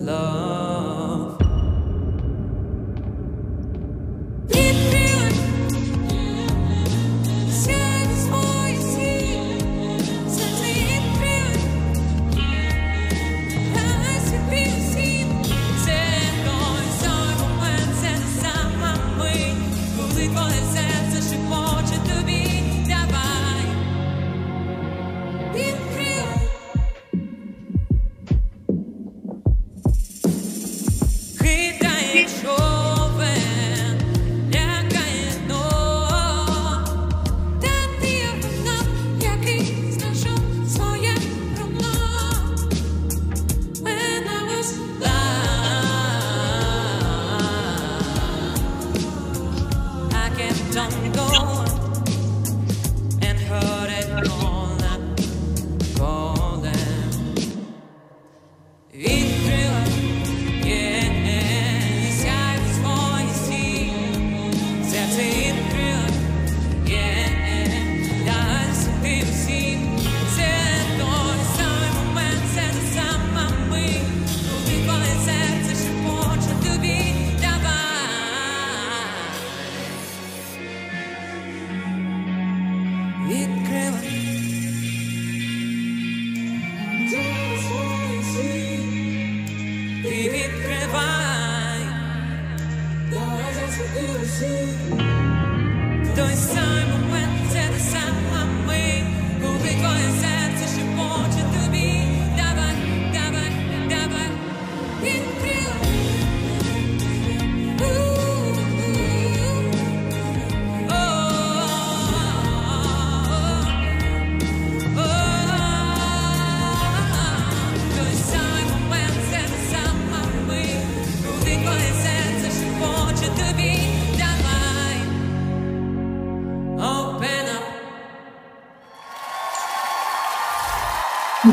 [0.00, 0.89] love.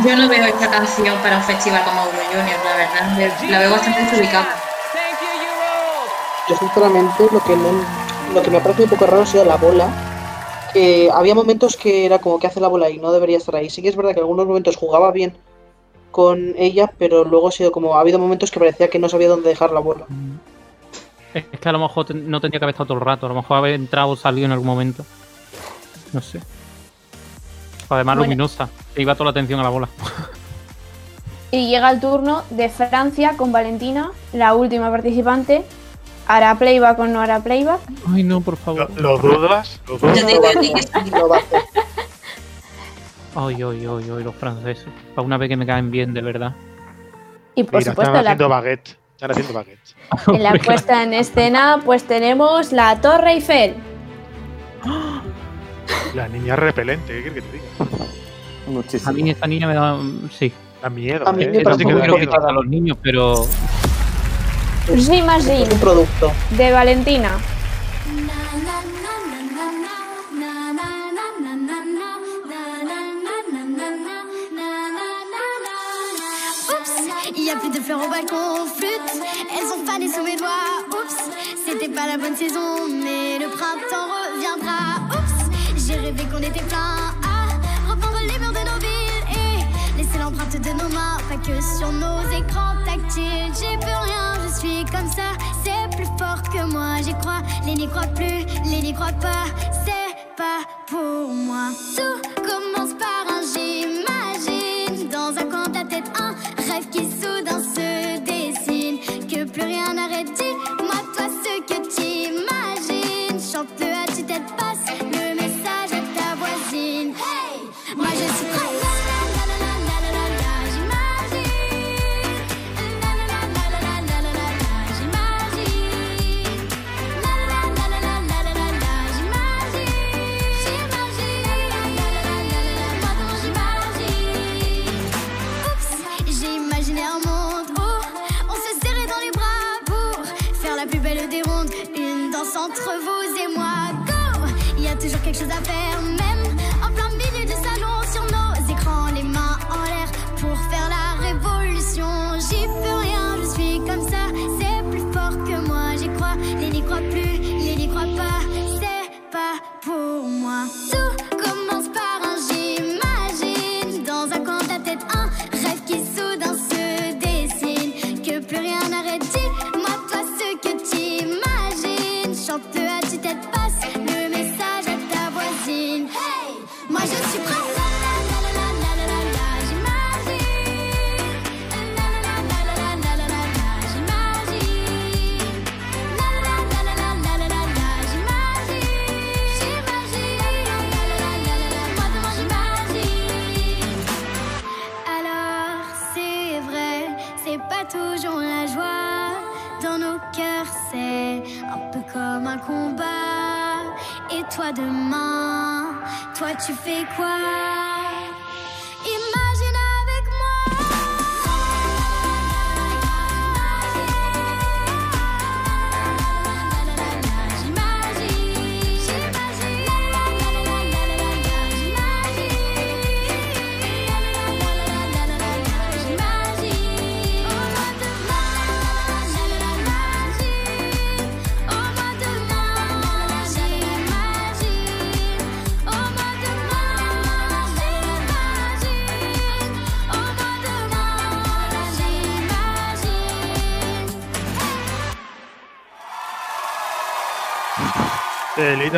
[0.08, 3.50] Yo no veo esta canción para un festival como Euro Junior, la verdad.
[3.50, 4.48] La veo bastante desubicada.
[6.50, 9.44] Yo sinceramente lo que, no- lo que me ha parecido un poco raro ha sido
[9.44, 9.90] la bola.
[10.72, 13.70] Que había momentos que era como que hace la bola y no debería estar ahí.
[13.70, 15.36] Sí que es verdad que en algunos momentos jugaba bien
[16.12, 19.28] con ella, pero luego ha sido como ha habido momentos que parecía que no sabía
[19.28, 20.06] dónde dejar la bola.
[21.34, 23.26] Es que a lo mejor no tendría que haber estado todo el rato.
[23.26, 25.06] A lo mejor haber entrado o salido en algún momento.
[26.14, 26.40] No sé.
[27.89, 28.23] Además, Bueno.
[28.30, 28.69] luminosa.
[28.95, 29.88] Iba toda la atención a la bola.
[31.51, 35.64] Y llega el turno de Francia con Valentina, la última participante.
[36.27, 37.80] ¿Hará playback o no hará playback?
[38.14, 38.91] Ay, no, por favor.
[38.99, 39.80] ¿Lo dudas?
[39.88, 40.18] ¿Lo dudas?
[43.35, 44.88] Ay, ay, ay, ay, los franceses.
[45.15, 46.53] Para una vez que me caen bien, de verdad.
[47.55, 48.97] Y por Mira, supuesto, están la- haciendo baguette.
[49.14, 49.95] Están haciendo baguette.
[50.27, 53.76] en la puesta en escena, pues tenemos la Torre Eiffel.
[56.14, 59.07] La niña es repelente, ¿qué quieres que te diga?
[59.10, 59.98] A mí esta niña me da.
[60.38, 60.52] Sí.
[60.82, 61.48] Da miedo, A mí ¿eh?
[61.49, 62.32] me Eso sí Tampoco quiero miedo.
[62.32, 63.48] quitar a los niños, pero.
[64.95, 66.32] J'imagine, Un producto.
[66.52, 67.32] de Valentina.
[76.69, 76.91] Oups,
[77.36, 79.11] il y a plus de fleurs au balcon, flûte,
[79.56, 80.84] elles ont fané sous mes doigts.
[80.90, 81.30] Oups,
[81.65, 85.16] c'était pas la bonne saison, mais le printemps reviendra.
[86.08, 90.70] Rêvé qu'on était plein à reprendre les murs de nos villes et laisser l'empreinte de
[90.70, 93.52] nos mains, pas que sur nos écrans tactiles.
[93.60, 95.36] J'ai plus rien, je suis comme ça,
[95.66, 97.42] c'est plus fort que moi, j'y crois.
[97.66, 99.48] Les n'y croient plus, les n'y croient pas,
[99.86, 101.72] c'est pas pour moi.
[101.98, 106.32] Tout commence par un j'imagine dans un coin de ta tête un
[106.72, 107.27] rêve qui soudain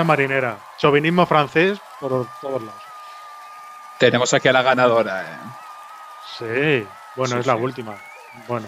[0.03, 0.57] Marinera.
[0.77, 2.81] Chauvinismo francés por todos lados.
[3.97, 5.22] Tenemos aquí a la ganadora.
[5.22, 5.26] ¿eh?
[6.38, 6.88] Sí.
[7.15, 7.61] Bueno, Sí, es la sí.
[7.61, 7.95] última.
[8.47, 8.68] Bueno.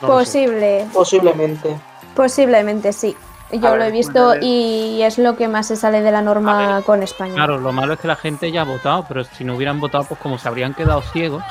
[0.00, 0.08] no.
[0.08, 1.78] Posible, Posiblemente.
[2.14, 3.16] posiblemente sí.
[3.50, 6.20] Yo A lo ver, he visto y es lo que más se sale de la
[6.20, 7.34] norma con España.
[7.34, 10.04] Claro, lo malo es que la gente ya ha votado, pero si no hubieran votado,
[10.04, 11.42] pues como se habrían quedado ciegos.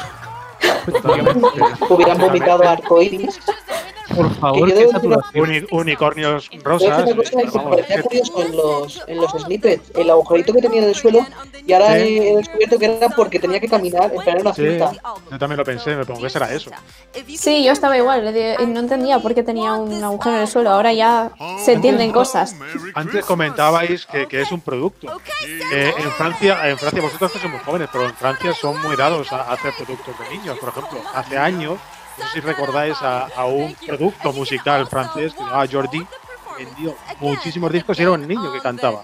[1.89, 3.39] Hubieran vomitado arcoíris.
[4.17, 4.69] Por favor.
[5.35, 7.03] Uni- unicornios rosas.
[7.05, 11.25] que parecía curioso en los, en los snippets, el agujerito que tenía en el suelo,
[11.65, 12.17] y ahora Sí.
[12.19, 14.91] he descubierto que era porque tenía que caminar, era una Sí, cinta.
[15.31, 16.71] yo también lo pensé, me pongo que será eso.
[17.37, 18.23] Sí, yo estaba igual,
[18.67, 20.71] no entendía por qué tenía un agujero en el suelo.
[20.71, 21.31] Ahora ya
[21.63, 22.55] se entienden cosas.
[22.93, 25.07] Antes comentabais que, que es un producto.
[25.73, 29.31] Eh, en Francia, en Francia vosotros que somos jóvenes, pero en Francia son muy dados
[29.31, 30.57] a hacer productos de niños.
[30.59, 31.77] Por ejemplo, hace años,
[32.17, 36.05] no sé si recordáis a, a un producto musical francés que se llamaba Jordi,
[36.57, 39.03] vendió muchísimos discos y era un niño que cantaba.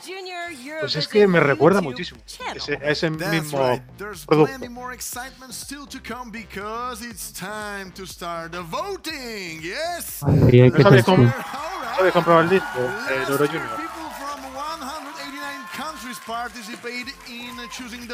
[0.79, 2.19] Pues es que me recuerda muchísimo
[2.53, 3.79] ese, a ese mismo
[4.25, 4.57] producto.
[4.57, 9.61] plenty more excitement still to come because it's time to start the voting.
[9.61, 10.21] Yes.
[10.23, 12.79] Ay, ay, ¿No sabéis comprar el disco?
[13.09, 14.02] El Euro Junior.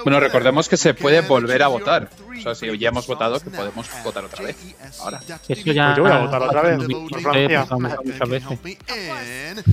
[0.04, 2.10] Bueno, recordemos que se puede volver a votar.
[2.38, 4.58] O sea, si ya hemos votado, que podemos votar otra vez.
[5.00, 5.20] Ahora.
[5.48, 5.94] Eso ya.
[5.94, 7.62] Pues yo voy a votar otra vez, Sí, por sí, Francia.
[7.64, 8.52] votamos muchas veces.
[8.52, 9.66] in 10,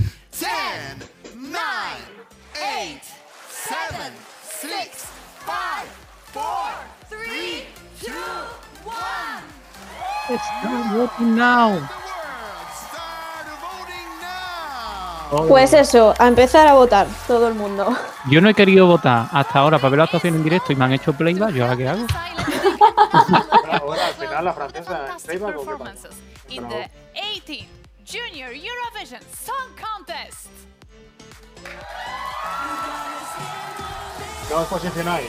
[1.35, 1.61] 9,
[2.53, 2.99] 8,
[3.49, 4.11] 7,
[4.61, 4.71] 6,
[5.45, 5.53] 5,
[6.33, 6.77] 4,
[7.09, 7.63] 3,
[8.01, 8.13] 2,
[8.85, 9.57] 1.
[10.27, 11.79] Start voting now.
[15.47, 17.95] Pues eso, a empezar a votar, todo el mundo.
[18.29, 20.85] Yo no he querido votar hasta ahora para ver la actuación en directo y me
[20.85, 21.53] han hecho playback.
[21.53, 22.05] ¿Yo ahora qué hago?
[23.81, 26.09] Ahora, al final, la francesa en playback, ¿o qué pasa?
[26.49, 27.67] in the 18th
[28.05, 30.47] Junior Eurovision Song Contest.
[34.49, 35.27] ¿Cómo os posicionáis?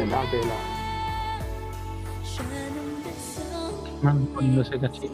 [0.00, 0.54] 选大队了。
[4.00, 5.10] 那如果你们谁的清？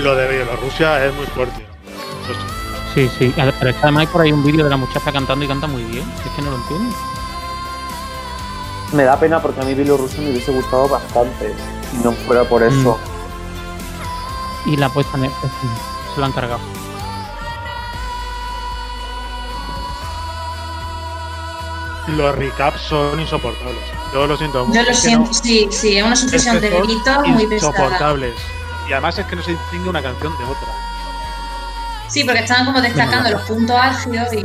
[0.00, 1.66] Lo de Bielorrusia es muy fuerte.
[2.94, 3.32] Sí, sí.
[3.36, 5.66] Pero es que además hay por ahí un vídeo de la muchacha cantando y canta
[5.66, 6.10] muy bien.
[6.24, 6.96] Es que no lo entiendo.
[8.94, 11.54] Me da pena porque a mí Bielorrusia me hubiese gustado bastante.
[11.90, 12.98] Si no fuera por eso.
[14.66, 15.30] Y la puesta en el...
[16.14, 16.60] Se lo han cargado.
[22.08, 23.82] Los recaps son insoportables.
[24.12, 24.80] Yo lo siento mucho.
[24.80, 27.70] Yo lo siento, no- sí, sí, es una sucesión es que de gritos muy pesada.
[27.72, 28.34] Insoportables.
[28.88, 30.68] Y además es que no se distingue una canción de otra.
[32.08, 34.42] Sí, porque estaban como destacando los puntos álgidos y.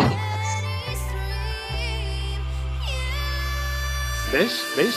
[4.32, 4.64] ¿Ves?
[4.78, 4.96] ¿Ves?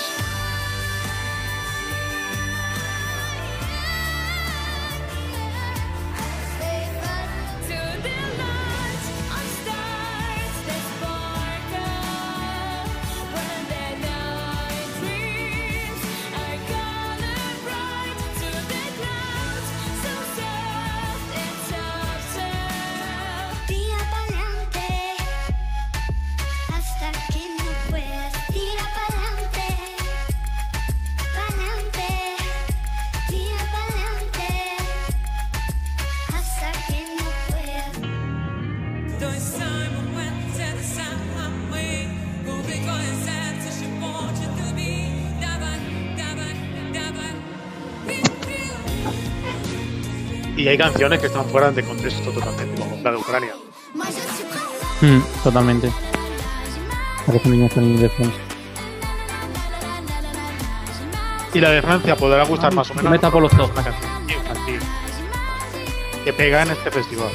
[50.69, 53.55] Y hay canciones que están fuera de contexto totalmente, como la de Ucrania.
[55.01, 55.91] Mm, totalmente.
[57.25, 58.11] Parece de.
[61.55, 63.11] Y la de Francia podrá gustar más o menos.
[63.11, 63.71] me tapo los ojos.
[63.71, 64.81] Una canción infantil
[66.23, 67.31] que pega en este festival.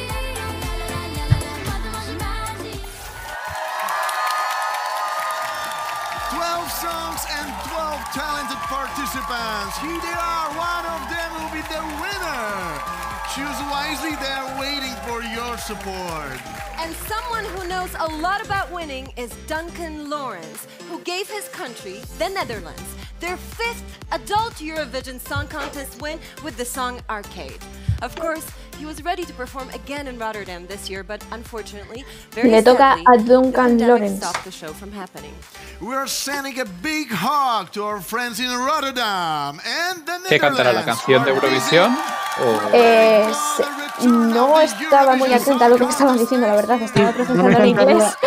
[19.73, 22.83] Duncan Lawrence, who gave his country, the Netherlands,
[23.19, 27.57] their fifth adult Eurovision Song Contest win with the song Arcade.
[28.03, 28.45] Of course,
[28.77, 32.77] he was ready to perform again in Rotterdam this year, but unfortunately, very Le toca
[32.77, 34.17] sadly, a the Duncan pandemic Lawrence.
[34.19, 35.33] stopped the show from happening.
[35.81, 40.83] We're sending a big hug to our friends in Rotterdam and the ¿Qué cantará la
[40.83, 41.97] canción de Eurovisión?
[42.41, 42.69] O...
[42.73, 46.81] Eh, se- no estaba muy atenta a lo que me estaban diciendo, la verdad.
[46.81, 48.17] Estaba procesando cantarla- inglés.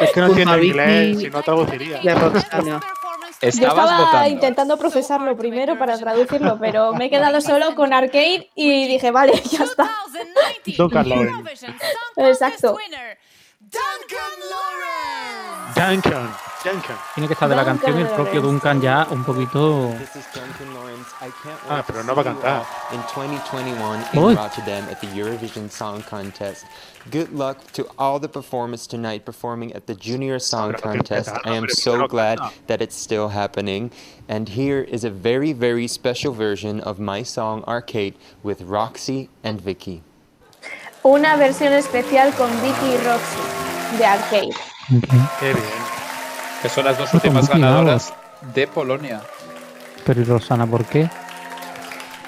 [0.00, 2.00] Es que no entiendo inglés, si no traduciría.
[3.40, 4.28] Yo estaba votando.
[4.30, 9.40] intentando procesarlo primero para traducirlo, pero me he quedado solo con Arcade y dije, vale,
[9.50, 9.88] ya está.
[13.70, 15.78] Duncan Lawrence.
[15.78, 16.10] Exacto.
[16.10, 16.34] Duncan.
[16.64, 16.96] Duncan.
[17.14, 19.94] Tiene que estar de la Duncan canción el propio Duncan ya un poquito.
[19.98, 21.08] This is Duncan Lawrence.
[21.20, 22.66] I can't Ah, pero to no va a cantar.
[22.92, 26.64] in 2021 in Rotterdam at the Eurovision Song Contest.
[27.10, 31.30] Good luck to all the performers tonight performing at the Junior Song Contest.
[31.44, 33.90] I am so glad that it's still happening.
[34.28, 39.60] And here is a very, very special version of my song Arcade with Roxy and
[39.60, 40.02] Vicky.
[41.08, 44.54] Una versión especial con Vicky y Roxy de Arcade.
[45.40, 45.64] Qué bien.
[46.60, 48.12] Que son las dos últimas ganadoras
[48.54, 49.22] de Polonia.
[50.04, 51.08] Pero ¿y Rosana, ¿por qué?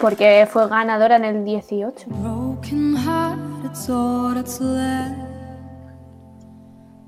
[0.00, 2.06] Porque fue ganadora en el 18.
[2.06, 5.14] Broken heart, it's all that's left.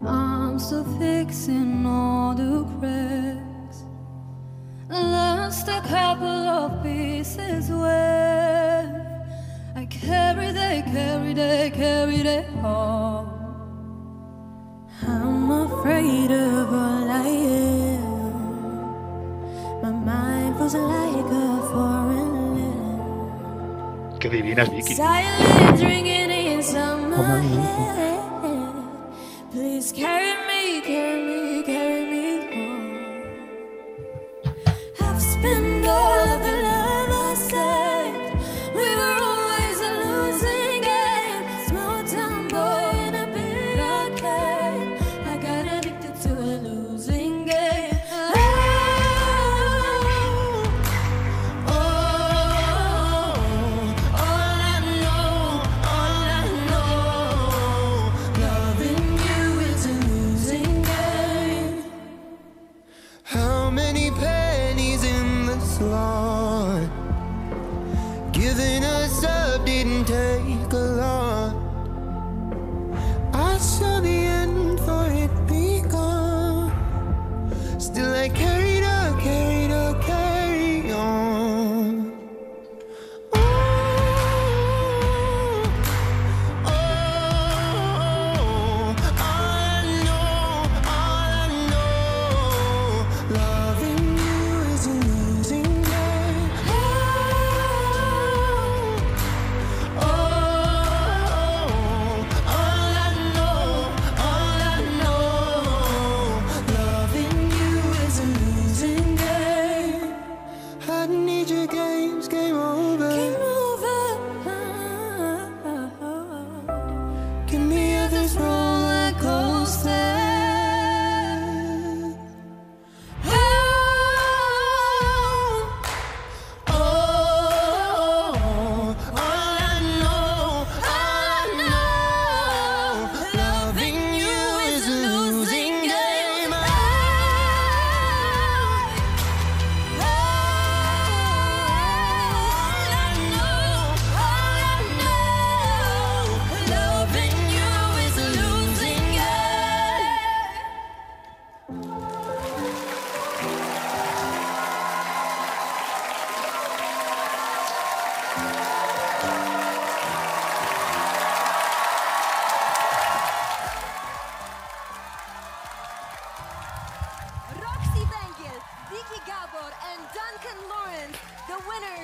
[0.02, 3.86] I'm still fixing all the cracks.
[4.90, 9.11] Lost a couple of pieces where
[10.00, 13.28] carried it, carried it, carried it home.
[15.06, 18.02] I'm afraid of all I am.
[19.82, 24.20] My mind feels like a foreign land.
[24.20, 24.94] Qué divina es Vicky.
[24.94, 28.20] Silent drinking inside my head.
[29.50, 31.21] Please carry me, carry me, carry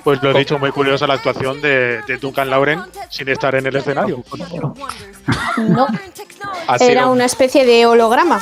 [0.09, 2.81] Pues lo he dicho, muy curiosa la actuación de, de Duncan Lauren
[3.11, 4.25] sin estar en el escenario.
[5.59, 5.87] No,
[6.81, 8.37] era una especie de holograma.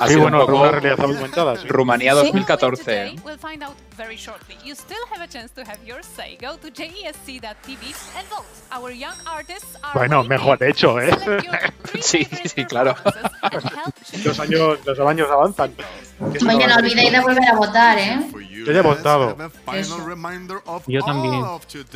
[0.00, 1.56] Ha Sí, sido bueno, un una realidad aumentada.
[1.58, 1.68] sí.
[1.68, 2.22] Rumanía Sí.
[2.24, 3.06] 2014.
[3.06, 3.16] ¿eh?
[3.96, 4.56] Very shortly.
[4.62, 6.36] You still have a chance to have your say.
[6.38, 8.44] Go to jesc.tv and vote.
[8.70, 11.10] Our young artists are Bueno, mejor hecho, ¿eh?
[12.02, 12.94] Sí, sí, claro.
[14.24, 15.72] Los años, los años avanzan.
[16.20, 18.20] Oye, no olvidéis de volver a votar, ¿eh?
[18.66, 19.36] Yo ya he votado.
[20.86, 21.40] Yo también.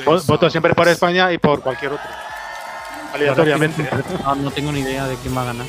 [0.05, 2.09] Vo- Voto siempre por España y por cualquier otro.
[3.13, 3.89] Aleatoriamente.
[4.25, 5.67] No, no tengo ni idea de quién va a ganar.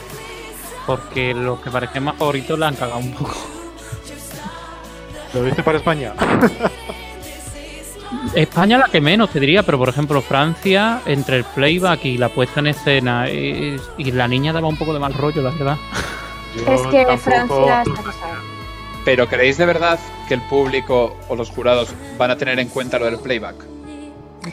[0.85, 3.35] Porque los que parecían más favoritos la han cagado un poco.
[5.33, 6.13] ¿Lo dice para España?
[8.35, 12.29] España la que menos te diría, pero por ejemplo Francia, entre el playback y la
[12.29, 15.77] puesta en escena, y, y la niña daba un poco de mal rollo, la verdad.
[16.67, 18.41] es que Francia está.
[19.03, 22.99] Pero ¿creéis de verdad que el público o los jurados van a tener en cuenta
[22.99, 23.55] lo del playback?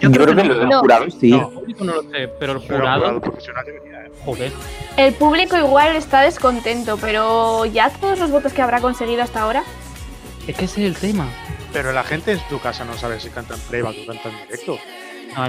[0.00, 0.80] Yo, creo que lo del No.
[0.80, 1.32] jurado sí.
[1.32, 4.10] El público no lo sé, pero el Pero jurado, jurado profesional debería, ¿eh?
[4.24, 4.52] joder.
[4.96, 9.64] El público igual está descontento, pero ya todos los votos que habrá conseguido hasta ahora.
[10.48, 11.28] Es que ese es el tema.
[11.72, 14.78] Pero la gente en tu casa no sabe si cantan playback o cantan en directo.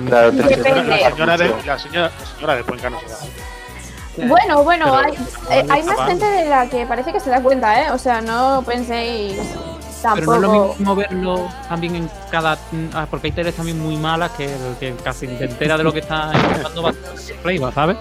[0.06, 0.32] Claro.
[0.34, 4.28] La señora de, la señora, la señora de Cuenca no se da.
[4.28, 4.98] Bueno, bueno, Pero-
[5.50, 7.92] hay, eh, hay más gente de la que parece que se da cuenta, ¿eh?
[7.92, 10.32] O sea, no penséis Pero tampoco.
[10.32, 12.58] no es lo mismo verlo también en cada.
[12.94, 16.00] ah, Porque hay teles también muy malas que, que casi te entera de lo que
[16.00, 16.94] está empezando va a
[17.42, 17.98] playback, ¿sabes?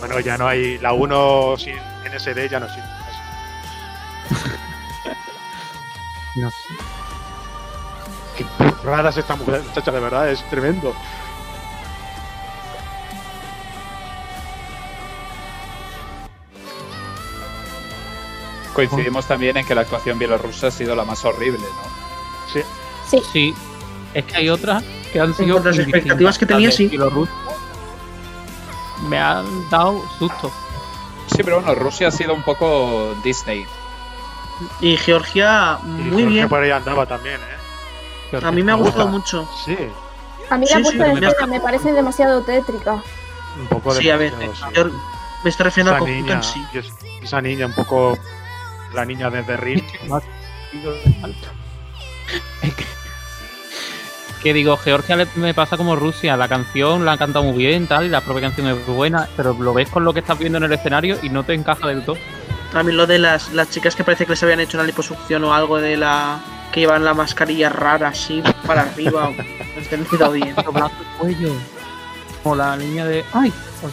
[0.00, 0.78] Bueno, ya no hay.
[0.78, 1.76] La 1 sin
[2.12, 2.88] NSD ya no existe.
[6.36, 6.56] No sé.
[8.36, 8.46] Qué
[8.84, 10.94] rara es esta mujer, muchacha, de verdad, es tremendo.
[18.74, 22.52] Coincidimos también en que la actuación bielorrusa ha sido la más horrible, ¿no?
[22.52, 22.62] Sí.
[23.10, 23.22] Sí.
[23.32, 23.54] Sí.
[24.14, 24.82] Es que hay otras
[25.12, 25.56] que han sido.
[25.56, 26.86] Por las expectativas que tenía, sí.
[26.88, 27.34] Bielorrusia
[29.08, 30.52] Me han dado susto.
[31.26, 33.66] Sí, pero bueno, Rusia ha sido un poco Disney.
[34.80, 36.48] Y Georgia, Y muy Jorge bien.
[36.48, 38.40] por ahí andaba también, ¿eh?
[38.44, 39.40] A mí me ha gustado gusta.
[39.44, 39.48] mucho.
[39.64, 39.76] Sí,
[40.50, 42.94] A mí Sí, la sí, puesta en me- escena me parece demasiado tétrica.
[43.60, 44.00] un poco de.
[44.00, 44.32] Sí, a ver,
[44.74, 44.84] yo
[45.44, 46.64] me estoy refiriendo esa niña, en sí.
[47.20, 48.18] y esa niña, un poco.
[48.94, 49.84] La niña de The Ring.
[54.42, 56.34] Que digo, Georgia le- me pasa como Rusia.
[56.36, 59.52] La canción la han cantado muy bien, tal, y la propia canción es buena, pero
[59.52, 62.04] lo ves con lo que estás viendo en el escenario y no te encaja del
[62.04, 62.16] todo.
[62.74, 65.42] A mí lo de las, las chicas que parece que les habían hecho una liposucción
[65.44, 66.40] o algo de la.
[66.72, 69.30] que llevan la mascarilla rara así para arriba.
[69.76, 70.54] entendido bien.
[71.18, 71.52] Cuello.
[72.42, 73.24] Como la niña de.
[73.32, 73.52] ¡Ay!
[73.80, 73.92] Pues,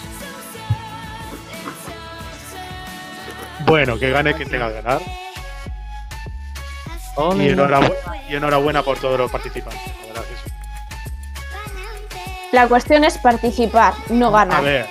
[3.65, 5.01] Bueno, que gane quien tenga que ganar.
[7.37, 7.95] Y enhorabuena,
[8.29, 9.81] y enhorabuena por todos los participantes.
[10.01, 10.55] La verdad que sí.
[12.53, 14.63] La cuestión es participar, no A ganar.
[14.63, 14.85] ver,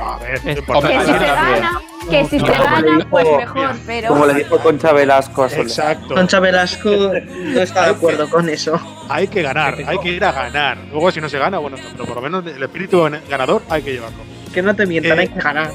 [0.00, 1.60] a ver, Es- importante Que si es se ganar.
[1.60, 4.08] gana, que si se gana, pues mejor, pero.
[4.08, 5.66] Como le dijo Concha Velasco a Soler.
[5.66, 6.14] Exacto.
[6.14, 8.80] Concha Velasco no está de acuerdo con eso.
[9.08, 10.78] Hay que ganar, hay que ir a ganar.
[10.90, 13.92] Luego, si no se gana, bueno, pero por lo menos el espíritu ganador hay que
[13.92, 14.18] llevarlo.
[14.52, 15.70] Que no te mientan, Eh, hay que ganar.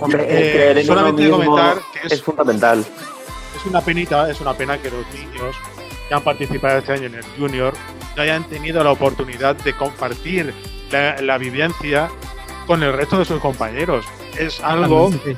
[0.00, 2.84] Hombre, el Eh, creer en uno solamente mismo comentar que es- es fundamental.
[3.56, 5.56] Es una penita, es una pena que los niños
[6.08, 7.72] que han participado este año en el Junior
[8.14, 10.54] no hayan tenido la oportunidad de compartir
[10.90, 12.08] la, la vivencia
[12.66, 14.04] con el resto de sus compañeros.
[14.38, 15.36] Es algo Sí.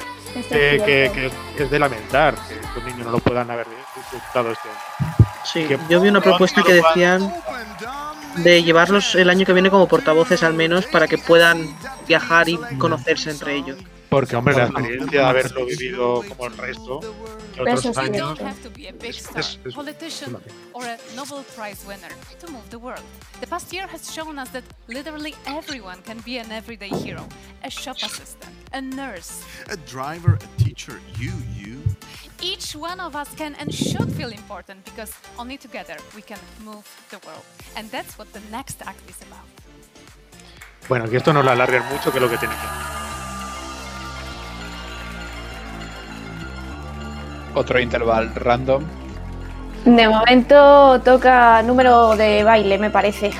[0.48, 1.36] Que, es que- cierto.
[1.56, 5.16] que es de lamentar que los niños no lo puedan haber disfrutado este año.
[5.44, 7.32] Sí, que yo vi una propuesta que decían
[8.36, 11.74] de llevarlos el año que viene como portavoces al menos para que puedan
[12.06, 13.78] viajar y conocerse entre ellos.
[14.08, 18.00] Porque, hombre, la experiencia de haberlo vivido como el resto de otros Eso sí.
[18.00, 18.38] You años.
[18.38, 19.58] don't have to be a big star, es-
[20.72, 22.08] or a Nobel Prize winner
[22.40, 23.02] to move the world.
[23.40, 27.26] The past year has shown us that literally everyone can be an everyday hero.
[27.64, 29.42] A shop assistant, a nurse.
[29.70, 31.82] A driver, a teacher, you, you.
[32.40, 36.86] Each one of us can and should feel important because only together we can move
[37.10, 37.44] the world.
[37.76, 39.44] And that's what the next act is about.
[40.88, 42.97] Bueno, que esto no lo alarguen mucho, que es lo que tiene que
[47.58, 48.84] Otro interval random.
[49.84, 53.32] De momento toca número de baile, me parece.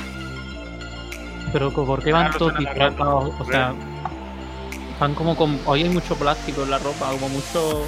[1.53, 3.33] Pero ¿por qué van todos disfrazados?
[3.39, 3.73] O sea,
[4.99, 5.61] van como con.
[5.67, 7.85] Hoy hay mucho plástico en la ropa, como mucho.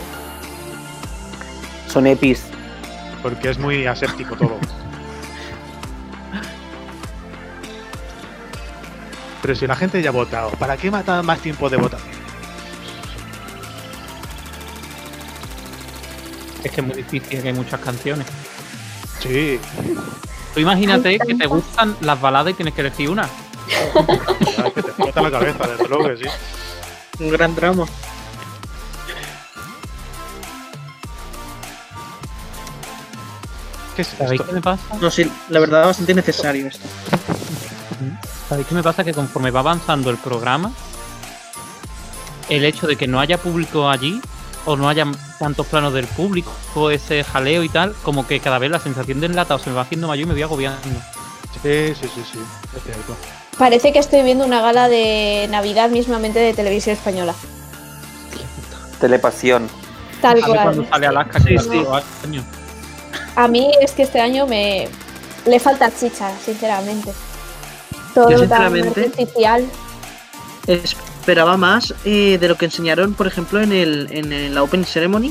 [1.89, 2.47] Son epis.
[3.25, 4.57] porque es muy aséptico todo.
[9.43, 12.20] Pero si la gente ya ha votado, ¿para qué mata más tiempo de votación?
[16.63, 18.27] Es que es muy difícil, que hay muchas canciones.
[19.21, 19.59] Sí.
[20.55, 23.29] Tú imagínate que te gustan las baladas y tienes que elegir una.
[24.57, 26.25] Ya, que te explota la cabeza, desde luego que sí.
[27.21, 27.87] Un gran drama.
[33.95, 34.83] ¿Qué es ¿Sabéis qué me pasa?
[35.01, 36.87] No, sí, la verdad, bastante necesario esto.
[38.49, 39.05] ¿Sabéis qué me pasa?
[39.05, 40.73] Que conforme va avanzando el programa,
[42.49, 44.21] el hecho de que no haya público allí,
[44.67, 45.07] o no haya
[45.39, 49.21] tantos planos del público, o ese jaleo y tal, como que cada vez la sensación
[49.21, 50.81] de enlatado se me va haciendo mayor y me voy agobiando.
[51.63, 52.39] Sí, sí, sí, sí.
[52.77, 53.17] Es cierto.
[53.59, 57.35] Parece que estoy viendo una gala de Navidad mismamente de televisión española.
[59.01, 59.69] Telepasión.
[60.21, 60.89] Tal A ver cuando cual.
[60.91, 61.57] sale Alaska, Sí,
[62.25, 62.45] años.
[63.37, 64.89] A mí es que este año me
[65.47, 67.13] le falta chicha, sinceramente.
[68.15, 69.65] Todo Yo, tan sinceramente, artificial.
[71.21, 74.85] Esperaba más eh, de lo que enseñaron, por ejemplo, en, el, en el- la Open
[74.87, 75.31] Ceremony,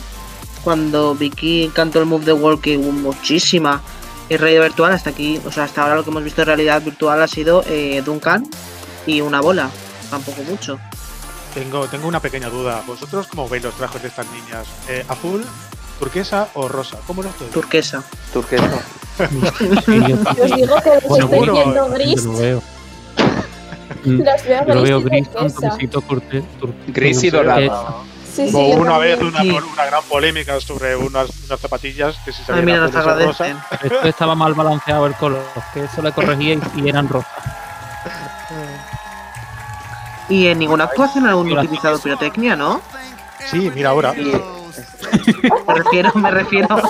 [0.63, 3.81] cuando Vicky cantó el Move the World, que hubo muchísima
[4.29, 4.93] eh, realidad virtual.
[4.93, 7.63] Hasta aquí, o sea, hasta ahora lo que hemos visto de realidad virtual ha sido
[7.67, 8.47] eh, Duncan
[9.07, 9.69] y una bola,
[10.11, 10.79] tampoco mucho.
[11.55, 12.83] Tengo, tengo una pequeña duda.
[12.85, 14.67] ¿Vosotros cómo veis los trajes de estas niñas?
[14.87, 15.43] Eh, ¿Azul,
[15.97, 16.97] turquesa o rosa?
[17.07, 17.51] ¿Cómo los veis?
[17.51, 18.03] Turquesa.
[18.31, 18.69] Turquesa.
[19.19, 22.23] Os digo que los Bueno, estoy bueno, viendo gris.
[22.23, 22.63] Yo lo veo.
[24.05, 25.69] Los veo Yo lo veo gris y con turquesa.
[25.69, 26.43] toquecito corte.
[26.59, 27.53] tur- Gris y turquesa.
[27.55, 28.03] dorado.
[28.33, 32.39] Sí, sí, Hubo una vez una, una gran polémica sobre unas, unas zapatillas que si
[32.41, 32.85] Ay, salían mira.
[33.83, 35.43] Esto estaba mal balanceado el color,
[35.73, 37.31] que eso le corregía y, y eran rosas.
[40.29, 42.81] Y en ninguna actuación han utilizado pirotecnia, ¿no?
[43.49, 44.13] Sí, mira ahora.
[45.67, 46.81] Me refiero, me refiero.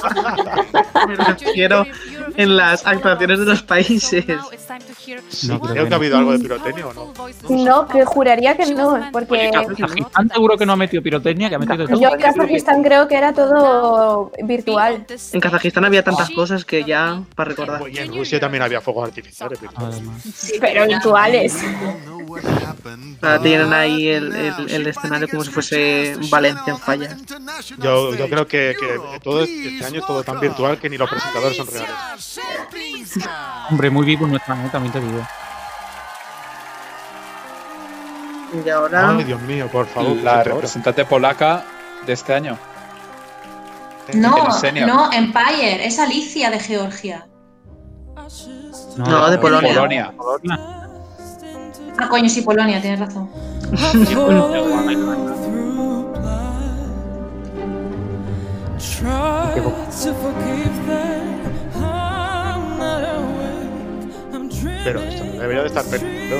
[1.07, 1.85] me refiero
[2.35, 4.25] en las actuaciones de los países.
[5.29, 7.13] Sí, creo que ha habido algo de pirotecnia o no.
[7.49, 11.59] No, que juraría que no, porque Kazajistán seguro que no ha metido pirotecnia, que ha
[11.59, 11.99] metido todo.
[11.99, 15.05] yo en Kazajistán creo que era todo virtual.
[15.33, 17.81] En Kazajistán había tantas cosas que ya para recordar.
[17.89, 19.59] Y en Rusia también había fuegos artificiales.
[19.59, 20.01] virtuales.
[20.59, 21.57] Pero virtuales.
[23.21, 27.17] Ahora tienen ahí el, el- el escenario como si fuese Valencia en falla.
[27.81, 31.09] Yo, yo creo que, que todo este año es todo tan virtual que ni los
[31.09, 32.39] presentadores son reales.
[33.69, 35.25] Hombre, muy vivo nuestra neta, también te digo.
[38.65, 39.11] Y ahora.
[39.11, 40.17] Ay, Dios mío, por favor.
[40.17, 41.63] ¿qué La representante polaca
[42.05, 42.57] de este año.
[44.13, 44.87] No, En senior.
[44.87, 47.27] no, Empire, es Alicia de Georgia.
[48.97, 49.73] No, de Polonia.
[49.75, 50.13] Polonia.
[51.97, 53.29] Ah, coño, sí, Polonia, tienes razón.
[58.79, 61.75] Try to forgive them.
[61.75, 64.13] I'm not awake.
[64.33, 64.83] I'm dreaming.
[64.85, 66.37] Pero esto debería de estar perdido.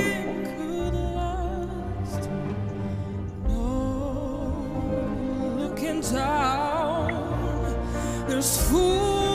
[5.58, 7.76] looking down.
[8.28, 9.29] There's fools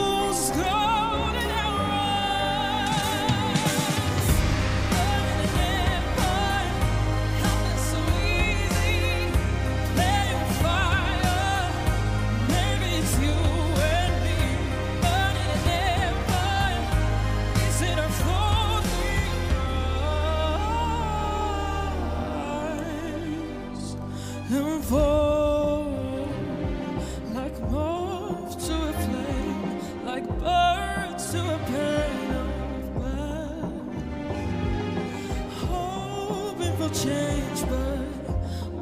[37.03, 37.99] change, but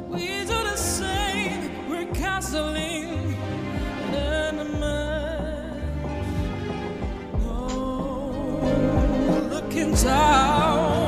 [0.08, 1.88] we do the same.
[1.90, 2.06] We're
[4.14, 5.80] and a man.
[9.50, 11.03] Looking down,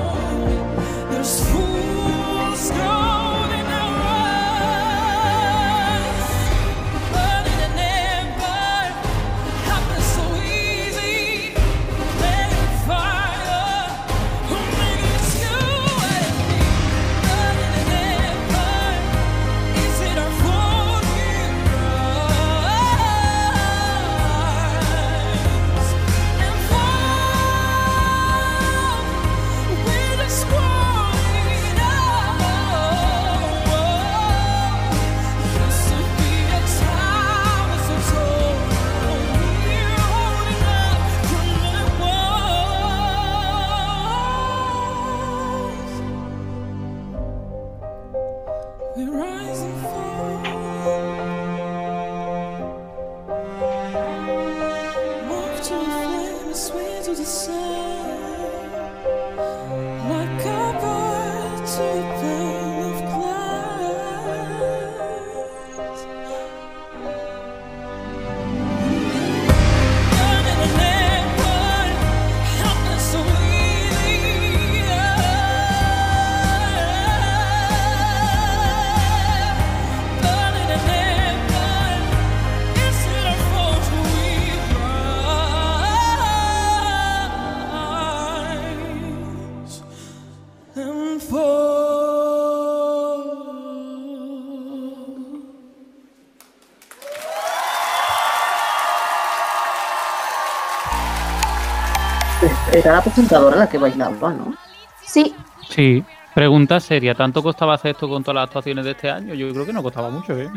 [102.77, 104.55] Era la presentadora la que bailaba, ¿no?
[105.03, 105.35] Sí.
[105.67, 106.05] Sí.
[106.35, 109.33] Pregunta seria, ¿tanto costaba hacer esto con todas las actuaciones de este año?
[109.33, 110.51] Yo creo que no costaba mucho, ¿eh?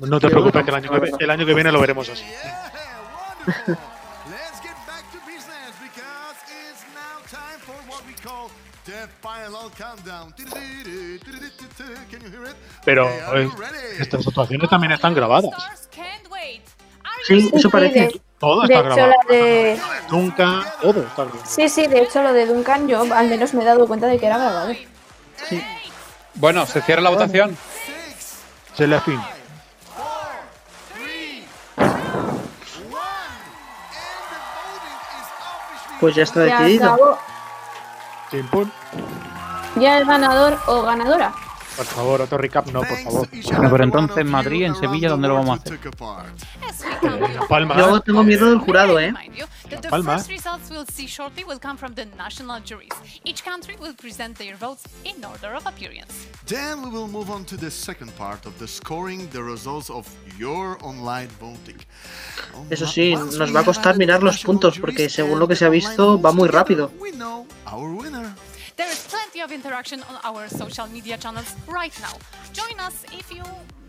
[0.00, 2.24] No te preocupes, que el año que, el año que viene lo veremos así.
[12.86, 13.50] Pero eh,
[13.98, 15.52] estas actuaciones también están grabadas.
[17.26, 18.22] Sí, eso parece.
[18.44, 19.14] Todo de está hecho, grabado.
[19.28, 19.80] la de...
[20.10, 21.46] Nunca, todo está grabado.
[21.46, 24.18] Sí, sí, de hecho lo de Duncan yo al menos me he dado cuenta de
[24.18, 24.74] que era grabado.
[26.34, 27.56] Bueno, se cierra la votación.
[28.74, 29.20] Se le fin.
[36.00, 37.18] Pues ya está decidido.
[39.76, 41.32] Ya el ganador o ganadora.
[41.76, 43.28] Por favor, otro recap, no, por favor.
[43.30, 45.80] Bueno, pero entonces en Madrid, en Sevilla, ¿dónde lo vamos a hacer?
[47.02, 47.76] En La Palma.
[47.76, 49.12] Yo tengo miedo del jurado, ¿eh?
[49.70, 50.18] That the Palma.
[50.18, 52.92] first results we'll see shortly will come from the national juries.
[53.24, 56.28] Each country will present their votes in order of appearance.
[56.46, 60.06] Then we will move on to the second part of the scoring the results of
[60.38, 61.78] your online voting.
[62.70, 65.70] Eso sí, nos va a costar mirar los puntos porque según lo que se ha
[65.70, 66.90] visto va muy rápido.
[68.76, 72.18] There is plenty of interaction on our social media channels right now.
[72.52, 73.44] Join us if you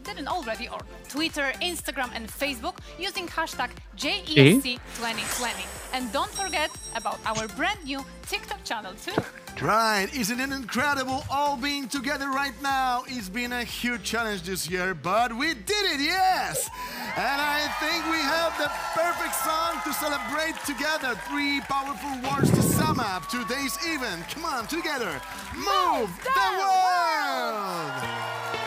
[0.06, 5.66] didn't already on Twitter, Instagram, and Facebook using hashtag JESC2020.
[5.94, 9.22] And don't forget about our brand new TikTok channel too.
[9.62, 13.04] Right, isn't it incredible all being together right now?
[13.08, 16.70] It's been a huge challenge this year, but we did it, yes!
[17.16, 21.16] And I think we have the perfect song to celebrate together.
[21.30, 24.28] Three powerful words to sum up today's event.
[24.30, 25.22] Come on, together.
[25.56, 28.65] Move the world!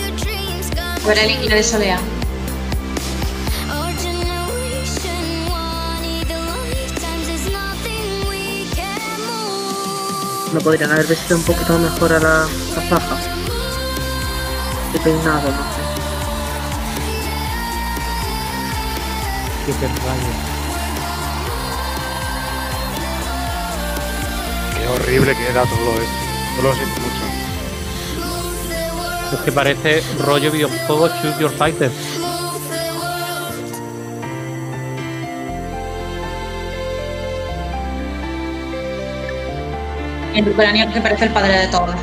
[0.00, 2.17] Your dreams come Corelli y de Solea.
[10.52, 13.16] No podrían haber vestido un poquito mejor a la, la faja.
[14.92, 15.88] De peinado, no sé.
[19.66, 20.32] Qué rayo.
[24.74, 26.18] Qué horrible queda todo esto.
[26.56, 27.24] Yo lo siento mucho.
[29.34, 31.90] Es que parece rollo videojuego Choose Your Fighter.
[40.34, 41.94] En ucraniano que parece el padre de todos.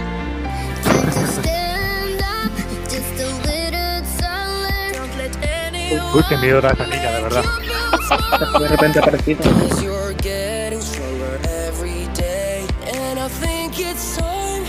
[6.14, 7.44] Uy, qué miedo da esta niña, de verdad.
[8.60, 9.42] De repente aparecido.
[9.82, 14.64] You're getting stronger every day, and I think it's time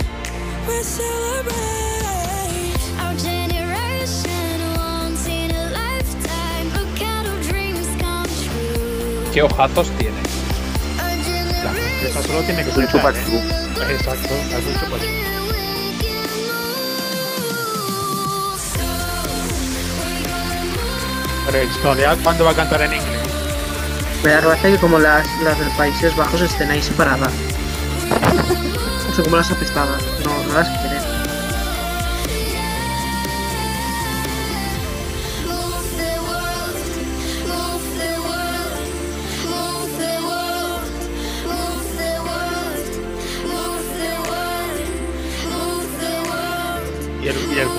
[0.67, 1.55] we celebrate.
[3.01, 6.73] Our generation once in a lifetime.
[6.75, 9.33] Look at our dreams come true.
[9.33, 10.26] ¿Qué ojazos tiene?
[12.07, 15.07] Eso solo tiene que ser Exacto, es un chupachú.
[21.51, 23.23] Pero Solead, ¿cuándo va a cantar en inglés?
[24.23, 27.33] Me da gracia que como las, las del Países Bajos estén ahí separadas.
[29.09, 30.03] No sé cómo las apestadas.
[30.25, 30.96] No, no las quieren.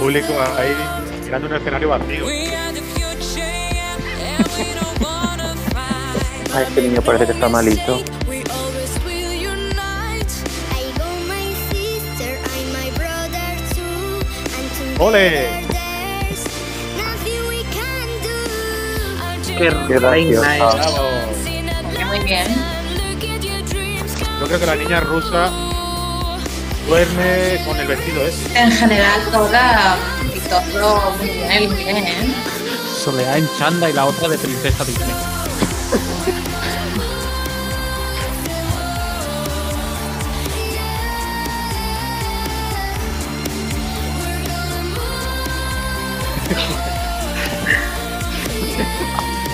[0.08, 0.74] Público ahí
[1.26, 2.26] mirando un escenario vacío.
[6.53, 8.02] Ay, este niño parece que está malito.
[15.00, 15.68] ¡Ole!
[19.58, 20.42] Qué reina.
[22.08, 22.48] Muy bien.
[24.40, 25.67] Yo creo que la niña rusa
[26.88, 28.59] duerme con el vestido ese.
[28.59, 29.98] En general, toda
[30.33, 30.64] TikTok
[31.19, 31.82] muy bien, muy.
[31.82, 32.33] ¿eh?
[33.03, 35.07] Soledad en chanda y la otra de princesa Disney.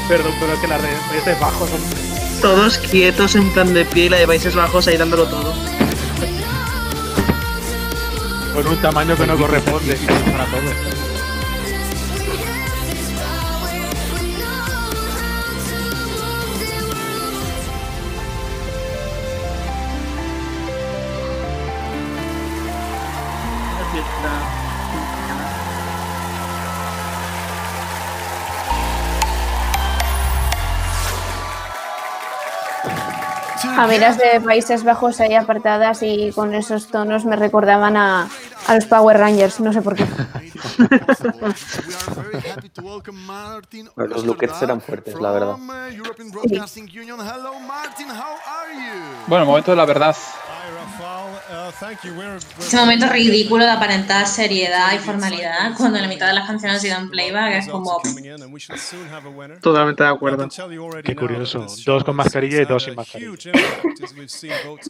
[0.07, 1.79] Perdón, pero es que las redes bajos son...
[2.41, 5.53] Todos quietos en plan de pie y la de Países Bajos ahí dándolo todo.
[8.69, 9.97] Un tamaño que no corresponde
[10.31, 11.03] para todos.
[33.75, 38.29] A mí las de Países Bajos ahí apartadas y con esos tonos me recordaban a,
[38.67, 40.05] a los Power Rangers, no sé por qué.
[43.95, 45.55] Bueno, los lookers eran fuertes, la verdad.
[49.27, 50.15] Bueno, momento de la verdad.
[52.59, 56.81] Ese momento ridículo de aparentar seriedad y formalidad cuando la mitad de las canciones han
[56.81, 58.01] sido en playback es como.
[59.61, 60.47] Totalmente de acuerdo.
[61.03, 61.65] Qué curioso.
[61.85, 63.51] Dos con mascarilla y dos sin mascarilla.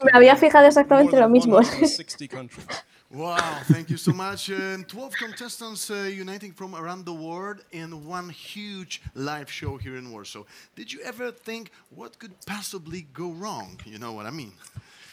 [0.03, 1.59] Me había fijado exactamente lo mismo.
[3.13, 4.49] Wow, thank you so much.
[4.49, 9.97] And 12 contestants uh, uniting from around the world in one huge live show here
[9.97, 10.45] in Warsaw.
[10.75, 13.79] Did you ever think what could possibly go wrong?
[13.85, 14.53] You know what I mean?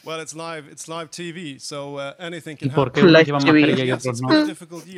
[0.03, 0.67] Well, it's live.
[0.70, 3.11] It's live TV, so uh, anything can ¿Y por qué happen.
[3.11, 4.31] unos llevan mascarilla y otros no?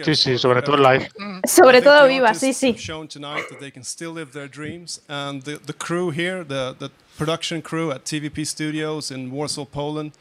[0.04, 1.08] Sí, sí, sobre todo live.
[1.44, 2.78] Sobre todo viva, sí, sí.
[2.78, 6.76] shown tonight that they can still live their dreams, and the, the crew here, the,
[6.78, 10.12] the production crew at TVP Studios in Warsaw, Poland,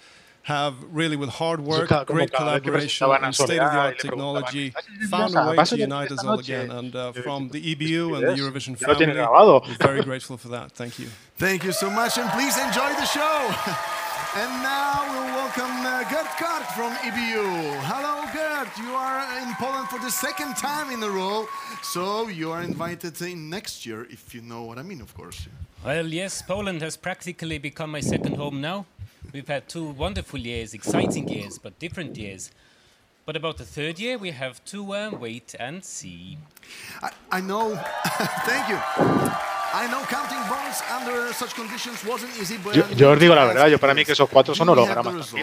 [0.44, 4.74] have really, with hard work, great cada vez que collaboration, and state-of-the-art technology,
[5.10, 6.72] found a a- way to unite us all again.
[6.72, 9.08] And uh, from the EBU and the Eurovision Ya family,
[9.70, 10.72] we're very grateful for that.
[10.72, 11.08] Thank you.
[11.38, 13.54] Thank you so much, and please enjoy the show.
[14.34, 17.44] And now we'll welcome uh, Gert Kart from EBU.
[17.84, 18.70] Hello, Gert.
[18.78, 21.50] You are in Poland for the second time in a row,
[21.82, 25.50] so you are invited in next year, if you know what I mean, of course.
[25.84, 28.86] Well, yes, Poland has practically become my second home now.
[29.34, 32.52] We've had two wonderful years, exciting years, but different years.
[33.26, 36.38] But about the third year, we have to uh, wait and see.
[37.02, 37.76] I, I know.
[38.46, 38.78] Thank you.
[39.74, 43.46] I know counting balls under such conditions wasn't easy, but Yo, yo os digo la
[43.46, 45.32] verdad, yo para mí que esos cuatro son hologramas.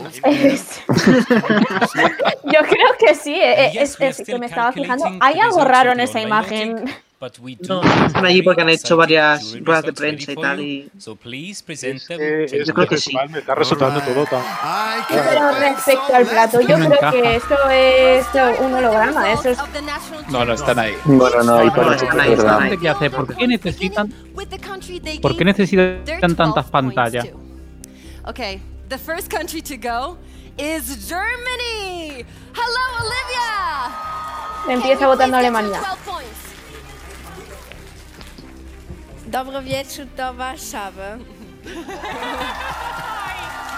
[2.44, 5.06] Yo creo que sí, eh, es, es que me estaba fijando.
[5.20, 6.84] Hay algo raro en esa imagen.
[7.20, 10.60] No, están allí porque han hecho varias ruedas de prensa y tal.
[10.60, 10.90] Y...
[10.98, 12.20] So please present them.
[12.20, 13.12] Eh, es Yo creo que sí.
[13.28, 14.40] Me está resultando todo tan.
[15.08, 19.32] Pero respecto al plato, yo creo que esto es un holograma.
[19.32, 19.58] Eso es.
[20.28, 20.96] No, no están ahí.
[21.04, 22.02] Bueno, no, verdad.
[22.32, 22.78] están ahí.
[22.78, 23.10] ¿Qué hace?
[23.10, 24.14] ¿Por qué necesitan,
[25.20, 27.26] ¿por qué necesitan tantas pantallas?
[28.26, 30.18] Okay, the first country to go
[30.56, 32.24] is Germany.
[32.54, 33.48] Hello, Olivia.
[34.68, 35.80] Empieza votando Alemania.
[39.28, 39.32] 12 points.
[39.32, 41.18] Dobry wieczór do Warszawy.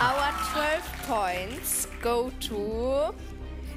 [0.01, 3.15] Our 12 points go to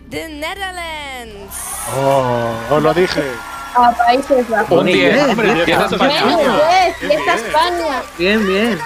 [0.10, 1.56] the Netherlands.
[1.98, 3.24] Oh, os lo dije.
[3.76, 4.80] A Países Bajos.
[4.80, 6.26] Un diez, hombre, diez a España.
[6.26, 6.62] Menos.
[7.36, 8.02] España.
[8.18, 8.80] Bien, bien.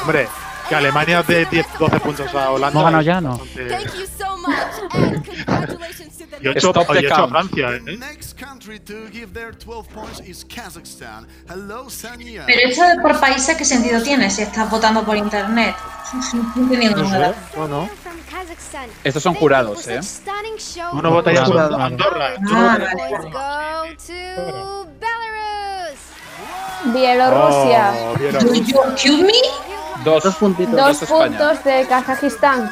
[0.00, 0.28] Hombre,
[0.68, 2.78] que Alemania de 10, 12 puntos a Holanda.
[2.78, 3.38] No ganó ya, ¿no?
[3.38, 7.28] Thank you so much, and congratulations to the Y 8 Stop the a.
[7.28, 7.96] Francia, ¿eh?
[7.98, 11.26] Next country to give their 12 points is Kazakhstan.
[11.48, 12.44] Hello, Sania.
[12.46, 15.74] Pero esto de por países, ¿qué sentido tiene si estás votando por internet?
[16.12, 17.32] No estoy entendiendo No nada.
[17.32, 17.88] sé, bueno.
[19.04, 20.00] Estos son jurados, ¿eh?
[20.92, 21.58] Uno vota ya por.
[21.58, 22.34] Andorra.
[22.50, 22.78] Ah,
[23.22, 25.98] go to Belarus.
[26.94, 27.92] Bielorrusia.
[27.94, 28.64] Oh, Do Bielorrusia.
[28.66, 29.42] you accuse me?
[30.08, 30.24] Dos.
[30.24, 30.76] Dos puntitos.
[30.76, 31.38] Dos España.
[31.38, 32.70] puntos de Kazajistán.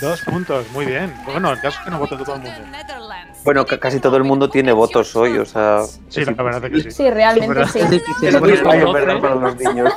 [0.00, 1.14] Dos puntos, muy bien.
[1.24, 2.60] Bueno, el caso es que no vota todo el mundo.
[3.44, 5.80] Bueno, ca- casi todo el mundo tiene votos hoy, o sea.
[6.08, 6.96] Sí, la verdad es que sí.
[6.96, 7.78] Sí, realmente sí.
[8.26, 9.20] Es muy extraño, ¿verdad?
[9.20, 9.92] Para los niños.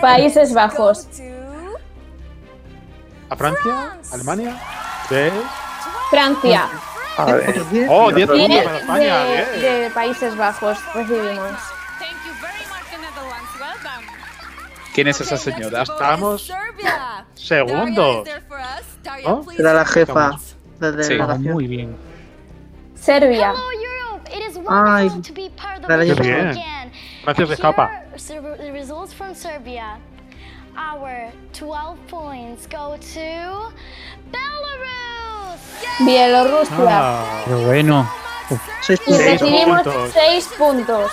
[0.00, 1.08] Países Bajos.
[3.30, 3.98] ¿A Francia?
[4.12, 4.56] ¿Alemania?
[5.10, 5.32] ¿De?
[6.10, 6.68] Francia.
[7.16, 7.62] A ver.
[7.88, 11.50] Oh, 10 puntos para España, de, de Países Bajos recibimos.
[11.98, 13.50] Thank you very much, the Netherlands.
[13.58, 14.04] Well done.
[14.94, 15.82] ¿Quién es esa señora?
[15.82, 16.50] Estamos
[17.34, 18.28] segundos.
[19.02, 19.44] Daria, ¿No?
[19.58, 20.30] Era la jefa
[20.78, 21.08] de Sí.
[21.10, 21.52] Delegación.
[21.54, 21.96] Muy bien.
[22.94, 23.52] Serbia.
[24.68, 26.54] Ay, show bien.
[27.24, 28.02] Gracias, escapa.
[30.76, 33.72] Our 12 points go to
[34.32, 35.60] Belarus.
[36.00, 36.76] Bielorrusia.
[36.88, 38.10] Ah, Qué bueno.
[38.50, 40.10] Uf, Seis Y recibimos puntos.
[40.12, 41.12] seis puntos.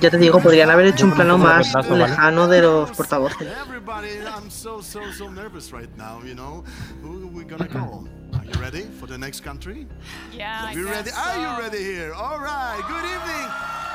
[0.00, 2.08] Ya te digo, podrían haber hecho un plano más retraso, ¿vale?
[2.08, 3.46] lejano de los portavoces.
[3.66, 6.64] Everybody, I'm so, so, so nervous right now, you know.
[7.02, 8.04] Who are we gonna call?
[8.32, 9.86] Are You ready for the next country?
[10.32, 11.10] Yeah, I You ready?
[11.10, 11.62] guess Are you so.
[11.62, 12.14] ready here?
[12.14, 12.80] All right.
[12.88, 13.48] Good evening,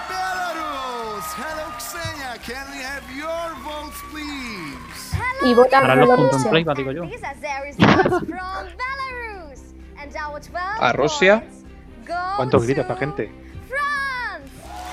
[0.10, 1.26] Belarus.
[1.42, 2.38] Hello, Ksenia.
[2.44, 5.16] Can we have your votes, please?
[5.44, 6.52] Y votan Ahora los puntos en Bielorrusia.
[6.52, 7.04] playback, digo yo.
[7.08, 9.74] These are their results from Belarus.
[9.98, 11.44] And our 12 A Rusia.
[12.06, 13.32] go ¿Cuánto grita esta gente?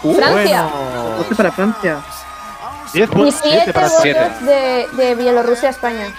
[0.03, 0.17] France.
[0.19, 0.63] Francia.
[0.65, 1.17] Bueno.
[1.19, 2.01] 12 para Francia.
[2.93, 4.31] 10 Y votos, 7 siete para votos 7.
[4.45, 6.15] de, de Bielorrusia a España.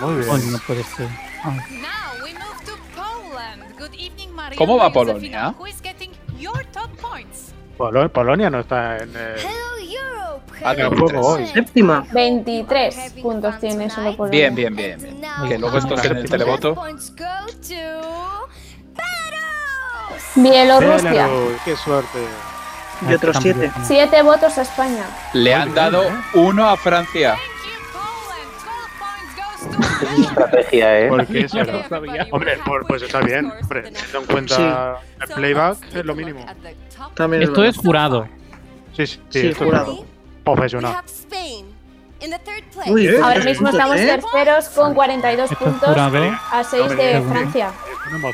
[0.00, 0.28] Muy bien.
[0.30, 1.08] Ay, no puede ser.
[1.42, 1.50] Ah.
[1.50, 3.78] Now we move to Poland.
[3.78, 4.56] Good evening, Maria.
[4.58, 4.92] ¿Cómo va.
[4.92, 5.54] Polonia?
[5.58, 7.52] Who is getting your top points?
[7.76, 9.38] Polo- Polonia no está en el
[10.96, 11.46] juego hoy.
[11.48, 12.06] Séptima.
[12.12, 14.50] 23 puntos tiene solo Polonia.
[14.50, 15.00] Bien, bien, bien.
[15.20, 15.48] bien.
[15.48, 16.76] Que luego estos en el televoto.
[20.36, 21.28] Bielorrusia.
[21.64, 22.18] Qué suerte.
[23.08, 23.70] Y otros 7.
[23.84, 25.04] 7 votos a España.
[25.32, 26.02] Le han dado
[26.34, 27.36] uno a Francia.
[30.18, 31.08] Estrategia, ¿eh?
[31.08, 31.72] ¿Por qué será?
[31.72, 32.26] No sabía.
[32.30, 33.50] Hombre, por- pues está bien.
[33.62, 36.44] Hombre, teniendo en cuenta el playback, es lo mínimo.
[37.14, 38.28] También Esto lo- es jurado.
[38.94, 39.92] Sí, sí, Sí, esto jurado.
[39.92, 40.00] es
[40.44, 40.96] profesional.
[42.86, 43.16] Uy, ¿Eh?
[43.20, 44.06] Ahora ¿Tres mismo puntos, estamos eh?
[44.32, 46.38] terceros con 42 Esto es puntos jurado.
[46.52, 47.22] a 6 Hombre, de.
[47.22, 47.70] Francia.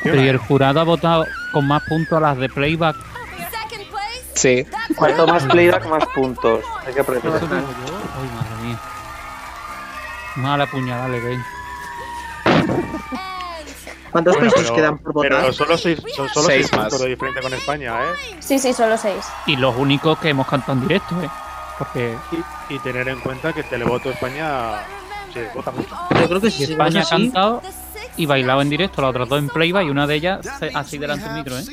[0.03, 0.39] Pero y el ¿eh?
[0.39, 2.95] jurado ha votado con más puntos a las de playback.
[4.33, 4.65] Sí.
[4.95, 6.63] Cuanto más playback, más puntos.
[6.85, 7.31] Hay que aprender.
[7.33, 8.79] Ay, madre mía.
[10.37, 11.39] Mala puñalada le doy.
[14.11, 15.29] ¿Cuántos Bueno, países pero- quedan por votar?
[15.31, 16.81] Pero solo 6 son solo Seis seis más.
[16.81, 18.35] puntos de diferencia con España, ¿eh?
[18.39, 19.15] Sí, sí, solo 6.
[19.45, 21.29] Y los únicos que hemos cantado en directo, ¿eh?
[21.77, 22.17] Porque
[22.69, 24.83] Y, y tener en cuenta que el televoto España
[25.33, 25.95] se vota mucho.
[26.19, 27.61] Yo creo que si España ha así, cantado
[28.17, 30.97] y bailado en directo, las otras dos en playback y una de ellas se- así
[30.97, 31.63] delante del micro, ¿eh?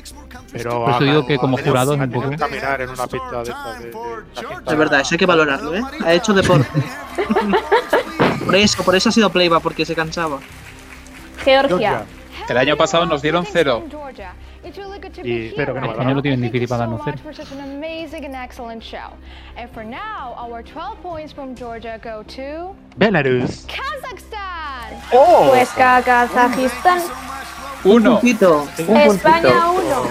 [0.52, 3.36] Pero Por eso digo que como jurado es un poco- que caminar en una pista
[3.36, 5.82] de estas de, de- la pista- es verdad, eso hay que valorarlo, ¿eh?
[6.04, 6.68] Ha hecho deporte.
[8.44, 10.38] por eso, por eso ha sido playback, porque se cansaba.
[11.44, 12.04] Georgia.
[12.48, 13.84] El año pasado nos dieron cero.
[15.24, 17.18] Y espero que no lo tienen difícil para darnos cero.
[17.22, 19.10] for such an amazing and excellent show.
[19.56, 23.66] And for now, our 12 points from Georgia go to Belarus.
[25.12, 25.48] ¡Oh!
[25.50, 27.02] Pues Ka- Kazajistán.
[27.84, 28.20] Uno.
[28.20, 28.66] Puntito.
[28.76, 30.02] España 1.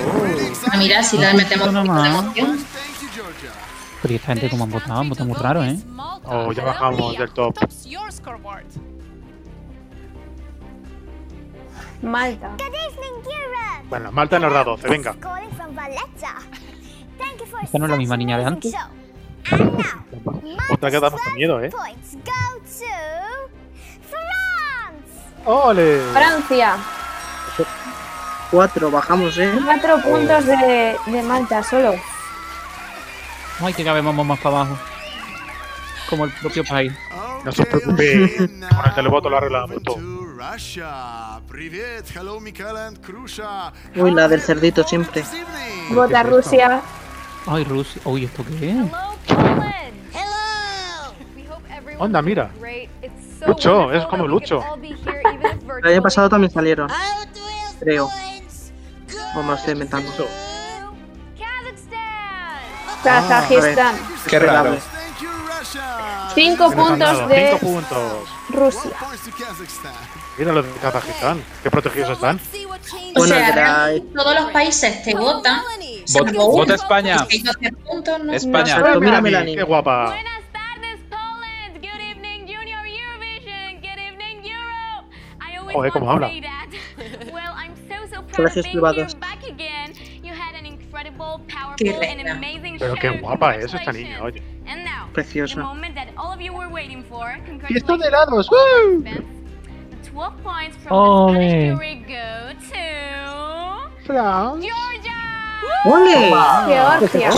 [0.72, 2.66] Ah, mira, si le metemos un de emoción.
[4.02, 5.78] Pero ¿y esta gente como han votado, han votado muy raro, ¿eh?
[6.26, 7.58] Oh, ya bajamos del top.
[12.02, 12.50] Malta.
[12.58, 13.88] Good evening, Europe.
[13.90, 15.16] Bueno, Malta nos da 12, venga.
[17.64, 18.74] Esta no es la misma niña de antes.
[20.70, 21.72] Otra que da más miedo, ¿eh?
[25.46, 26.02] ¡Ole!
[26.12, 26.76] Francia.
[28.52, 29.60] 4, bajamos, ¿eh?
[29.66, 31.96] 4 puntos de, de Malta solo.
[33.62, 34.78] Ay, que cabemos más para abajo.
[36.10, 36.94] Como el propio país.
[37.44, 40.27] No se preocupe, con el televoto lo arreglamos todo.
[43.96, 45.24] Uy, la del cerdito siempre.
[45.90, 46.82] Vota Rusia.
[47.48, 48.02] Ay, Rusia.
[48.06, 48.78] Uy, ¿esto qué es?
[51.98, 52.52] Onda, mira.
[53.48, 54.64] Lucho, es como Lucho.
[55.84, 56.88] El año pasado también salieron.
[57.80, 58.10] Creo.
[59.36, 60.12] O más estoy inventando.
[60.20, 60.90] Ah,
[62.96, 63.96] ah, Kazajistán.
[63.96, 64.78] Ah, Qué raro.
[66.36, 67.58] Cinco puntos de
[68.50, 68.92] Rusia.
[70.38, 71.42] Mira los de Kazajistán.
[71.64, 72.38] Qué protegidos están.
[72.40, 75.60] O Bueno, sea, todos los países te votan.
[75.62, 77.18] Vot- salvo uno, vota España.
[77.86, 78.34] puntos, ¿no?
[78.34, 78.62] España.
[78.78, 79.56] Exacto, mira Melanie, Melanie.
[79.56, 80.06] Qué guapa.
[80.06, 81.76] Buenas tardes, Poland.
[81.82, 83.82] Good evening, Junior Eurovision.
[83.82, 85.10] Good evening, Europe.
[85.42, 86.30] I always Joder, cómo habla.
[86.30, 86.68] say that.
[87.34, 89.18] well, I'm so so proud Colegios privados.
[91.78, 92.40] Qué reina.
[92.80, 94.42] Pero qué guapa es esta niña, oye.
[95.14, 95.56] Preciosa.
[97.68, 98.04] Fiesta de Congratulations.
[98.08, 98.50] helados.
[98.52, 99.37] ¡woo!
[100.18, 101.28] The 12 points from Ole.
[101.28, 104.66] the Spanish jury go to France.
[104.66, 105.28] Georgia.
[105.86, 106.32] ¡Ole!
[107.12, 107.30] Georgia.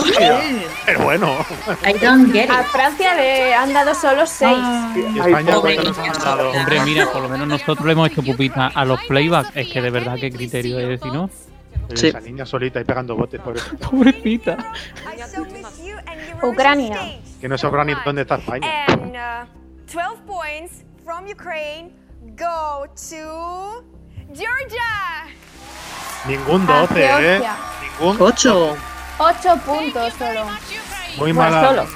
[0.86, 1.36] Pero bueno.
[1.84, 2.66] I don't get A it.
[2.68, 4.58] Francia le han dado solo 6.
[4.96, 6.50] ¿Y España cuánto nos han dado?
[6.52, 9.54] Hombre, mira, por lo menos nosotros le hemos hecho pupita a los playback.
[9.54, 11.28] Es que de verdad, qué criterio es, si no.
[11.94, 12.06] Sí.
[12.08, 13.60] Esa niña solita y pegando botes, pobre.
[13.90, 14.56] Pobrecita.
[15.04, 17.20] I so miss you and your Ucrania.
[17.42, 18.86] Que no sabrá ni dónde está España.
[18.88, 19.44] And uh,
[19.92, 21.99] 12 points from Ukraine
[22.36, 23.84] go to
[24.32, 25.26] Georgia.
[26.26, 27.40] Ningún A 12, ¿eh?
[27.98, 28.16] Ningún.
[28.20, 28.76] 8.
[29.18, 30.44] 8 puntos solo.
[31.18, 31.68] Muy Bueno, mala.
[31.68, 31.86] solo.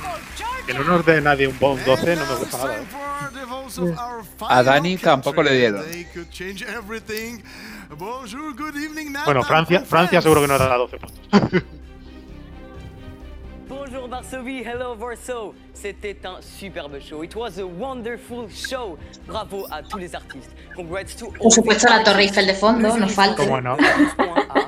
[0.67, 2.75] Que no nos dé nadie un, bo- un 12 no me gusta nada.
[2.77, 2.85] ¿eh?
[4.49, 5.85] A Dani tampoco le dieron.
[9.25, 11.21] Bueno, Francia, Francia seguro que nos da 12 puntos.
[13.95, 15.55] bonjour Varsovie, hello Warsaw.
[15.73, 17.23] C'était un superbe show.
[17.23, 18.99] It was a wonderful show.
[19.27, 20.51] Bravo à tous les artistes.
[20.75, 23.45] Congrats to Por supuesto, la Torre Eiffel de fondo, nos falta.
[23.45, 23.77] ¿Cómo no?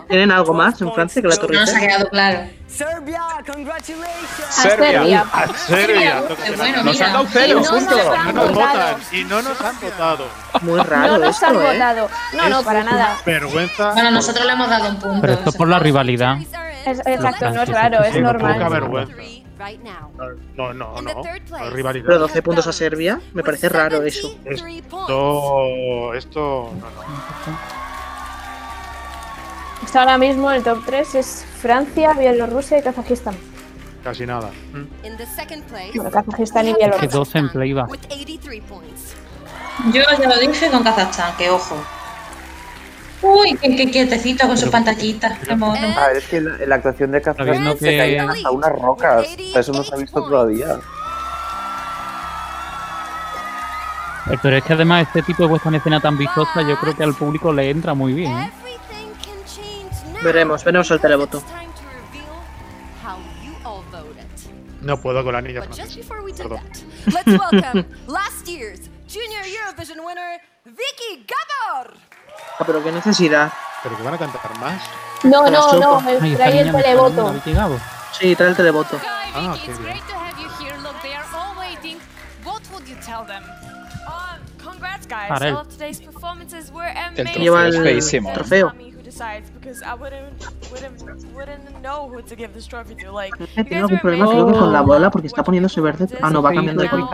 [0.09, 1.89] ¿Tienen algo más en Francia que la Torre No nos ha Eiffel?
[1.89, 2.49] quedado claro.
[2.69, 4.51] Serbia, congratulations.
[4.51, 5.25] Serbia.
[5.33, 6.23] A A Serbia.
[6.57, 7.07] Bueno, Nos mira.
[7.07, 7.97] han dado cero Y no puntos.
[7.97, 8.79] nos han No nos votado.
[8.79, 8.97] votan.
[9.13, 10.25] Y no nos han votado.
[10.63, 11.73] Muy raro no nos esto, han ¿eh?
[11.73, 12.09] votado.
[12.37, 13.17] No, no, para nada.
[13.25, 13.93] Vergüenza.
[13.93, 15.21] Bueno, nosotros le hemos dado un punto.
[15.21, 16.37] Pero esto es por la rivalidad.
[16.87, 18.71] Es- exacto, no es raro, es sí, Poca normal.
[18.71, 19.15] vergüenza.
[20.57, 21.03] No, no, no.
[21.03, 22.05] No rivalidad.
[22.07, 24.37] Pero 12 puntos a Serbia, me parece raro eso.
[24.45, 27.77] Esto, esto, no, no.
[29.81, 33.37] Pues ahora mismo el top 3 es Francia, Bielorrusia y Kazajistán.
[34.03, 34.51] Casi nada.
[35.69, 37.09] Place, Bueno, Kazajistán y Bielorrusia.
[37.09, 37.85] 12 en play va.
[37.85, 39.15] with 83 points.
[39.93, 41.77] Yo ya lo dije con Kazajstán, que ojo.
[43.27, 45.75] Uy, qué, qué quietecito con sus pantallitas, qué mono.
[45.99, 48.73] A ver, es que la, la actuación de Kazajstán Sabiendo se que- caían hasta unas
[48.73, 49.27] rocas.
[49.27, 50.79] O sea, eso no se ha visto todavía.
[54.43, 57.05] Pero es que además este tipo de puesta en escena tan vistosa yo creo que
[57.05, 58.37] al público le entra muy bien.
[58.37, 58.51] ¿eh?
[60.23, 61.43] Veremos, veremos el televoto.
[64.83, 65.97] No puedo con la niña francesa.
[65.97, 66.61] before we do Perdón.
[66.61, 71.95] that, let's welcome last year's Junior Eurovision winner, Vicky Gabor.
[72.59, 73.53] Ah, pero qué necesidad.
[73.83, 74.83] ¿Pero que van a cantar más?
[75.23, 77.79] No, no, no, me Ay, trae el Gabo.
[78.13, 78.99] Sí, trae el televoto.
[79.35, 79.99] Ah, qué bien.
[84.67, 85.29] Um, guys.
[85.29, 85.57] Para él.
[87.17, 87.27] El.
[87.35, 88.33] Lleva el feísimo.
[88.33, 88.73] trofeo.
[89.05, 90.35] Decides because I wouldn't,
[90.71, 91.01] wouldn't,
[91.33, 93.13] wouldn't know who to give this trophy to.
[93.13, 96.09] Like, you Tiene algún problema creo que con la bola porque está poniéndose verde.
[96.21, 97.09] Ah, no, va cambiando de color.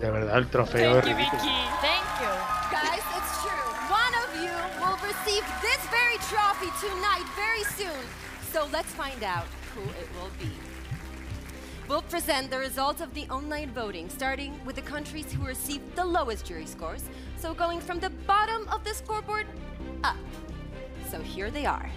[0.00, 1.42] De verdad, el trofeo es ridículo.
[1.42, 1.54] Vicky.
[1.82, 2.55] Thank you.
[6.28, 8.02] Trophy tonight, very soon.
[8.52, 10.50] So let's find out who it will be.
[11.88, 16.04] We'll present the results of the online voting, starting with the countries who received the
[16.04, 17.02] lowest jury scores.
[17.38, 19.46] So going from the bottom of the scoreboard
[20.02, 20.16] up.
[21.10, 21.88] So here they are.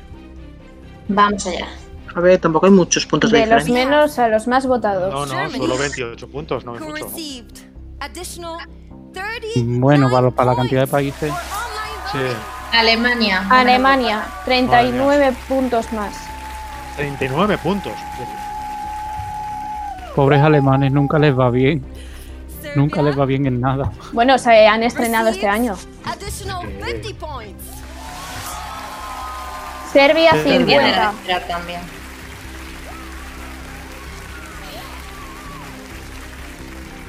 [1.10, 1.68] Vamos allá.
[2.16, 3.86] A ver, tampoco hay muchos puntos de De los diferencia.
[3.86, 5.12] menos a los más votados.
[5.12, 6.94] No, no, solo 28 puntos, no es mucho.
[6.94, 7.06] ¿no?
[7.08, 7.58] received
[8.00, 8.58] additional
[9.14, 11.34] 30 Bueno, para, para la cantidad de países.
[12.12, 12.18] Sí,
[12.72, 13.46] Alemania.
[13.50, 16.14] Alemania, 39 puntos más.
[16.96, 17.94] 39 puntos.
[20.16, 21.84] Pobres alemanes, nunca les va bien.
[22.76, 23.92] Nunca les va bien en nada.
[24.12, 25.76] Bueno, se han estrenado este año.
[26.06, 27.64] additional 50 points.
[29.92, 31.08] Serbia, Viene 50.
[31.08, 31.82] a respirar también.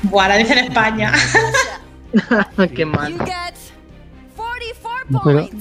[0.02, 1.12] Buah, la dice en España.
[2.74, 3.14] Qué mal.
[5.10, 5.52] You get 44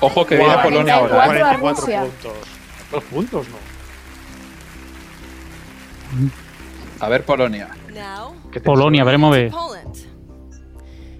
[0.00, 1.14] No Ojo que viene Polonia ahora.
[1.14, 1.40] ¿eh?
[1.40, 2.00] 44 a 44 Rusia.
[2.02, 2.48] puntos.
[2.90, 3.56] Dos puntos, ¿no?
[7.00, 7.68] A ver, Polonia.
[7.92, 9.50] now ¿Qué te Polonia, veremos a ver.
[9.50, 9.96] Poland,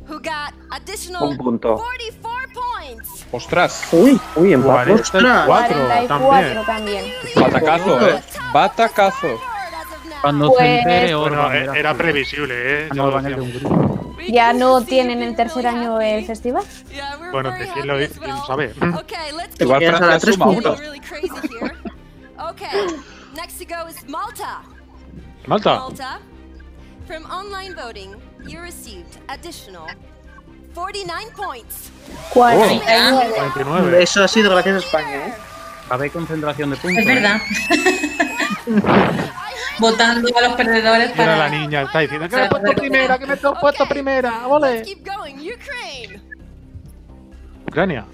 [0.08, 1.74] who got additional Un punto.
[1.76, 3.26] 44 points.
[3.32, 4.90] Ostras, Uy, uy, empate.
[4.92, 6.64] 44 44 también.
[6.66, 7.04] también.
[7.34, 8.22] batacazo, eh.
[8.52, 9.40] Batacazo.
[10.22, 12.88] Cuando se Pues- entere Bueno, Orban, e- verás era previsible, ¿eh?
[12.94, 14.32] Ya Orban de.
[14.32, 16.62] ¿Ya no tienen el tercer año el festival?
[17.32, 18.18] Bueno, ¿de quién lo dice?
[18.20, 18.72] ¿Quién sabe?
[19.00, 20.78] Okay, let's Igual Francia a tres suma puntos.
[20.78, 20.88] uno.
[20.88, 21.74] really crazy here.
[22.50, 22.86] Okay,
[23.34, 24.62] next to go is Malta.
[25.46, 25.74] Malta.
[25.76, 26.18] Malta.
[27.06, 28.14] From online voting,
[28.46, 29.86] you received additional
[30.72, 31.90] 49 points.
[32.32, 33.32] 49.
[33.36, 34.02] 49.
[34.02, 35.34] Eso ha sido gracias a España, ¿eh?
[35.90, 37.00] A concentración de puntos.
[37.00, 37.40] Es verdad.
[39.78, 41.48] Votando a los perdedores Mira la para.
[41.48, 44.46] niña, está diciendo que me he puesto primera, que me he puesto primera.
[44.46, 44.82] ¡Ole!
[44.82, 46.22] Keep going, Ukraine.
[47.66, 48.06] Ucrania.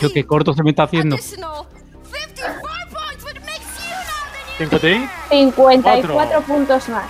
[0.00, 1.14] Yo qué corto se me está haciendo.
[1.16, 1.66] additional
[2.04, 5.08] 54 points, which makes you now the 5 ti.
[5.30, 6.40] 54 Cuatro.
[6.42, 7.06] puntos más.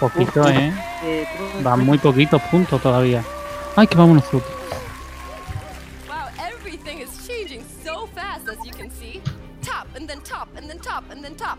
[0.00, 0.72] Poquito, ¿eh?
[1.62, 3.22] Van muy poquitos puntos todavía.
[3.74, 4.55] Ay, que vamos nosotros.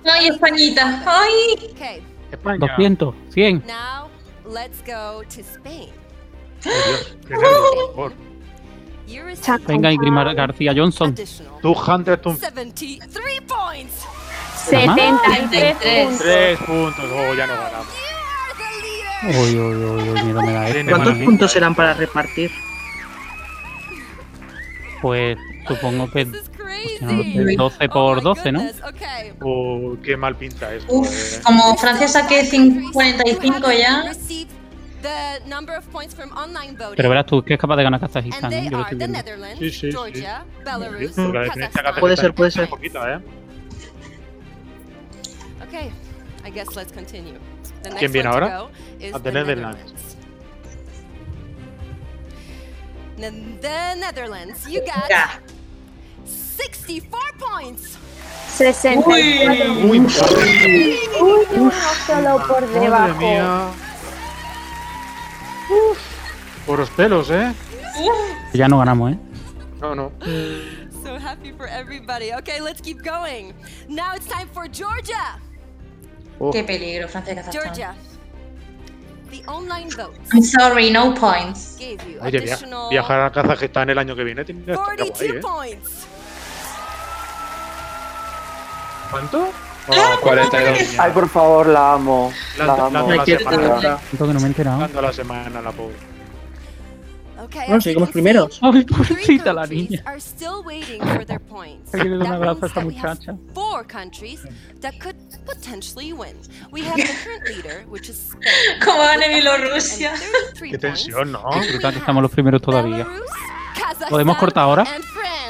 [0.06, 1.04] Ay, Españita.
[1.06, 1.72] Ay.
[1.74, 2.60] Okay, España.
[2.60, 3.66] 200, 100.
[3.66, 4.10] now
[4.46, 5.90] let's go to Spain.
[6.64, 8.14] Dios,
[9.68, 11.12] Venga, y Grimar García Johnson.
[11.12, 12.36] additional Tú, Hunter, tú.
[12.36, 14.06] 73 points.
[14.66, 16.20] 73 puntos.
[16.20, 17.06] Tres puntos.
[17.06, 17.88] Oh, ya no ganamos.
[19.24, 20.92] Uy, uy, uy, uy, miedo me da esto.
[20.92, 22.52] ¿Cuántos puntos serán para repartir?
[25.02, 25.38] Pues
[25.68, 26.28] supongo que
[27.00, 27.36] crazy.
[27.38, 28.62] no sé, 12 por 12, ¿no?
[28.62, 29.34] Okay.
[29.42, 30.92] Oh, qué mal pinta esto.
[30.94, 31.42] Uf, eh.
[31.44, 34.12] como Francia saque 5 45 ya.
[36.96, 38.68] Pero verás tú que es capaz de ganar Kazajistán, ¿eh?
[38.70, 39.20] Yo lo estoy viendo.
[39.58, 39.92] Sí, sí, sí.
[39.92, 41.96] Georgia, Belarus, Kazakhstan.
[42.00, 42.68] Puede ser, puede ser.
[42.68, 43.20] ¿eh?
[45.68, 45.92] Okay,
[46.46, 47.38] I guess let's continue.
[47.84, 48.60] The next ¿Quién viene ahora?
[48.60, 50.18] A the the Netherlands.
[53.18, 55.57] Ne- The Netherlands, you got.
[56.58, 57.98] 64 points.
[58.58, 59.74] 64.
[59.88, 60.10] Uy, Uy,
[61.56, 61.72] uno
[62.08, 63.20] solo por Madre debajo.
[63.20, 63.68] mía.
[66.66, 67.54] Por los pelos, ¿eh?
[68.54, 69.18] Ya no ganamos, ¿eh?
[69.80, 70.12] No, no.
[71.04, 72.34] So happy for everybody.
[72.34, 73.54] Okay, let's keep going.
[73.88, 75.40] Now it's time for Georgia.
[76.40, 76.52] Oh.
[76.52, 77.64] Qué peligro, Francia Kazajstán.
[77.64, 77.96] Georgia.
[79.32, 81.76] The online votes I'm sorry, no points.
[81.78, 84.86] gave you Oye, via- additional viajar a Kazajistán el año que viene tiene que estar
[84.86, 85.42] 42 guay, ¿eh?
[85.82, 86.08] points.
[89.12, 89.50] ¿Cuánto?
[89.90, 91.00] Oh, 42.
[91.00, 92.34] Ay, por favor, la amo.
[92.58, 93.12] La, La amo.
[93.14, 94.00] la semana.
[94.12, 95.02] Que no me he enterado.
[95.02, 95.96] La semana, la pobre.
[97.68, 98.60] Bueno, seguimos primeros.
[98.62, 100.04] Ay, pobrecita la niña.
[100.06, 103.36] Hay que darle un abrazo a esta muchacha.
[103.54, 104.42] four countries
[104.82, 106.36] that could potentially win.
[106.72, 108.80] We have the current leader, which is Spain.
[108.84, 110.18] ¿Cómo van with Bielorrusia?
[110.18, 111.44] 133 Qué tensión, ¿no?
[111.70, 113.08] Brutal que estamos los primeros todavía.
[114.10, 114.86] ¿Podemos cortar ahora?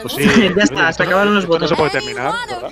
[0.03, 0.23] Pues sí,
[0.55, 1.77] Ya está, se acabaron los esto No se votos.
[1.77, 2.69] puede terminar, ¿verdad?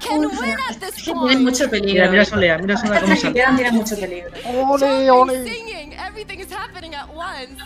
[0.00, 1.40] Can win at this Tienen point.
[1.40, 1.92] mucho peligro.
[1.92, 3.34] Mira, mira Solea, mira Solea Estas cómo que sale.
[3.34, 4.30] quedan tienen mucho peligro.
[4.42, 7.62] Jumping, singing, everything is happening at once.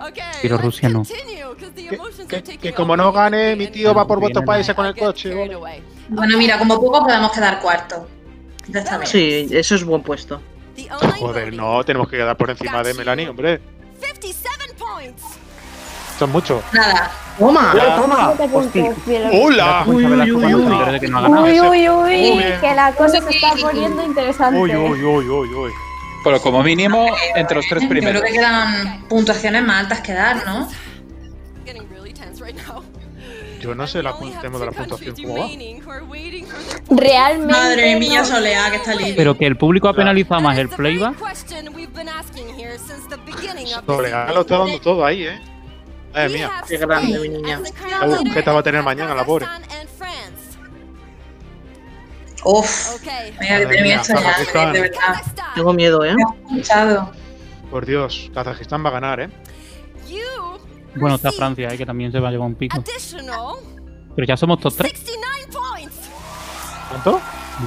[0.00, 0.98] Okay, Pero let's Rusia no.
[1.04, 1.88] continue, 'cause the Que,
[2.28, 3.22] que- are taking que como no over.
[3.30, 4.46] gane, mi tío va por bien.
[4.46, 5.30] países con el I coche.
[5.30, 5.54] carried ole.
[5.54, 5.82] away.
[6.08, 8.08] Bueno, mira, como poco podemos quedar cuarto.
[8.68, 9.06] Ya está bien.
[9.10, 10.40] Sí, eso es buen puesto.
[10.74, 13.60] The online Joder, voting no, tenemos que quedar por encima de Melanie, hombre.
[13.98, 15.22] 57 points.
[16.16, 16.62] Esto es mucho.
[16.72, 17.10] Nada.
[17.38, 17.74] ¡Toma!
[17.94, 18.34] ¡Toma!
[19.34, 19.84] ¡Hola!
[19.86, 22.70] Uy, uy, uy, uy, que.
[22.70, 24.58] Uy, la cosa se está poniendo interesante.
[24.58, 25.72] Uy, uy, uy, uy, uy.
[26.24, 28.22] Pero como mínimo, entre los tres Yo creo primeros.
[28.22, 30.70] que quedan puntuaciones más altas que dar, ¿no?
[31.66, 32.82] Getting really tense right now.
[33.60, 35.48] Yo no sé la have tema de la puntuación cómo va.
[36.88, 37.52] Realmente.
[37.52, 39.12] Madre mía, Soleá, que está libre.
[39.18, 41.14] Pero que el público ha penalizado más el playback.
[43.84, 45.55] Soledad lo está dando todo ahí, ¿eh?
[46.16, 46.50] Madre mía.
[46.66, 47.60] Qué grande, mi niña.
[47.90, 49.46] La agujeta va a tener mañana, la pobre.
[52.42, 53.04] Uf.
[53.38, 54.72] Madre mía, Kazajistán.
[54.72, 55.22] de verdad.
[55.54, 56.14] Tengo miedo, ¿eh?
[57.70, 59.30] Por Dios, Kazajistán va a ganar, ¿eh?
[60.94, 62.82] Bueno, está Francia, eh, que también se va a llevar un pico.
[64.14, 64.90] Pero ya somos top 3.
[64.90, 65.96] 69 points.
[66.88, 67.20] ¿Cuánto?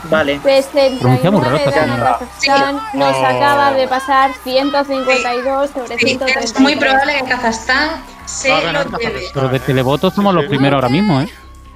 [0.09, 0.39] Vale.
[0.39, 2.17] Pronuncia muy raro 69 esta gana señora.
[2.19, 2.75] Kazajstán.
[2.93, 3.25] Nos Oh.
[3.25, 6.45] acaba de pasar 152 sobre Sí, 133.
[6.45, 7.89] es muy probable que Kazajstán
[8.25, 9.21] se lo lleve.
[9.33, 9.61] Pero de ¿eh?
[9.61, 10.49] televoto somos los Sí.
[10.49, 11.29] primeros ahora mismo, ¿eh?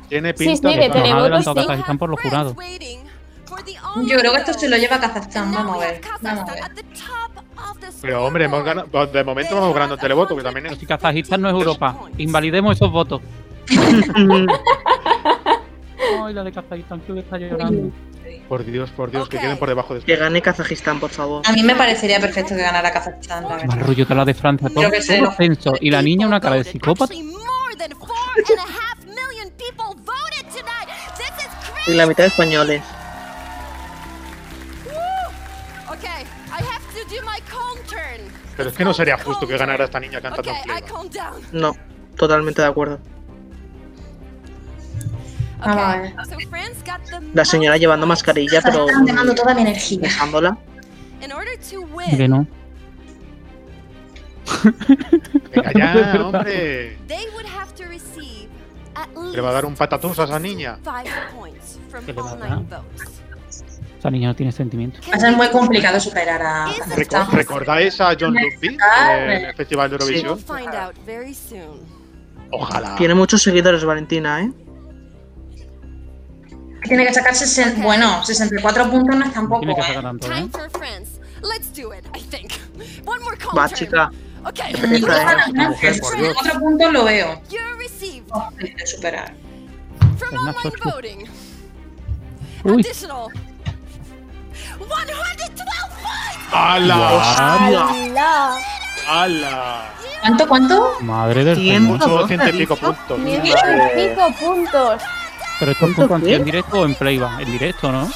[0.10, 1.68] Tiene Sí, pinta sí, de de Nos ha adelantado sí.
[1.68, 2.54] Kazajistán por los jurados.
[4.06, 5.52] Yo creo que esto se lo lleva a Kazajstán.
[5.52, 6.02] Vamos a ver.
[6.22, 6.64] Vamos a ver.
[8.02, 10.78] Pero hombre, hemos ganado, de momento vamos ganando televoto, que también es.
[10.78, 13.22] Si Kazajistán no es Europa, invalidemos esos votos.
[16.22, 17.92] Ay, la de Kazajistán, creo que está llorando.
[18.48, 21.42] Por Dios, por Dios, que queden por debajo de Que gane Kazajistán, por favor.
[21.46, 24.90] A mí me parecería perfecto que ganara Kazajstán, la rollo que la de Francia, todo,
[24.92, 25.74] que censo.
[25.82, 27.14] Y la niña una cara de psicópata.
[31.86, 32.82] Y la mitad de españoles.
[38.56, 41.60] Pero es que no sería justo que ganara esta niña cantando Okay, en.
[41.60, 41.76] No,
[42.16, 43.00] totalmente de acuerdo.
[45.66, 46.26] Vamos a Okay, ver.
[46.26, 48.86] so France got the La señora llevando mascarilla, pero
[49.36, 50.00] toda mi energía.
[50.02, 50.58] dejándola.
[52.10, 52.46] Que no.
[55.52, 56.98] Venga ya, hombre.
[57.08, 58.50] they would have to receive
[58.96, 60.78] at Le va a dar un patatús a esa niña.
[60.84, 62.60] five points from ¿Qué le va a dar?
[62.60, 63.22] votes.
[64.00, 65.00] Esa niña no tiene sentimiento.
[65.10, 67.26] Va a ser muy complicado superar a Reco-.
[67.32, 70.38] ¿Recordáis a John Lupi en el Festival de Eurovisión?
[70.40, 71.80] find out very soon.
[72.52, 72.96] Ojalá.
[72.98, 74.52] Tiene muchos seguidores, Valentina, ¿eh?
[76.84, 79.84] Tiene que sacar 60, bueno, 64 puntos no es tampoco, Tiene que ¿eh?
[79.86, 80.36] sacar tanto, ¿eh?
[80.36, 81.12] Time for France.
[81.42, 82.52] Let's do it, I think.
[83.06, 84.10] One more calm Va, chica.
[84.46, 84.74] Okay.
[84.76, 87.42] 64 puntos lo veo.
[88.30, 89.34] Fácil de superar.
[90.18, 90.90] from Es una online chochu.
[90.90, 91.20] voting
[92.66, 92.82] Uy.
[92.82, 93.28] additional
[94.78, 95.56] 112
[96.02, 96.52] points.
[96.52, 96.98] ¡Hala!
[97.38, 98.58] ¡Hala!
[99.08, 99.84] ¡Hala!
[100.22, 100.98] ¿Cuánto, cuánto?
[101.02, 102.20] Madre del Ciento señor.
[102.20, 103.20] Son ciento y pico puntos.
[103.24, 105.02] Ciento y pico puntos.
[105.64, 107.40] Pero esto es ¿Cuánto en directo o en playback.
[107.40, 108.12] En directo, ¿no?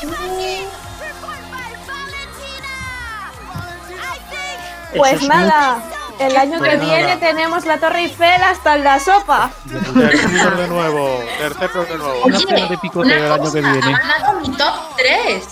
[4.93, 5.81] Pues es nada,
[6.19, 6.85] el año que nada.
[6.85, 9.49] viene tenemos la Torre Eiffel hasta en la sopa.
[9.69, 11.23] Tercero de nuevo.
[11.37, 12.25] Tercero de nuevo.
[12.25, 13.95] Una cena de picoteo el año que viene.
[13.95, 15.47] Ha ganado mi top 3.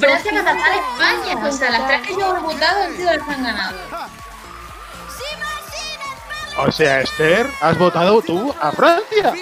[0.00, 1.48] Francia, Kazajstán, España.
[1.48, 3.78] O sea, las tres que yo he votado han sido las que han ganado.
[6.58, 9.32] O sea, Esther, has votado tú a Francia.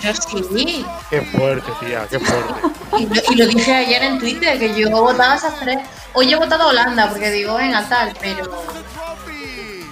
[0.00, 0.84] Yo sí.
[1.10, 2.54] Qué fuerte, tía, qué fuerte.
[2.98, 5.78] Y lo, y lo dije ayer en Twitter, que yo votaba a esas tres.
[6.14, 8.64] Hoy he votado a Holanda, porque digo, venga, tal, pero.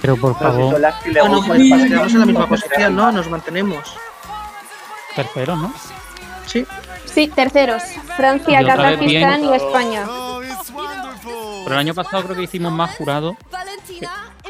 [0.01, 3.11] Pero por favor, Bueno, pues nos quedamos en la misma posición, ¿no?
[3.13, 3.97] Nos mantenemos.
[5.17, 5.75] tercero, ¿no?
[6.47, 6.65] Sí.
[7.05, 7.83] Sí, terceros.
[8.17, 9.53] Francia, Kazajistán bien.
[9.53, 10.07] y España.
[11.65, 13.37] Pero el año pasado creo que hicimos más jurado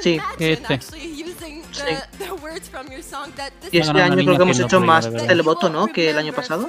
[0.00, 0.20] Sí.
[0.38, 0.80] que este.
[3.72, 5.86] Y este año creo que hemos hecho más televoto, ¿no?
[5.88, 6.68] Que el año pasado.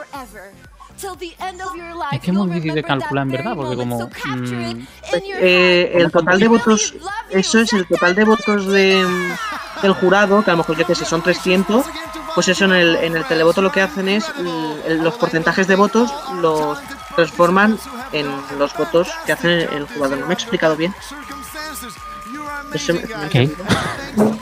[2.13, 3.97] Es que es muy difícil de calcular en verdad, porque como.
[4.25, 4.87] mm,
[5.41, 6.93] Eh, el total de votos,
[7.29, 9.05] eso es el total de votos de,
[9.81, 11.85] del jurado, que a lo mejor yo que sé, son 300,
[12.33, 15.67] pues eso en el, en el televoto lo que hacen es mm, el- los porcentajes
[15.67, 16.79] de votos los
[17.15, 17.77] transforman
[18.13, 18.27] en
[18.57, 20.17] los votos que hacen el jugador.
[20.19, 20.93] ¿No me he explicado bien?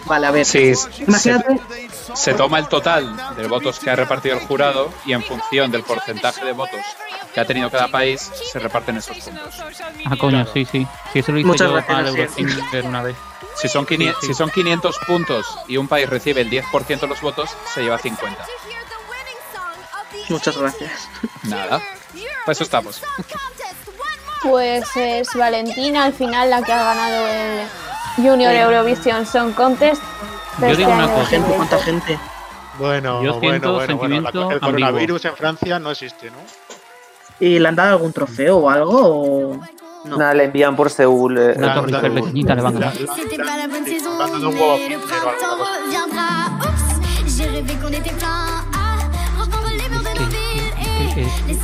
[0.05, 0.45] Vale, a ver.
[0.45, 0.73] Sí,
[1.07, 1.59] Imagínate,
[1.89, 5.71] se, se toma el total de votos que ha repartido el jurado y en función
[5.71, 6.81] del porcentaje de votos
[7.33, 9.55] que ha tenido cada país se reparten esos puntos.
[10.05, 10.85] Ah, coño, sí, sí.
[11.11, 12.19] Sí, eso lo hice Muchas yo gracias, al sí.
[12.41, 13.15] Eurosinger una vez.
[13.55, 14.33] Si son, 500, Sí, sí.
[14.33, 17.97] si son 500 puntos y un país recibe el 10% de los votos, se lleva
[17.97, 18.45] 50.
[20.29, 21.07] muchas gracias.
[21.43, 21.81] Nada.
[22.45, 23.01] Pues eso estamos.
[24.43, 27.67] Pues es Valentina al final la que ha ganado el
[28.17, 30.01] Junior Eurovision Song Contest.
[30.59, 31.25] Yo este digo una cosa.
[31.25, 32.19] Gente, ¿Cuánta gente?
[32.77, 34.21] Bueno, Yo bueno, bueno, bueno.
[34.21, 35.31] La, el coronavirus ambiguo.
[35.31, 36.37] en Francia no existe, ¿no?
[37.39, 38.99] ¿Y le han dado algún trofeo o algo?
[38.99, 39.59] O...
[40.05, 40.17] No.
[40.17, 41.37] Nada, le envían por Seúl.
[41.37, 42.93] Eh, una torre pequeñita le van a dar.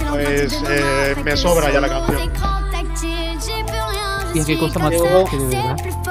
[0.10, 2.32] Pues eh, me sobra ya la canción.
[4.34, 6.08] Y es que cosa más que de verdad.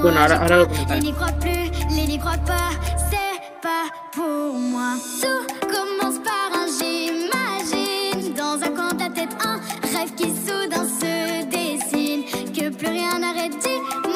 [0.00, 1.00] Bueno, ahora, ahora lo Les comentaré.
[1.00, 2.70] n'y croient plus, les n'y croient pas,
[3.10, 4.94] c'est pas pour moi.
[5.20, 8.32] Tout commence par un j'imagine.
[8.34, 9.58] Dans un coin de ta tête, un
[9.96, 12.22] rêve qui soudain se dessine.
[12.52, 14.07] Que plus rien n'arrête, dis-moi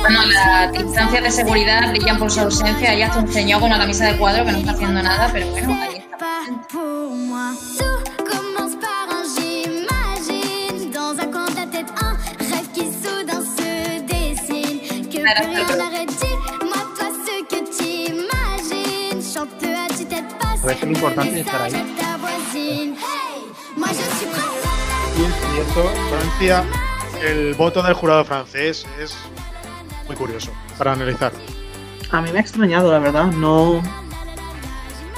[0.00, 2.94] Bueno, las distancias de seguridad brillan por su ausencia.
[2.94, 5.74] Ella está un con una camisa de cuadro que no está haciendo nada, pero bueno,
[5.80, 6.40] ahí está.
[20.62, 21.72] A veces lo importante es estar ahí.
[25.16, 25.66] Y es
[26.08, 26.64] Francia,
[27.22, 29.16] el voto del jurado francés es
[30.10, 31.30] muy curioso para analizar.
[32.10, 33.26] A mí me ha extrañado, la verdad.
[33.26, 33.80] No,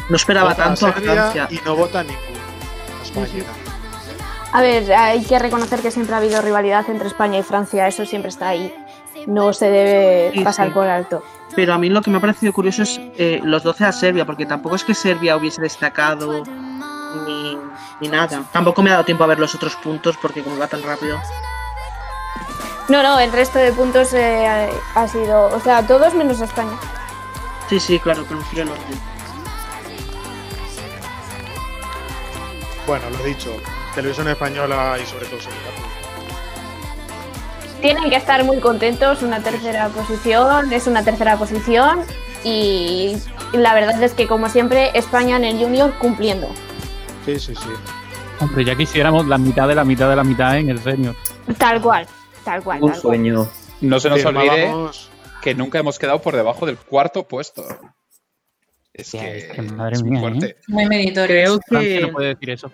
[0.08, 1.48] no esperaba Vota tanto a Francia.
[1.50, 2.20] Y no vota ninguno.
[3.02, 3.44] España.
[4.52, 8.04] A ver, hay que reconocer que siempre ha habido rivalidad entre España y Francia, eso
[8.04, 8.74] siempre está ahí.
[9.26, 10.74] No se debe Sí, pasar sí.
[10.74, 11.24] por alto.
[11.56, 14.26] Pero a mí lo que me ha parecido curioso es eh, los 12 a Serbia,
[14.26, 16.42] porque tampoco es que Serbia hubiese destacado
[17.26, 17.56] ni,
[18.00, 18.42] ni nada.
[18.52, 21.18] Tampoco me ha dado tiempo a ver los otros puntos porque como va tan rápido.
[22.92, 26.76] No, no, el resto de puntos eh, ha sido, o sea, todos menos España.
[27.66, 29.00] Sí, sí, claro, pero me refiero al orden.
[32.86, 33.50] Bueno, lo dicho,
[33.94, 35.58] televisión española y sobre todo Serbia.
[37.80, 42.00] Tienen que estar muy contentos, una tercera posición, es una tercera posición
[42.44, 43.16] y
[43.54, 46.48] la verdad es que como siempre España en el junior cumpliendo.
[47.24, 47.70] Sí, sí, sí.
[48.38, 51.16] Hombre, ya quisiéramos la mitad de la mitad de la mitad en el senior.
[51.56, 52.06] Tal cual,
[52.44, 52.82] tal cual.
[52.82, 53.16] Un tal cual.
[53.16, 53.48] sueño.
[53.80, 54.70] No se nos olvide
[55.42, 57.64] que nunca hemos quedado por debajo del cuarto puesto.
[58.94, 60.46] Es que, madre es muy mía, fuerte.
[60.46, 60.56] ¿eh?
[60.68, 61.26] Muy meritorio.
[61.26, 62.70] Creo que, no puede decir eso.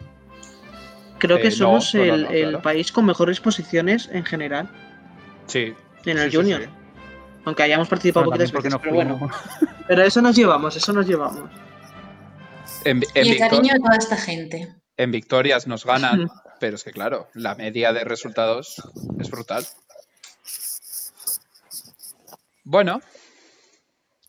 [1.19, 2.63] creo que Eh, no, somos no, no, el, no, el claro.
[2.63, 4.69] país con mejores posiciones en general
[5.47, 5.75] Sí.
[6.05, 6.63] en el sí, junior.
[6.63, 6.69] sí.
[7.45, 9.31] Aunque hayamos participado Bueno, poquitas veces, porque pero bueno.
[9.89, 11.49] Pero eso nos llevamos, eso nos llevamos.
[12.85, 14.69] En, en Y el cariño de toda esta gente.
[14.99, 16.29] en victorias nos ganan,
[16.61, 18.83] pero es que claro, la media de resultados
[19.21, 19.65] es brutal.
[22.65, 23.01] Bueno,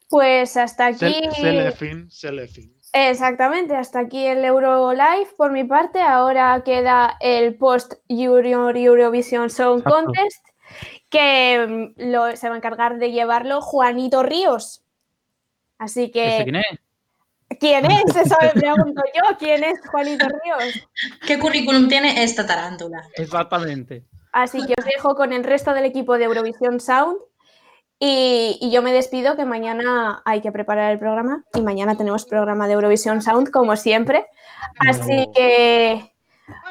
[0.09, 0.98] Pues hasta aquí.
[1.06, 2.75] Sel- Selefin, Selefin.
[2.93, 6.01] Exactamente, hasta aquí el Euro Live por mi parte.
[6.01, 10.06] Ahora queda el post Euro, Eurovision Song Exacto.
[10.06, 10.43] Contest,
[11.09, 14.82] que mm, lo- se va a encargar de llevarlo Juanito Ríos.
[15.77, 16.43] Así que.
[17.49, 18.15] ¿Ese quién es?
[18.15, 19.37] Eso me pregunto yo.
[19.37, 20.87] ¿Quién es Juanito Ríos?
[21.25, 23.03] ¿Qué currículum tiene esta tarántula?
[23.15, 24.03] Exactamente.
[24.31, 27.17] Así que os dejo con el resto del equipo de Eurovisión Sound.
[28.01, 32.23] Y, y yo me despido que mañana hay que preparar el programa y mañana tenemos
[32.25, 34.25] programa de Eurovisión Sound como siempre.
[34.87, 36.13] Así que,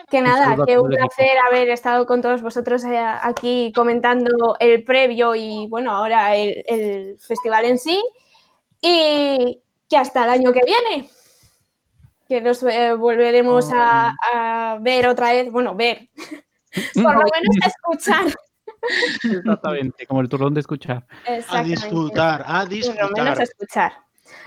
[0.08, 5.34] que nada, que un placer haber estado con todos vosotros eh, aquí comentando el previo
[5.34, 8.02] y bueno, ahora el, el festival en sí.
[8.81, 11.10] Y que hasta el año que viene,
[12.28, 16.08] que nos eh, volveremos a, a ver otra vez, bueno, ver,
[16.94, 18.26] por lo menos a escuchar.
[19.25, 21.07] Exactamente, como el turrón de escuchar.
[21.49, 23.42] A disfrutar, a Por lo menos a disfrutar.
[23.42, 23.92] escuchar.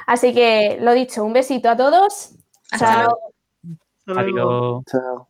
[0.06, 2.36] Así que lo dicho, un besito a todos.
[2.78, 3.18] Chao.
[4.08, 4.84] Adiós.
[4.86, 5.28] Chao.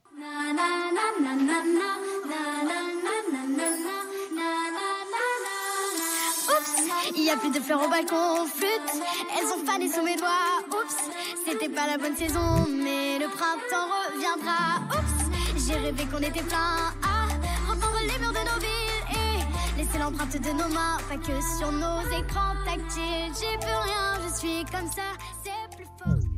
[7.21, 9.03] Il y a plus de fleurs au balcon, flûte,
[9.37, 10.57] elles ont fané sous mes doigts.
[10.69, 10.95] Oups,
[11.45, 14.81] c'était pas la bonne saison, mais le printemps reviendra.
[14.89, 17.27] Oups, j'ai rêvé qu'on était plein à
[17.69, 21.71] reprendre les murs de nos villes et laisser l'empreinte de nos mains, pas que sur
[21.71, 23.31] nos écrans tactiles.
[23.39, 26.30] J'ai plus rien, je suis comme ça, c'est